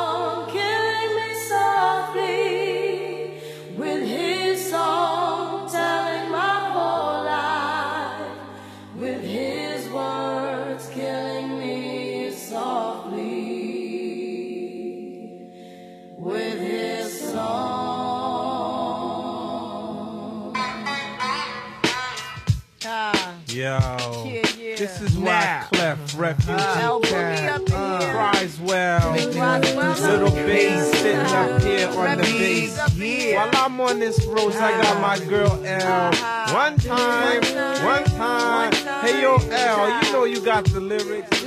[25.23, 25.61] yeah.
[25.61, 27.77] why Clef Refugee uh, LBB Cat up in here.
[27.77, 29.13] Uh, cries well.
[29.13, 33.35] Cries well Little bass sitting up here on the bass.
[33.35, 35.29] While I'm on this road, I got my uh-huh.
[35.29, 36.07] girl L.
[36.07, 36.53] Uh-huh.
[36.53, 37.41] One time,
[37.83, 38.73] one time.
[39.01, 41.43] Hey yo, L, you know you got the lyrics.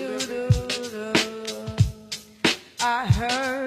[2.81, 3.64] I heard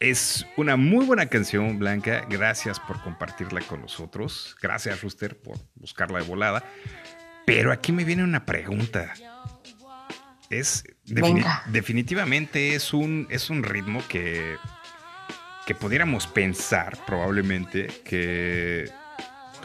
[0.00, 2.26] Es una muy buena canción, Blanca.
[2.28, 4.56] Gracias por compartirla con nosotros.
[4.60, 6.64] Gracias, Rooster, por buscarla de volada.
[7.46, 9.12] Pero aquí me viene una pregunta.
[10.50, 11.62] Es defini- Venga.
[11.66, 14.56] definitivamente es un, es un ritmo que,
[15.66, 18.90] que pudiéramos pensar probablemente que,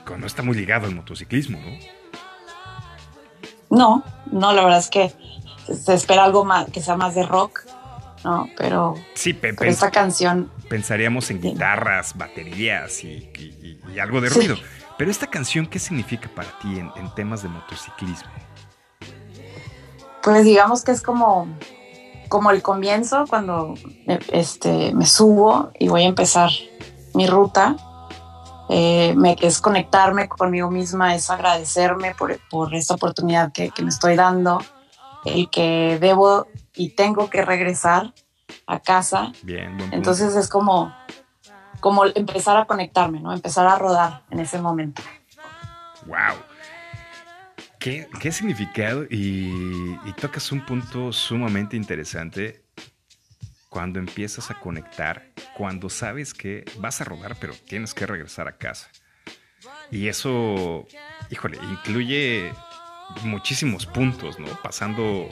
[0.06, 1.78] que no está muy ligado al motociclismo, ¿no?
[3.70, 5.12] No, no, la verdad es que
[5.74, 7.62] se espera algo más, que sea más de rock,
[8.24, 8.48] ¿no?
[8.58, 14.22] Pero, Sí, pe- pero esta canción, pensaríamos en guitarras, baterías y, y- y- y algo
[14.22, 14.40] de Sí.
[14.40, 14.56] ruido.
[14.98, 18.32] Pero esta canción, ¿qué significa para ti en, en temas de motociclismo?
[20.24, 21.48] pues digamos que es como,
[22.28, 23.76] como el comienzo cuando
[24.06, 26.50] me, este, me subo y voy a empezar
[27.14, 27.78] mi ruta.
[28.70, 33.88] Eh, me, es conectarme conmigo misma, es agradecerme por, por esta oportunidad que, que me
[33.90, 34.62] estoy dando,
[35.28, 38.14] el que debo y tengo que regresar
[38.66, 39.32] a casa.
[39.44, 39.78] Bien.
[39.92, 40.94] Entonces es como,
[41.80, 43.34] como empezar a conectarme, ¿no?
[43.34, 45.02] Empezar a rodar en ese momento.
[46.06, 46.38] ¡Wow!
[47.80, 49.04] ¿Qué, qué significado?
[49.04, 52.64] Y, y tocas un punto sumamente interesante
[53.70, 58.58] cuando empiezas a conectar, cuando sabes que vas a rodar, pero tienes que regresar a
[58.58, 58.90] casa.
[59.92, 60.88] Y eso,
[61.30, 62.54] híjole, incluye
[63.24, 64.48] muchísimos puntos, ¿no?
[64.62, 65.30] Pasando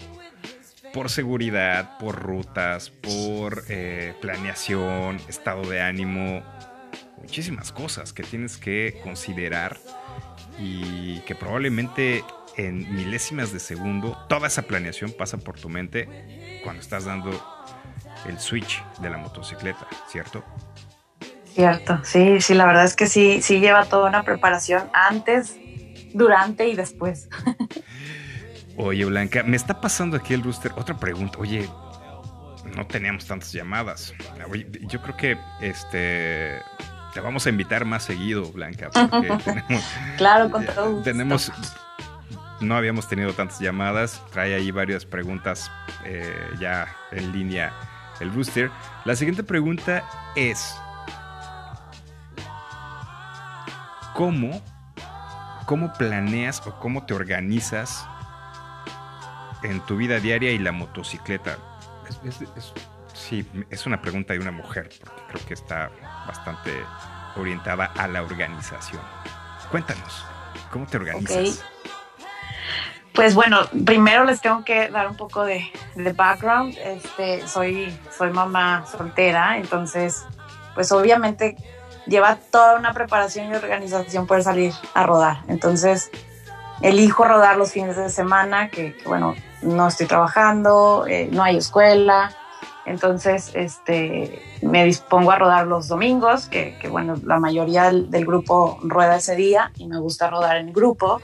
[0.93, 6.41] por seguridad, por rutas, por eh, planeación, estado de ánimo,
[7.21, 9.77] muchísimas cosas que tienes que considerar
[10.57, 12.23] y que probablemente
[12.55, 17.31] en milésimas de segundo toda esa planeación pasa por tu mente cuando estás dando
[18.27, 20.43] el switch de la motocicleta, ¿cierto?
[21.53, 25.57] Cierto, sí, sí, la verdad es que sí, sí lleva toda una preparación antes,
[26.15, 27.29] durante y después.
[28.77, 30.71] Oye, Blanca, me está pasando aquí el rooster.
[30.75, 31.37] Otra pregunta.
[31.39, 31.69] Oye,
[32.75, 34.13] no teníamos tantas llamadas.
[34.49, 36.59] Oye, yo creo que este
[37.13, 39.83] te vamos a invitar más seguido, Blanca, porque tenemos,
[40.17, 41.03] Claro, con todo gusto.
[41.03, 41.51] tenemos
[42.59, 44.21] no habíamos tenido tantas llamadas.
[44.31, 45.71] Trae ahí varias preguntas
[46.05, 47.73] eh, ya en línea
[48.19, 48.71] el rooster.
[49.03, 50.03] La siguiente pregunta
[50.35, 50.75] es
[54.13, 54.61] ¿cómo,
[55.65, 58.05] cómo planeas o cómo te organizas
[59.63, 61.57] en tu vida diaria y la motocicleta?
[62.23, 62.73] Es,
[63.13, 65.89] sí, es una pregunta de una mujer, porque creo que está
[66.27, 66.71] bastante
[67.35, 69.01] orientada a la organización.
[69.71, 70.25] Cuéntanos,
[70.71, 71.63] ¿cómo te organizas?
[73.13, 75.65] Pues bueno, primero les tengo que dar un poco de,
[75.95, 76.77] de background.
[76.77, 80.25] Este, soy, soy mamá soltera, entonces,
[80.75, 81.55] pues obviamente
[82.07, 85.43] lleva toda una preparación y organización poder salir a rodar.
[85.47, 86.11] Entonces,
[86.81, 92.31] elijo rodar los fines de semana, que, bueno, no estoy trabajando, eh, no hay escuela.
[92.85, 98.77] Entonces, este, me dispongo a rodar los domingos, que, bueno, la mayoría del, del grupo
[98.81, 101.21] rueda ese día y me gusta rodar en grupo.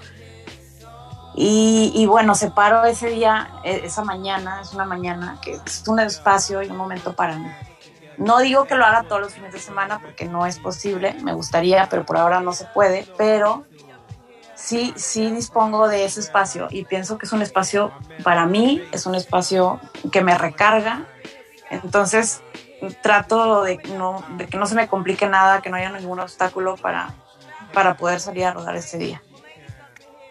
[1.36, 5.99] Y, y bueno, separo ese día, e- esa mañana, es una mañana que es un
[5.99, 7.48] espacio y un momento para mí.
[8.17, 11.33] No digo que lo haga todos los fines de semana porque no es posible, me
[11.33, 13.65] gustaría, pero por ahora no se puede, pero
[14.55, 17.91] sí, sí dispongo de ese espacio y pienso que es un espacio
[18.23, 19.79] para mí, es un espacio
[20.11, 21.05] que me recarga.
[21.69, 22.41] Entonces
[23.01, 27.13] trato de, que no se me complique nada, que no haya ningún obstáculo para,
[27.73, 29.21] para poder salir a rodar ese día.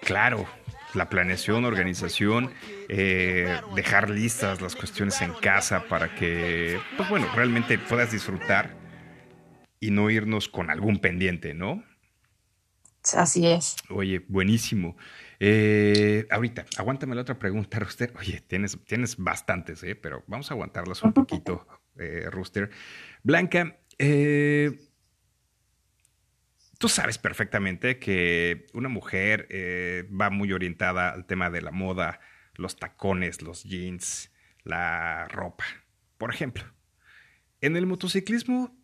[0.01, 0.47] Claro,
[0.95, 2.53] la planeación, organización,
[2.89, 8.75] eh, dejar listas las cuestiones en casa para que, pues bueno, realmente puedas disfrutar
[9.79, 11.83] y no irnos con algún pendiente, ¿no?
[13.15, 13.77] Así es.
[13.89, 14.97] Oye, buenísimo.
[15.39, 18.13] Eh, ahorita, aguántame la otra pregunta, Rooster.
[18.19, 19.95] Oye, tienes, tienes bastantes, ¿eh?
[19.95, 21.67] pero vamos a aguantarlas un poquito,
[21.99, 22.71] eh, Rooster.
[23.23, 24.90] Blanca, eh,
[26.81, 32.21] tú sabes perfectamente que una mujer eh, va muy orientada al tema de la moda,
[32.55, 34.33] los tacones, los jeans,
[34.65, 35.67] la ropa.
[36.17, 36.65] Por ejemplo,
[37.61, 38.75] en el motociclismo,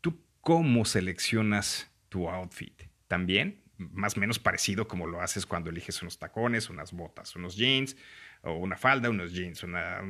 [0.00, 2.84] ¿tú cómo seleccionas tu outfit?
[3.08, 3.64] ¿También?
[3.78, 7.96] Más o menos parecido como lo haces cuando eliges unos tacones, unas botas, unos jeans,
[8.42, 10.02] o una falda, unos jeans, una,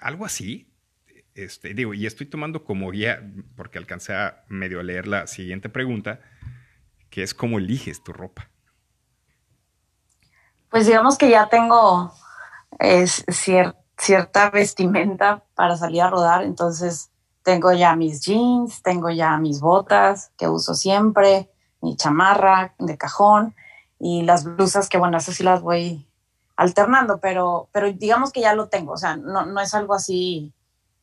[0.00, 0.66] algo así.
[1.34, 3.20] Este, digo, y estoy tomando como guía,
[3.56, 6.20] porque alcancé a medio leer la siguiente pregunta,
[7.10, 8.50] que es cómo eliges tu ropa.
[10.70, 12.12] Pues digamos que ya tengo
[13.28, 17.10] cierta vestimenta para salir a rodar, entonces
[17.42, 21.50] tengo ya mis jeans, tengo ya mis botas que uso siempre,
[21.80, 23.54] mi chamarra de cajón
[23.98, 26.08] y las blusas que bueno, esas sí las voy
[26.56, 30.52] alternando, pero, pero digamos que ya lo tengo, o sea, no, no es algo así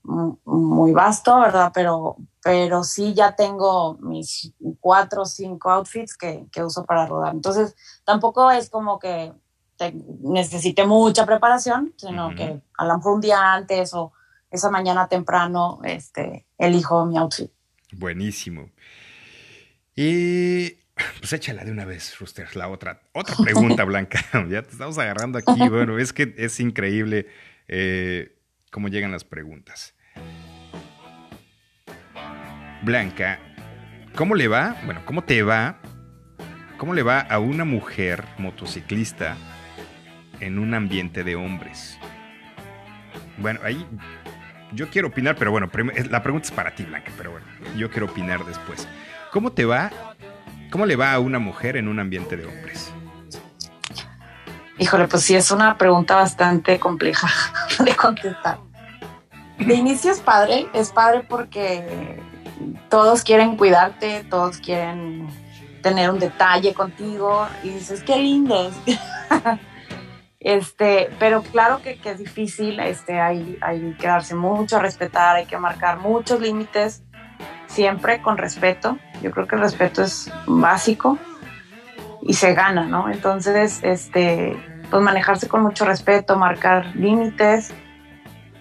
[0.04, 1.72] muy vasto, ¿verdad?
[1.74, 7.34] Pero, pero sí ya tengo mis cuatro o cinco outfits que, que uso para rodar.
[7.34, 9.32] Entonces, tampoco es como que
[9.78, 14.12] te- necesite mucha preparación, sino que a lo mejor un día antes o
[14.50, 17.52] esa mañana temprano este, elijo mi outfit.
[17.94, 18.70] Buenísimo.
[19.96, 20.72] Y
[21.20, 23.02] pues échala de una vez, Rooster, la otra.
[23.14, 24.20] Otra pregunta, Blanca.
[24.50, 25.68] ya te estamos agarrando aquí.
[25.70, 27.28] Bueno, es que es increíble
[27.68, 28.38] eh,
[28.72, 29.94] cómo llegan las preguntas.
[32.82, 33.40] Blanca,
[34.16, 34.76] ¿cómo le va?
[34.86, 35.80] Bueno, ¿cómo te va?
[36.78, 39.38] ¿Cómo le va a una mujer motociclista
[40.40, 42.00] en un ambiente de hombres?
[43.38, 43.86] Bueno, ahí
[44.74, 45.70] yo quiero opinar, pero bueno,
[46.10, 47.46] la pregunta es para ti, Blanca, pero bueno,
[47.78, 48.88] yo quiero opinar después.
[49.32, 49.92] ¿Cómo te va?
[50.72, 52.92] ¿Cómo le va a una mujer en un ambiente de hombres?
[54.82, 57.28] Híjole, pues sí, es una pregunta bastante compleja
[57.86, 58.58] de contestar.
[59.60, 62.20] De inicio es padre, es padre porque
[62.90, 65.28] todos quieren cuidarte, todos quieren
[65.84, 68.72] tener un detalle contigo y dices, qué lindo.
[70.44, 75.60] Este, pero claro que, es difícil, este, hay, hay que darse mucho respetar, hay que
[75.60, 77.04] marcar muchos límites,
[77.68, 78.98] siempre con respeto.
[79.22, 81.20] Yo creo que el respeto es básico
[82.24, 83.08] y se gana, ¿no?
[83.08, 84.58] Entonces, este,
[84.92, 87.74] pues manejarse con mucho respeto, marcar límites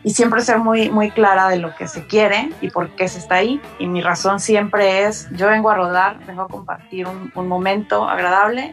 [0.02, 3.18] y siempre ser muy, muy clara de lo que se quiere y por qué se
[3.18, 3.60] está ahí.
[3.78, 8.08] Y mi razón siempre es, yo vengo a rodar, vengo a compartir un, un momento
[8.08, 8.72] agradable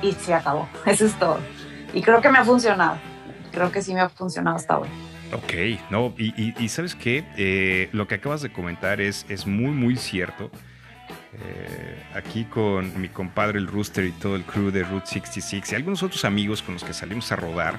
[0.00, 0.66] y se acabó.
[0.86, 1.38] Eso es todo.
[1.92, 2.96] Y creo que me ha funcionado.
[3.52, 4.88] Creo que sí me ha funcionado hasta hoy.
[5.32, 7.24] Ok, no, y, y- y ¿sabes qué?
[7.36, 10.50] Eh, lo que acabas de comentar es, es muy, muy cierto.
[11.42, 15.74] Eh, aquí con mi compadre el Rooster y todo el crew de Route 66 y
[15.74, 17.78] algunos otros amigos con los que salimos a rodar.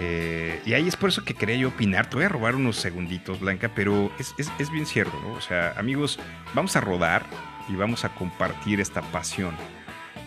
[0.00, 2.10] eh, y ahí es por eso que quería yo opinar.
[2.10, 5.34] Te voy a robar unos segunditos, Blanca, pero es, es- es bien cierto, ¿no?
[5.34, 6.18] O sea, amigos,
[6.52, 7.24] vamos a rodar
[7.68, 9.54] y vamos a compartir esta pasión.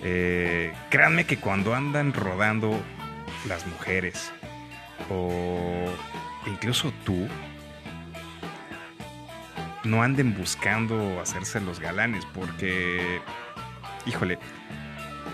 [0.03, 2.79] Eh, créanme que cuando andan rodando
[3.45, 4.31] las mujeres
[5.09, 5.85] o
[6.45, 7.27] incluso tú,
[9.87, 13.21] no anden buscando hacerse los galanes porque,
[14.05, 14.37] híjole,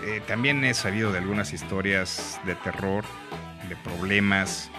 [0.04, 3.04] eh, también he sabido de algunas historias de terror,
[3.68, 4.70] de problemas,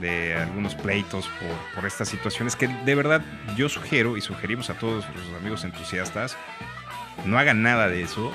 [0.00, 3.22] de algunos pleitos por, por estas situaciones que de verdad
[3.56, 6.36] yo sugiero y sugerimos a todos los amigos entusiastas,
[7.24, 8.32] no hagan nada de eso,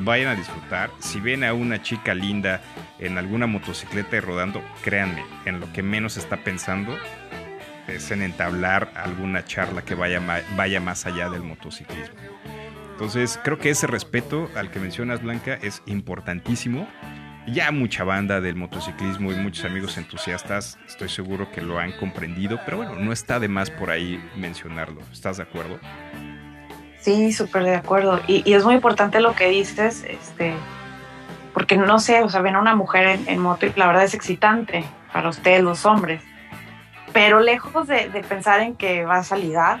[0.00, 0.90] vayan a disfrutar.
[0.98, 2.62] Si ven a una chica linda
[2.98, 6.96] en alguna motocicleta y rodando, créanme, en lo que menos está pensando
[7.88, 10.20] es en entablar alguna charla que vaya,
[10.56, 12.16] vaya más allá del motociclismo.
[12.92, 16.88] Entonces, creo que ese respeto al que mencionas, Blanca, es importantísimo.
[17.46, 22.58] Ya mucha banda del motociclismo y muchos amigos entusiastas, estoy seguro que lo han comprendido,
[22.64, 25.00] pero bueno, no está de más por ahí mencionarlo.
[25.12, 25.78] ¿Estás de acuerdo?
[27.00, 28.20] Sí, súper de acuerdo.
[28.26, 30.54] Y, y es muy importante lo que dices, este,
[31.52, 34.04] porque no sé, o sea, ven a una mujer en, en moto y la verdad
[34.04, 36.22] es excitante para ustedes los hombres.
[37.14, 39.80] Pero lejos de, pensar en que vas a ligar,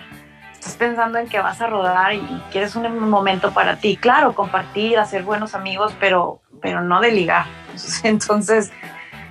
[0.52, 3.96] estás pensando en que vas a rodar y, y quieres un momento para ti.
[3.98, 7.46] Claro, compartir, hacer buenos amigos, pero, pero no de ligar.
[8.04, 8.72] Entonces,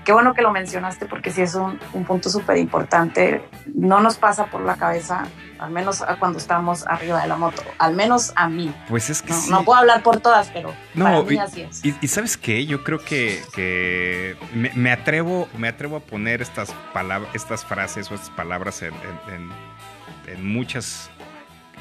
[0.03, 3.41] qué bueno que lo mencionaste porque sí es un, un punto súper importante.
[3.73, 5.25] No nos pasa por la cabeza,
[5.63, 8.73] al menos cuando estamos arriba de la moto, al menos a mí.
[8.89, 9.49] Pues es que No, sí.
[9.51, 11.83] no puedo hablar por todas, pero No, para mí y, así es.
[11.85, 12.65] y- y ¿sabes qué?
[12.65, 18.11] Yo creo que, que me, me atrevo, me atrevo a poner estas palabras, estas frases
[18.11, 21.09] o estas palabras en, en- en- en muchas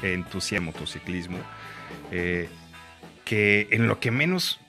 [0.01, 1.37] entusiasmo motociclismo.
[2.11, 2.49] eh,
[3.25, 4.59] que en lo que menos.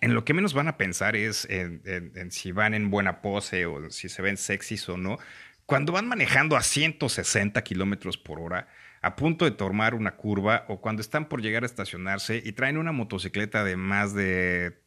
[0.00, 3.22] En lo que menos van a pensar es en, en- en si van en buena
[3.22, 5.18] pose o si se ven sexys o no.
[5.66, 8.68] Cuando van manejando a 160 kilómetros por hora,
[9.00, 12.76] a punto de tomar una curva o cuando están por llegar a estacionarse y traen
[12.76, 14.78] una motocicleta de más de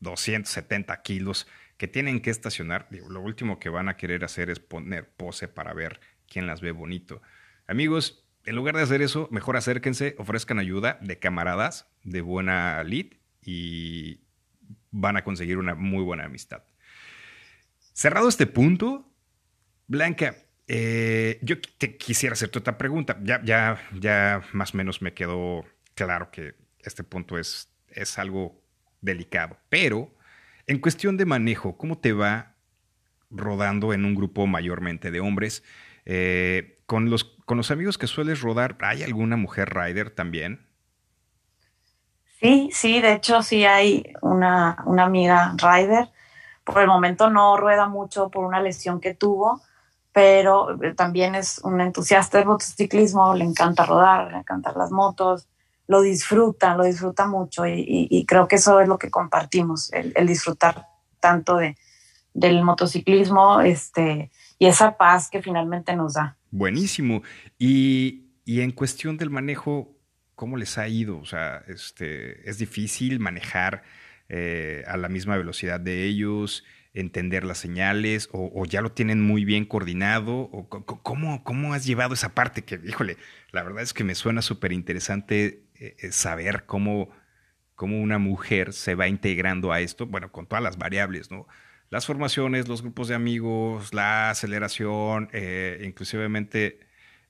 [0.00, 1.46] 270 kilos
[1.78, 5.72] que tienen que estacionar, lo último que van a querer hacer es poner pose para
[5.74, 7.22] ver quién las ve bonito.
[7.66, 13.06] Amigos, en lugar de hacer eso, mejor acérquense, ofrezcan ayuda de camaradas, de buena lead
[13.42, 14.20] y
[14.90, 16.62] van a conseguir una muy buena amistad.
[17.92, 19.10] Cerrado este punto,
[19.86, 20.36] Blanca,
[20.68, 23.18] eh, yo te quisiera hacerte otra pregunta.
[23.22, 25.64] Ya, ya, ya más o menos me quedó
[25.94, 28.60] claro que este punto es, es algo
[29.00, 29.56] delicado.
[29.68, 30.14] Pero
[30.66, 32.54] en cuestión de manejo, ¿cómo te va
[33.30, 35.62] rodando en un grupo mayormente de hombres?
[36.04, 40.66] Eh, con, los, con los amigos que sueles rodar, ¿hay alguna mujer rider también?
[42.40, 46.10] Sí, sí, de hecho sí hay una, una amiga rider.
[46.64, 49.62] Por el momento no rueda mucho por una lesión que tuvo,
[50.16, 55.46] pero eh, también es un entusiasta del motociclismo, le encanta rodar, le encantan las motos,
[55.88, 60.26] lo disfruta, lo disfruta mucho y, creo que eso es lo que compartimos, el, el
[60.26, 60.86] disfrutar
[61.20, 61.76] tanto de,
[62.32, 66.38] del motociclismo este, y esa paz que finalmente nos da.
[66.50, 67.22] Buenísimo.
[67.58, 69.98] Y, y en cuestión del manejo,
[70.34, 71.18] ¿cómo les ha ido?
[71.18, 73.82] O sea, este, ¿es difícil manejar
[74.30, 76.64] eh, a la misma velocidad de ellos,
[77.00, 80.34] entender las señales, o, o ya lo tienen muy bien coordinado?
[80.52, 82.64] O, ¿cómo, ¿Cómo has llevado esa parte?
[82.64, 83.16] Que, híjole,
[83.52, 87.10] la verdad es que me suena súper interesante eh, eh, saber cómo,
[87.74, 91.46] cómo una mujer se va integrando a esto, bueno, con todas las variables, ¿no?
[91.90, 96.80] Las formaciones, los grupos de amigos, la aceleración, eh, inclusivemente,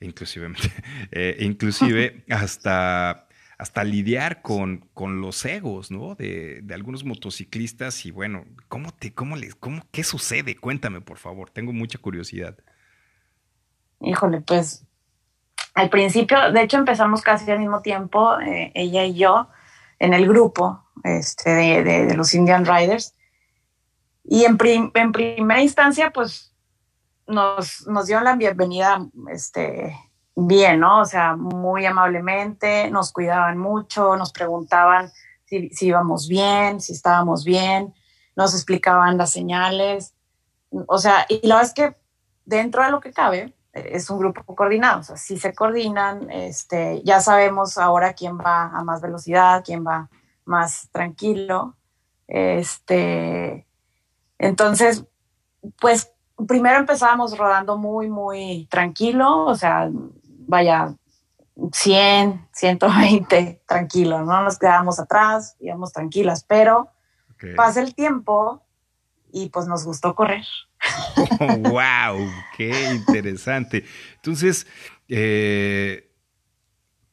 [0.01, 0.70] inclusivemente,
[1.10, 3.26] eh, inclusive hasta,
[3.59, 6.15] hasta lidiar con, con los egos, ¿no?
[6.15, 10.57] De, de algunos motociclistas y bueno, ¿cómo te, cómo les, cómo, qué sucede?
[10.57, 12.59] Cuéntame, por favor, tengo mucha curiosidad.
[14.01, 14.85] Híjole, pues
[15.74, 19.49] al principio, de hecho empezamos casi al mismo tiempo, eh, ella y yo,
[19.99, 23.15] en el grupo este, de, de- de los Indian Riders.
[24.24, 26.55] Y en, prim- en primera instancia, pues
[27.27, 29.97] nos, nos dieron la bienvenida este,
[30.37, 31.01] bien, ¿no?
[31.01, 35.11] O sea, muy amablemente, nos cuidaban mucho, nos preguntaban
[35.47, 37.95] si, si íbamos bien, si estábamos bien,
[38.37, 40.15] nos explicaban las señales.
[40.87, 41.97] O sea, y la verdad es que
[42.45, 45.01] dentro de lo que cabe, es un grupo coordinado.
[45.01, 49.87] O sea, si se coordinan, este, ya sabemos ahora quién va a más velocidad, quién
[49.87, 50.09] va
[50.45, 51.77] más tranquilo.
[52.27, 53.67] Este,
[54.39, 55.05] entonces,
[55.81, 56.13] pues
[56.47, 59.91] primero empezábamos rodando muy, muy tranquilo, o sea,
[60.47, 60.94] vaya,
[61.73, 66.90] 100, 120, tranquilo, no nos quedábamos atrás, íbamos tranquilas, pero
[67.56, 68.66] pasa el tiempo
[69.32, 70.44] y pues nos gustó correr.
[71.40, 72.31] ¡Wow!
[72.56, 73.85] ¡Qué interesante!
[74.16, 74.66] Entonces,
[75.09, 76.12] eh,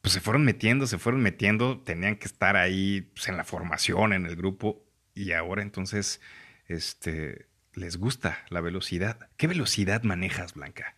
[0.00, 4.12] pues se fueron metiendo, se fueron metiendo, tenían que estar ahí pues, en la formación,
[4.12, 4.84] en el grupo,
[5.14, 6.20] y ahora entonces,
[6.66, 9.30] este, les gusta la velocidad.
[9.36, 10.96] ¿Qué velocidad manejas, Blanca?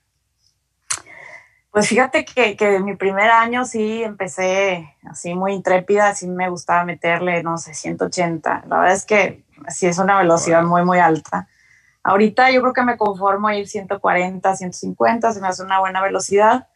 [1.77, 6.87] Pues fíjate que, que mi primer año sí empecé así muy intrépida, sí me gustaba
[6.87, 8.65] meterle, no sé, 180.
[8.67, 11.49] La verdad es que sí es una velocidad muy, muy alta.
[12.03, 16.01] Ahorita yo creo que me conformo a ir 140, 150, se me hace una buena
[16.01, 16.67] velocidad.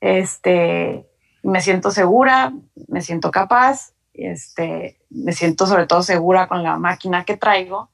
[0.00, 1.06] Este,
[1.42, 2.50] me siento segura,
[2.88, 7.90] me siento capaz, este, me siento sobre todo segura con la máquina que traigo.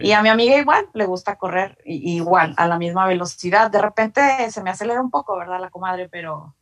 [0.00, 3.70] Y a mi amiga igual le gusta correr igual, a la misma velocidad.
[3.70, 5.60] De repente se me acelera un poco, ¿verdad?
[5.60, 6.54] La comadre, pero,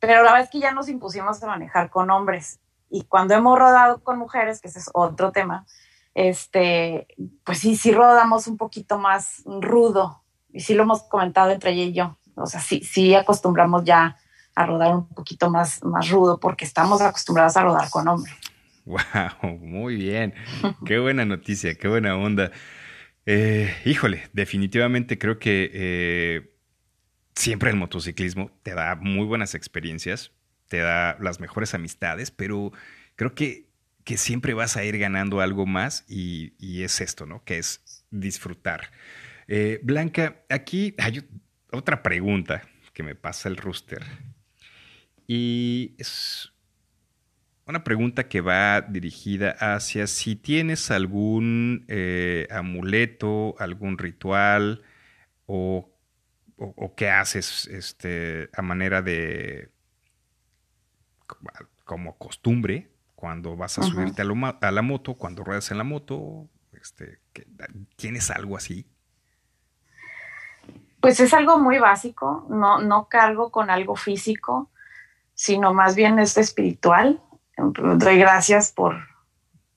[0.00, 2.60] pero la verdad es que ya nos impusimos a manejar con hombres.
[2.90, 5.66] Y cuando hemos rodado con mujeres, que ese es otro tema,
[6.14, 7.06] este,
[7.44, 10.24] pues sí, sí rodamos un poquito más rudo.
[10.52, 12.18] Y sí lo hemos comentado entre ella y yo.
[12.34, 14.16] O sea, sí, sí acostumbramos ya
[14.54, 18.34] a rodar un poquito más, más rudo porque estamos acostumbrados a rodar con hombres.
[19.42, 19.58] ¡Wow!
[19.58, 20.34] Muy bien.
[20.86, 22.50] Qué buena noticia, qué buena onda.
[23.26, 26.54] Eh, híjole, definitivamente creo que eh,
[27.34, 30.32] siempre el motociclismo te da muy buenas experiencias,
[30.68, 32.72] te da las mejores amistades, pero
[33.16, 33.66] creo que,
[34.04, 37.44] que siempre vas a ir ganando algo más y, y es esto, ¿no?
[37.44, 38.90] Que es disfrutar.
[39.46, 41.22] Eh, Blanca, aquí hay
[41.72, 42.62] otra pregunta
[42.94, 44.02] que me pasa el rooster.
[45.26, 46.52] Y es
[47.68, 54.82] una pregunta que va dirigida hacia si tienes algún eh, amuleto, algún ritual
[55.46, 55.90] o,
[56.56, 59.70] o- o qué haces este, a manera de
[61.26, 61.50] como-
[61.84, 65.84] como costumbre cuando vas a subirte a, lo a la moto, cuando ruedas en la
[65.84, 67.46] moto, este, que-
[67.96, 68.86] ¿tienes algo así?
[71.00, 74.70] Pues es algo muy básico, no, no cargo con algo físico,
[75.34, 77.20] sino más bien es espiritual.
[77.58, 78.96] Doy gracias por,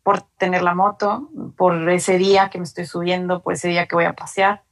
[0.04, 3.96] por tener la moto, por ese día que me estoy subiendo, por ese día que
[3.96, 4.64] voy a pasear.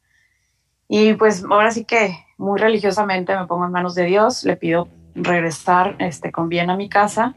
[0.87, 4.87] Y pues ahora sí que muy religiosamente me pongo en manos de Dios, le pido
[5.15, 7.35] regresar este, con bien a mi casa.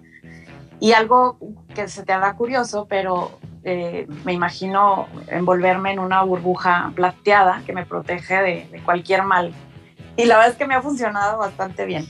[0.80, 1.38] Y algo
[1.74, 7.72] que se te haga curioso, pero eh, me imagino envolverme en una burbuja plateada que
[7.72, 9.54] me protege de, de cualquier mal
[10.16, 12.06] y la verdad es que me ha funcionado bastante bien.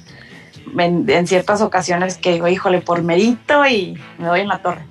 [0.78, 4.82] En, en ciertas ocasiones que digo, híjole, por merito y me doy en la torre.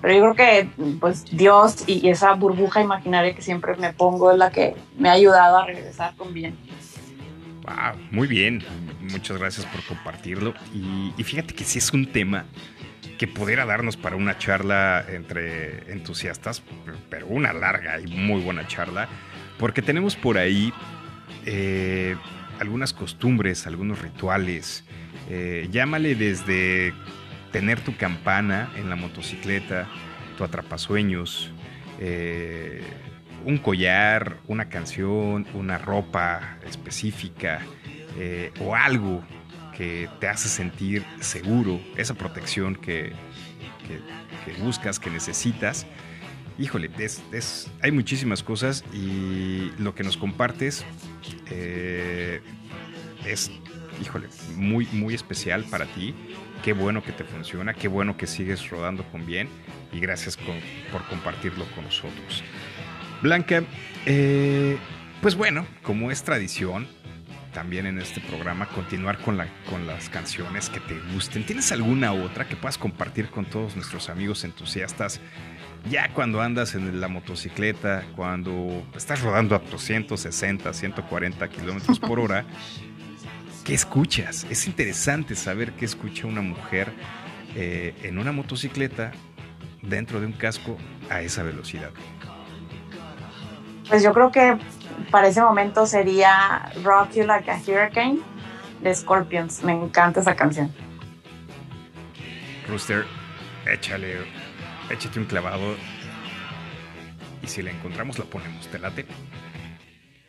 [0.00, 0.68] Pero yo creo que
[1.00, 5.08] pues Dios y, y esa burbuja imaginaria que siempre me pongo es la que me
[5.08, 6.56] ha ayudado a regresar con bien.
[7.62, 8.62] Wow, muy bien.
[9.00, 10.54] Muchas gracias por compartirlo.
[10.72, 12.44] Y, y fíjate que sí es un tema
[13.18, 16.62] que pudiera darnos para una charla entre entusiastas,
[17.10, 19.08] pero una larga y muy buena charla,
[19.58, 20.72] porque tenemos por ahí
[21.44, 22.16] eh,
[22.60, 24.84] algunas costumbres, algunos rituales.
[25.30, 26.94] Eh, llámale desde
[27.52, 29.86] tener tu campana en la motocicleta,
[30.38, 31.50] tu atrapasueños,
[32.00, 32.82] eh,
[33.44, 37.60] un collar, una canción, una ropa específica
[38.16, 39.22] eh, o algo
[39.76, 43.12] que te hace sentir seguro, esa protección que,
[44.60, 45.86] buscas, que necesitas.
[46.58, 46.90] Híjole,
[47.82, 50.84] hay muchísimas cosas y lo que nos compartes
[53.24, 53.52] es,
[54.00, 56.14] híjole, muy, muy especial para ti.
[56.62, 59.48] Qué bueno que te funciona, qué bueno que sigues rodando con bien
[59.92, 62.42] y gracias por compartirlo con nosotros.
[63.22, 63.62] Blanca,
[64.06, 64.76] eh,
[65.20, 66.86] pues bueno, como es tradición,
[67.52, 71.44] también en este programa continuar con, la, con las canciones que te gusten.
[71.44, 75.20] ¿Tienes alguna otra que puedas compartir con todos nuestros amigos entusiastas?
[75.90, 82.44] Ya cuando andas en la motocicleta, cuando estás rodando a 260, 140 kilómetros por hora,
[83.68, 84.46] ¿qué escuchas?
[84.48, 86.90] Es interesante saber qué escucha una mujer
[87.54, 89.12] eh, en una motocicleta
[89.82, 90.78] dentro de un casco
[91.10, 91.90] a esa velocidad.
[93.86, 94.56] Pues yo creo que
[95.10, 98.20] para ese momento sería Rock You Like a Hurricane
[98.80, 99.62] de Scorpions.
[99.62, 100.72] Me encanta esa canción.
[102.66, 103.04] Rooster,
[103.70, 104.16] échale,
[104.88, 105.76] échate un clavado.
[107.42, 108.66] Y si la encontramos, la ponemos.
[108.68, 109.04] ¿Te late?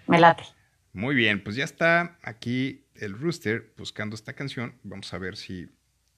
[0.08, 0.44] Me late.
[0.92, 4.80] Muy bien, pues ya está aquí el Rooster buscando esta canción.
[4.84, 5.70] Vamos a ver si,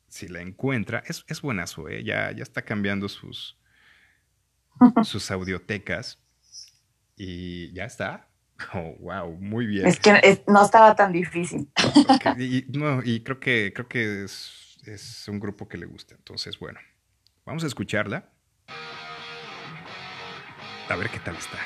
[0.07, 1.03] si la encuentra.
[1.07, 2.03] Es, es buenazo, ¿eh?
[2.03, 3.57] Ya, ya está cambiando sus,
[5.03, 6.19] sus audiotecas.
[7.15, 8.27] Y ya está.
[8.75, 9.87] Oh, wow, muy bien.
[9.87, 11.67] Es que es- no estaba tan difícil.
[12.37, 16.13] Y, no, y creo que, creo que es, es un grupo que le gusta.
[16.13, 16.79] Entonces, bueno,
[17.43, 18.29] vamos a escucharla.
[20.89, 21.57] A ver qué tal está.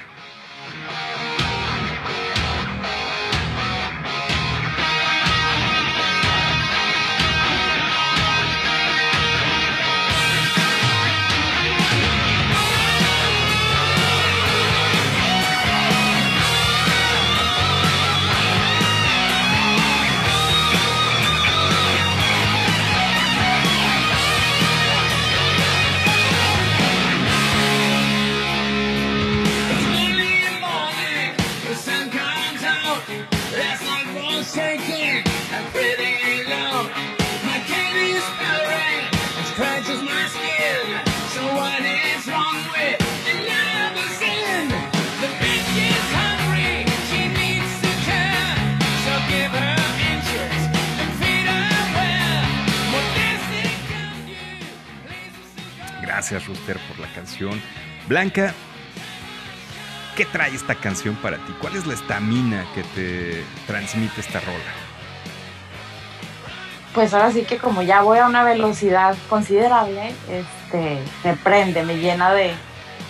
[56.28, 57.62] Gracias, Rooster, por la canción.
[58.08, 58.52] Blanca,
[60.18, 61.54] ¿qué trae esta canción para ti?
[61.62, 64.58] ¿Cuál es la estamina que te transmite esta rola?
[66.96, 71.98] Pues ahora sí que como ya voy a una velocidad considerable, este, me prende, me
[71.98, 72.56] llena de,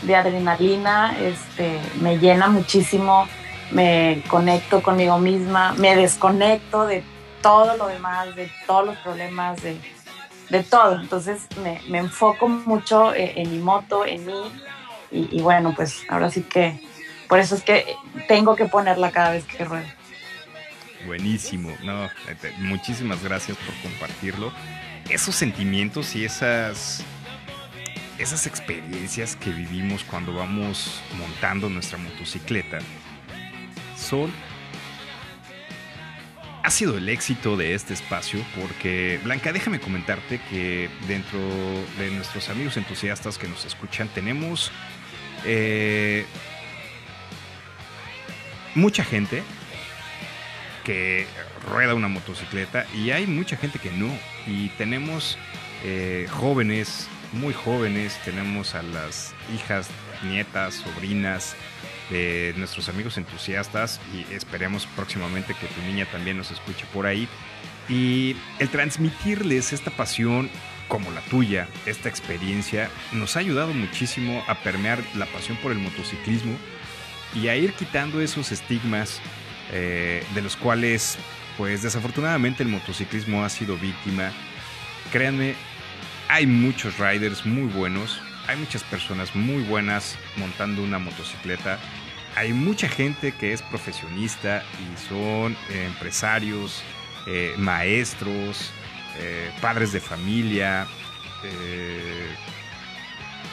[0.02, 3.30] de adrenalina, este, me llena muchísimo,
[3.72, 7.02] me conecto conmigo misma, me desconecto de
[7.42, 9.80] todo lo demás, de todos los problemas, de,
[10.50, 11.00] de todo.
[11.00, 14.34] Entonces me, me enfoco mucho eh, en, mi moto, en mí,
[15.12, 16.80] y, bueno, pues ahora sí que
[17.30, 17.96] por eso es que
[18.28, 19.86] tengo que ponerla cada vez que ruedo.
[21.06, 21.74] Buenísimo.
[21.84, 24.52] No, eh, te- muchísimas gracias por compartirlo.
[25.10, 27.04] Esos sentimientos y esas
[28.18, 32.80] esas experiencias que vivimos cuando vamos montando nuestra motocicleta
[33.98, 34.32] son
[36.66, 41.40] ha sido el éxito de este espacio porque Blanca, déjame comentarte que dentro
[42.00, 44.72] de nuestros amigos entusiastas que nos escuchan tenemos
[45.46, 46.26] eh,
[48.74, 49.44] mucha gente
[50.84, 51.28] que
[51.70, 54.12] rueda una motocicleta y hay mucha gente que no.
[54.48, 55.38] Y tenemos
[55.84, 59.88] eh, jóvenes, muy jóvenes, tenemos a las hijas,
[60.24, 61.56] nietas, sobrinas
[62.57, 67.27] nuestros amigos entusiastas y esperemos próximamente que tu niña también nos escuche por ahí.
[67.90, 70.49] Y el transmitirles esta pasión
[70.88, 75.80] como la tuya, esta experiencia, nos ha ayudado muchísimo a permear la pasión por el
[75.80, 76.56] motociclismo
[77.34, 79.19] y a ir quitando esos estigmas
[79.72, 81.18] eh, de los cuales,
[81.57, 84.32] pues desafortunadamente el motociclismo ha sido víctima.
[85.11, 85.56] Créanme,
[86.27, 91.80] hay muchos riders muy buenos, hay muchas personas muy buenas montando una motocicleta.
[92.36, 96.84] Hay mucha gente que es profesionista y son eh, empresarios,
[97.28, 98.72] eh, maestros,
[99.20, 100.88] eh, padres de familia,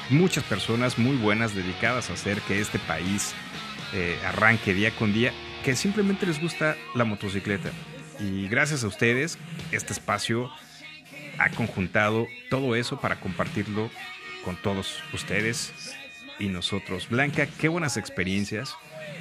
[0.09, 3.35] muchas personas muy buenas dedicadas a hacer que este país
[4.25, 5.31] arranque día con día,
[5.63, 7.71] que simplemente les gusta la motocicleta.
[8.19, 9.37] Y gracias a ustedes,
[9.73, 10.51] este espacio
[11.37, 13.91] ha conjuntado todo eso para compartirlo
[14.45, 15.73] con todos ustedes
[16.39, 17.09] y nosotros.
[17.09, 18.75] Blanca, qué buenas experiencias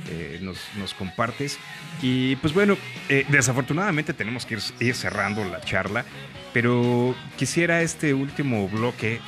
[0.09, 1.59] eh, nos, compartes.
[2.01, 2.77] Y pues bueno,
[3.09, 6.05] eh, desafortunadamente tenemos que ir, ir cerrando la charla,
[6.53, 9.19] pero quisiera este último bloque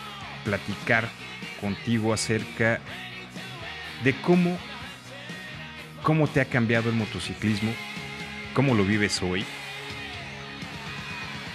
[0.43, 1.09] platicar
[1.61, 2.79] contigo acerca
[4.03, 4.57] de cómo,
[6.01, 7.71] cómo te ha cambiado el motociclismo,
[8.53, 9.45] cómo lo vives hoy,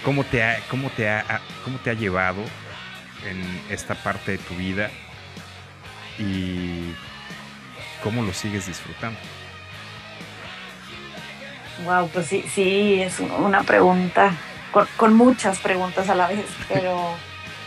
[0.03, 2.43] cómo te ha, cómo te ha- cómo te ha llevado
[3.25, 4.89] en esta parte de tu vida
[6.17, 6.93] y
[8.03, 9.19] cómo lo sigues disfrutando.
[11.85, 14.33] Wow, pues sí, sí, es una pregunta
[14.71, 17.15] con, con muchas preguntas a la vez, pero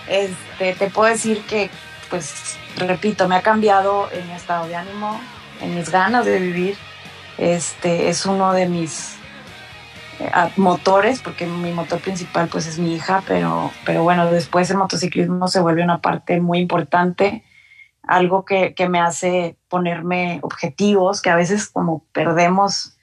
[0.09, 1.71] este, te puedo decir que,
[2.11, 5.21] pues, repito, me ha cambiado en mi estado de ánimo,
[5.61, 6.77] en mis ganas de vivir.
[7.39, 9.17] Este es uno de mis
[10.33, 14.77] a- motores, porque mi motor principal, pues, es mi hija, pero, pero bueno, después el
[14.77, 17.45] motociclismo se vuelve una parte muy importante
[18.03, 22.99] algo que, que me hace ponerme objetivos, que a veces como perdemos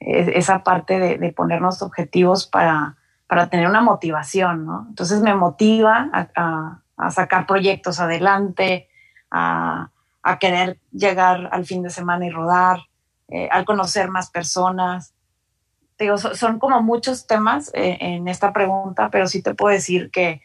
[0.00, 4.86] eh, esa parte de, ponernos objetivos para, para tener una motivación, ¿no?
[4.88, 8.88] Entonces me motiva a, sacar proyectos adelante,
[9.30, 9.90] a,
[10.22, 12.80] a querer llegar al fin de semana y rodar,
[13.28, 15.14] eh, al conocer más personas.
[16.16, 20.42] Son como muchos temas eh, en esta pregunta, pero sí te puedo decir que,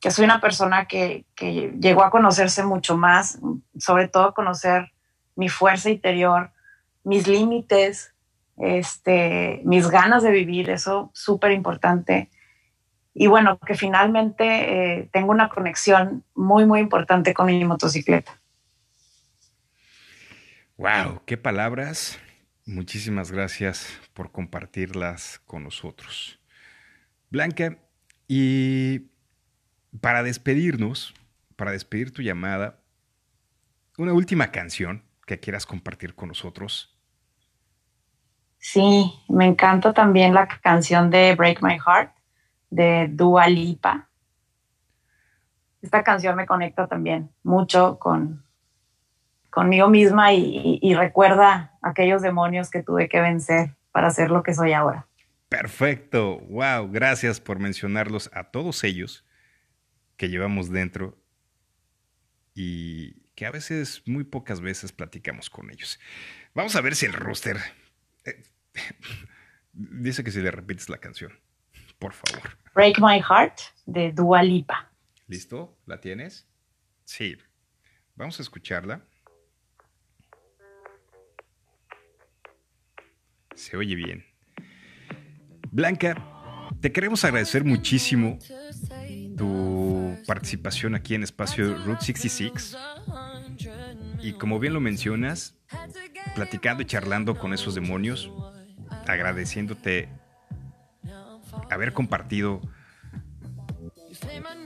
[0.00, 3.38] que soy una persona que, que llegó a conocerse mucho más,
[3.78, 4.92] sobre todo conocer
[5.34, 6.50] mi fuerza interior,
[7.04, 8.14] mis límites,
[8.56, 12.30] este, mis ganas de vivir, eso súper importante.
[13.14, 14.44] Y bueno, que finalmente
[15.00, 18.38] eh, tengo una conexión muy, muy importante con mi motocicleta.
[20.76, 22.18] Wow, qué palabras.
[22.68, 26.38] Muchísimas gracias por compartirlas con nosotros.
[27.30, 27.78] Blanca,
[28.26, 29.10] y
[30.02, 31.14] para despedirnos,
[31.56, 32.78] para despedir tu llamada,
[33.96, 36.94] una última canción que quieras compartir con nosotros.
[38.58, 42.12] Sí, me encanta también la canción de Break My Heart
[42.68, 44.10] de Dua Lipa.
[45.80, 48.44] Esta canción me conecta también mucho con
[49.58, 54.44] conmigo misma y, y- y recuerda aquellos demonios que tuve que vencer para ser lo
[54.44, 55.08] que soy ahora.
[55.48, 59.24] Perfecto, wow, gracias por mencionarlos a todos ellos
[60.16, 61.18] que llevamos dentro
[62.54, 65.98] y que a veces, muy pocas veces platicamos con ellos.
[66.54, 67.56] Vamos a ver si el roster
[68.24, 68.42] eh,
[69.72, 71.32] dice que si le repites la canción,
[71.98, 72.56] por favor.
[72.76, 74.88] Break My Heart de Dua Lipa.
[75.26, 75.76] ¿Listo?
[75.86, 76.46] ¿La tienes?
[77.04, 77.36] Sí.
[78.14, 79.02] Vamos a escucharla.
[83.58, 84.24] Se oye bien.
[85.72, 86.14] Blanca,
[86.80, 88.38] te queremos agradecer muchísimo
[89.36, 92.76] tu participación aquí en Espacio Route 66.
[94.22, 95.56] Y como bien lo mencionas,
[96.36, 98.30] platicando y charlando con esos demonios,
[99.08, 100.08] agradeciéndote
[101.68, 102.60] haber compartido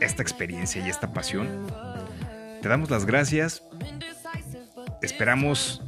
[0.00, 1.66] esta experiencia y esta pasión.
[2.60, 3.62] Te damos las gracias.
[5.00, 5.82] Esperamos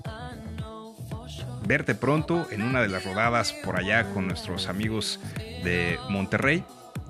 [1.67, 5.21] verte pronto en una de las rodadas por allá con nuestros amigos
[5.63, 6.65] de Monterrey.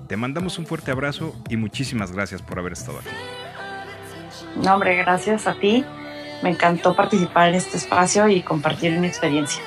[0.07, 3.09] Te mandamos un fuerte abrazo y muchísimas gracias por haber estado aquí.
[4.63, 5.83] No, hombre, gracias a ti.
[6.43, 9.61] Me encantó participar en este espacio y compartir mi experiencia.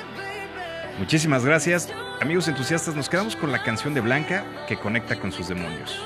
[0.97, 1.89] Muchísimas gracias.
[2.21, 5.99] Amigos entusiastas, nos quedamos con la canción de Blanca que conecta con sus demonios.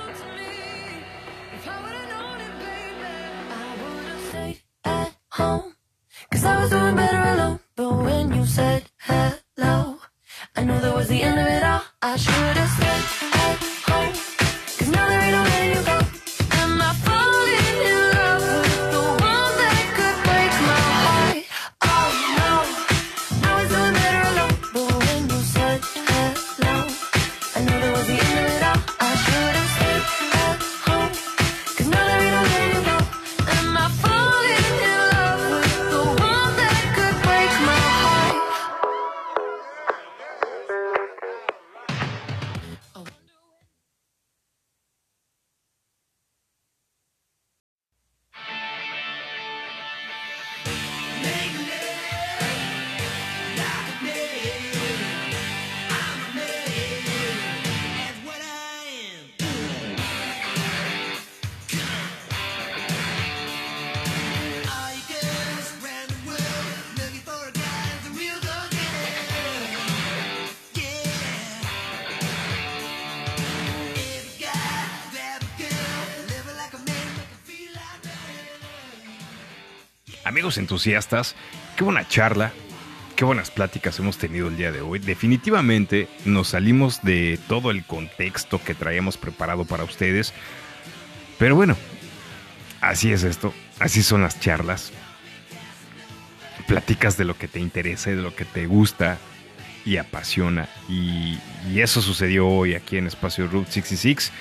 [80.58, 81.36] Entusiastas,
[81.76, 82.52] qué buena charla,
[83.16, 85.00] qué buenas pláticas hemos tenido el día de hoy.
[85.00, 90.34] Definitivamente nos salimos de todo el contexto que traíamos preparado para ustedes.
[91.38, 91.78] Pero bueno,
[92.82, 94.92] así es esto, así son las charlas.
[96.68, 99.18] Platicas de lo que te interesa de lo que te gusta
[99.86, 100.70] y apasiona.
[100.88, 101.38] Y,
[101.70, 104.32] y eso sucedió hoy aquí en Espacio Route 66.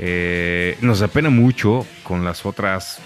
[0.00, 3.00] Eh, nos apena mucho con las otras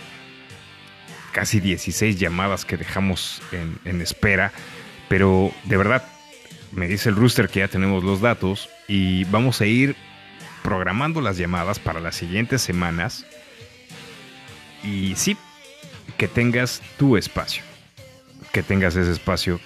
[1.33, 3.43] casi 16 llamadas que dejamos
[3.85, 4.53] en, espera,
[5.09, 6.05] pero de verdad,
[6.73, 9.97] me dice el rooster que ya tenemos los datos y vamos a ir
[10.63, 13.27] programando las llamadas para las siguientes semanas
[14.85, 15.37] y sí,
[16.17, 17.63] que tengas tu espacio,
[18.53, 19.61] que tengas ese espacio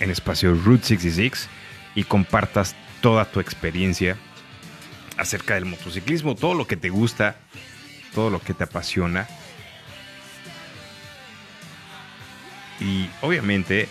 [0.00, 1.48] en espacio Route 66
[1.94, 4.16] y compartas toda tu experiencia
[5.16, 7.36] acerca del motociclismo, todo lo que te gusta,
[8.14, 9.28] todo lo que te apasiona.
[12.80, 13.88] Y obviamente,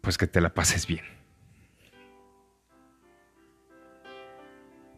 [0.00, 1.04] pues que te la pases bien.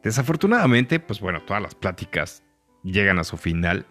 [0.03, 2.45] Desafortunadamente, pues bueno, todas las pláticas
[2.85, 3.87] llegan a su final.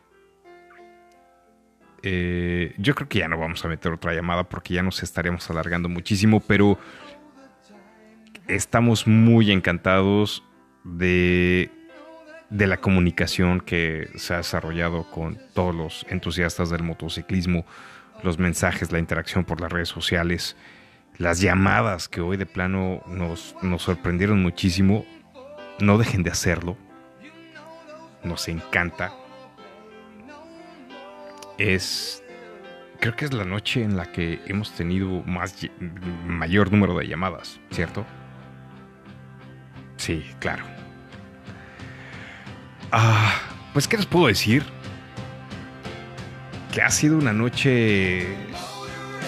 [2.03, 5.49] Eh, yo creo que ya no vamos a meter otra llamada porque ya nos estaremos
[5.49, 6.79] alargando muchísimo, pero
[8.47, 10.43] estamos muy encantados
[10.85, 11.69] de,
[12.49, 17.65] de la comunicación que se ha desarrollado con todos los entusiastas del motociclismo,
[18.23, 20.55] los mensajes, la interacción por las redes sociales,
[21.17, 25.05] las llamadas que hoy de plano nos, nos sorprendieron muchísimo.
[25.79, 26.77] No dejen de hacerlo.
[28.23, 29.13] Nos encanta.
[31.57, 32.21] Es
[32.99, 35.55] creo que es la noche en la que hemos tenido más
[36.25, 38.05] mayor número de llamadas, ¿cierto?
[39.97, 40.65] Sí, claro.
[42.97, 43.41] Ah,
[43.73, 44.63] pues qué les puedo decir?
[46.73, 48.25] Que ha sido una noche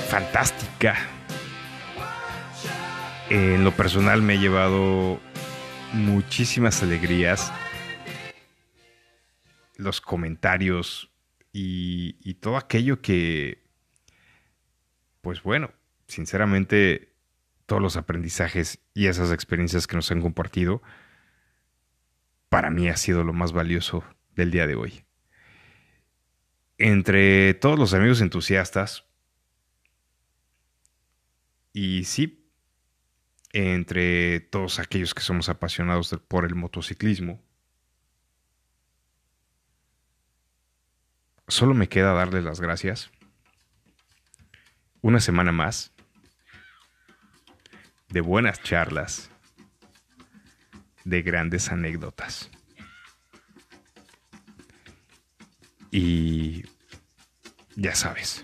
[0.07, 0.95] fantástica.
[3.29, 5.19] En lo personal me he llevado
[5.91, 7.51] muchísimas alegrías.
[9.75, 11.11] Los comentarios
[11.51, 13.65] y, y todo aquello que,
[15.19, 15.71] pues bueno,
[16.07, 17.11] sinceramente,
[17.65, 20.81] todos los aprendizajes y esas experiencias que nos han compartido,
[22.49, 24.03] para mí ha sido lo más valioso
[24.35, 25.03] del día de hoy.
[26.77, 29.05] Entre todos los amigos entusiastas,
[31.73, 32.49] y sí,
[33.53, 37.41] entre todos aquellos que somos apasionados por el motociclismo,
[41.47, 43.11] solo me queda darles las gracias.
[45.01, 45.93] Una semana más
[48.09, 49.29] de buenas charlas,
[51.07, 52.49] de grandes anécdotas.
[55.89, 56.65] Y
[57.77, 58.43] ya sabes,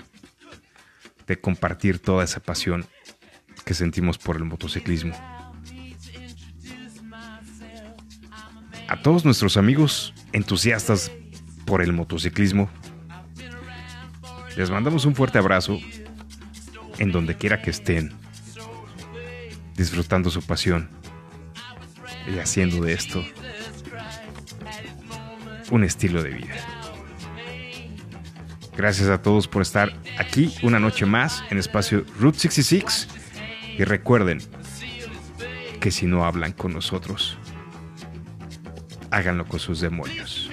[1.28, 2.86] de compartir toda esa pasión
[3.66, 5.14] que sentimos por el motociclismo.
[8.88, 11.12] A todos nuestros amigos entusiastas
[11.66, 12.70] por el motociclismo,
[14.56, 15.80] les mandamos un fuerte abrazo
[16.98, 18.14] en donde quiera que estén,
[19.76, 21.03] disfrutando su pasión
[22.28, 23.24] y haciendo de esto
[25.72, 26.56] un estilo de vida.
[28.76, 33.08] Gracias a todos por estar aquí una noche más en espacio Route 66
[33.78, 34.40] y recuerden
[35.80, 37.38] que si no hablan con nosotros,
[39.12, 40.50] háganlo con sus demonios.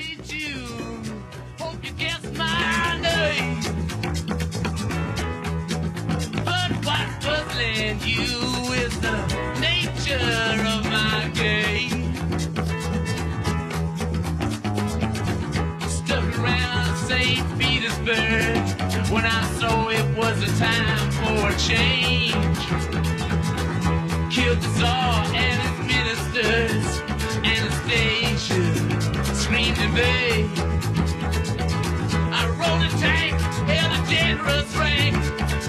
[19.23, 22.57] When I saw it was a time for a change.
[24.33, 26.87] Killed the Tsar and his ministers.
[27.45, 28.65] Anastasia
[29.35, 30.49] screamed in vain.
[32.33, 33.39] I rode a tank,
[33.69, 35.17] held a generous rank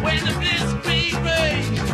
[0.01, 1.91] when the blitzkrieg raged.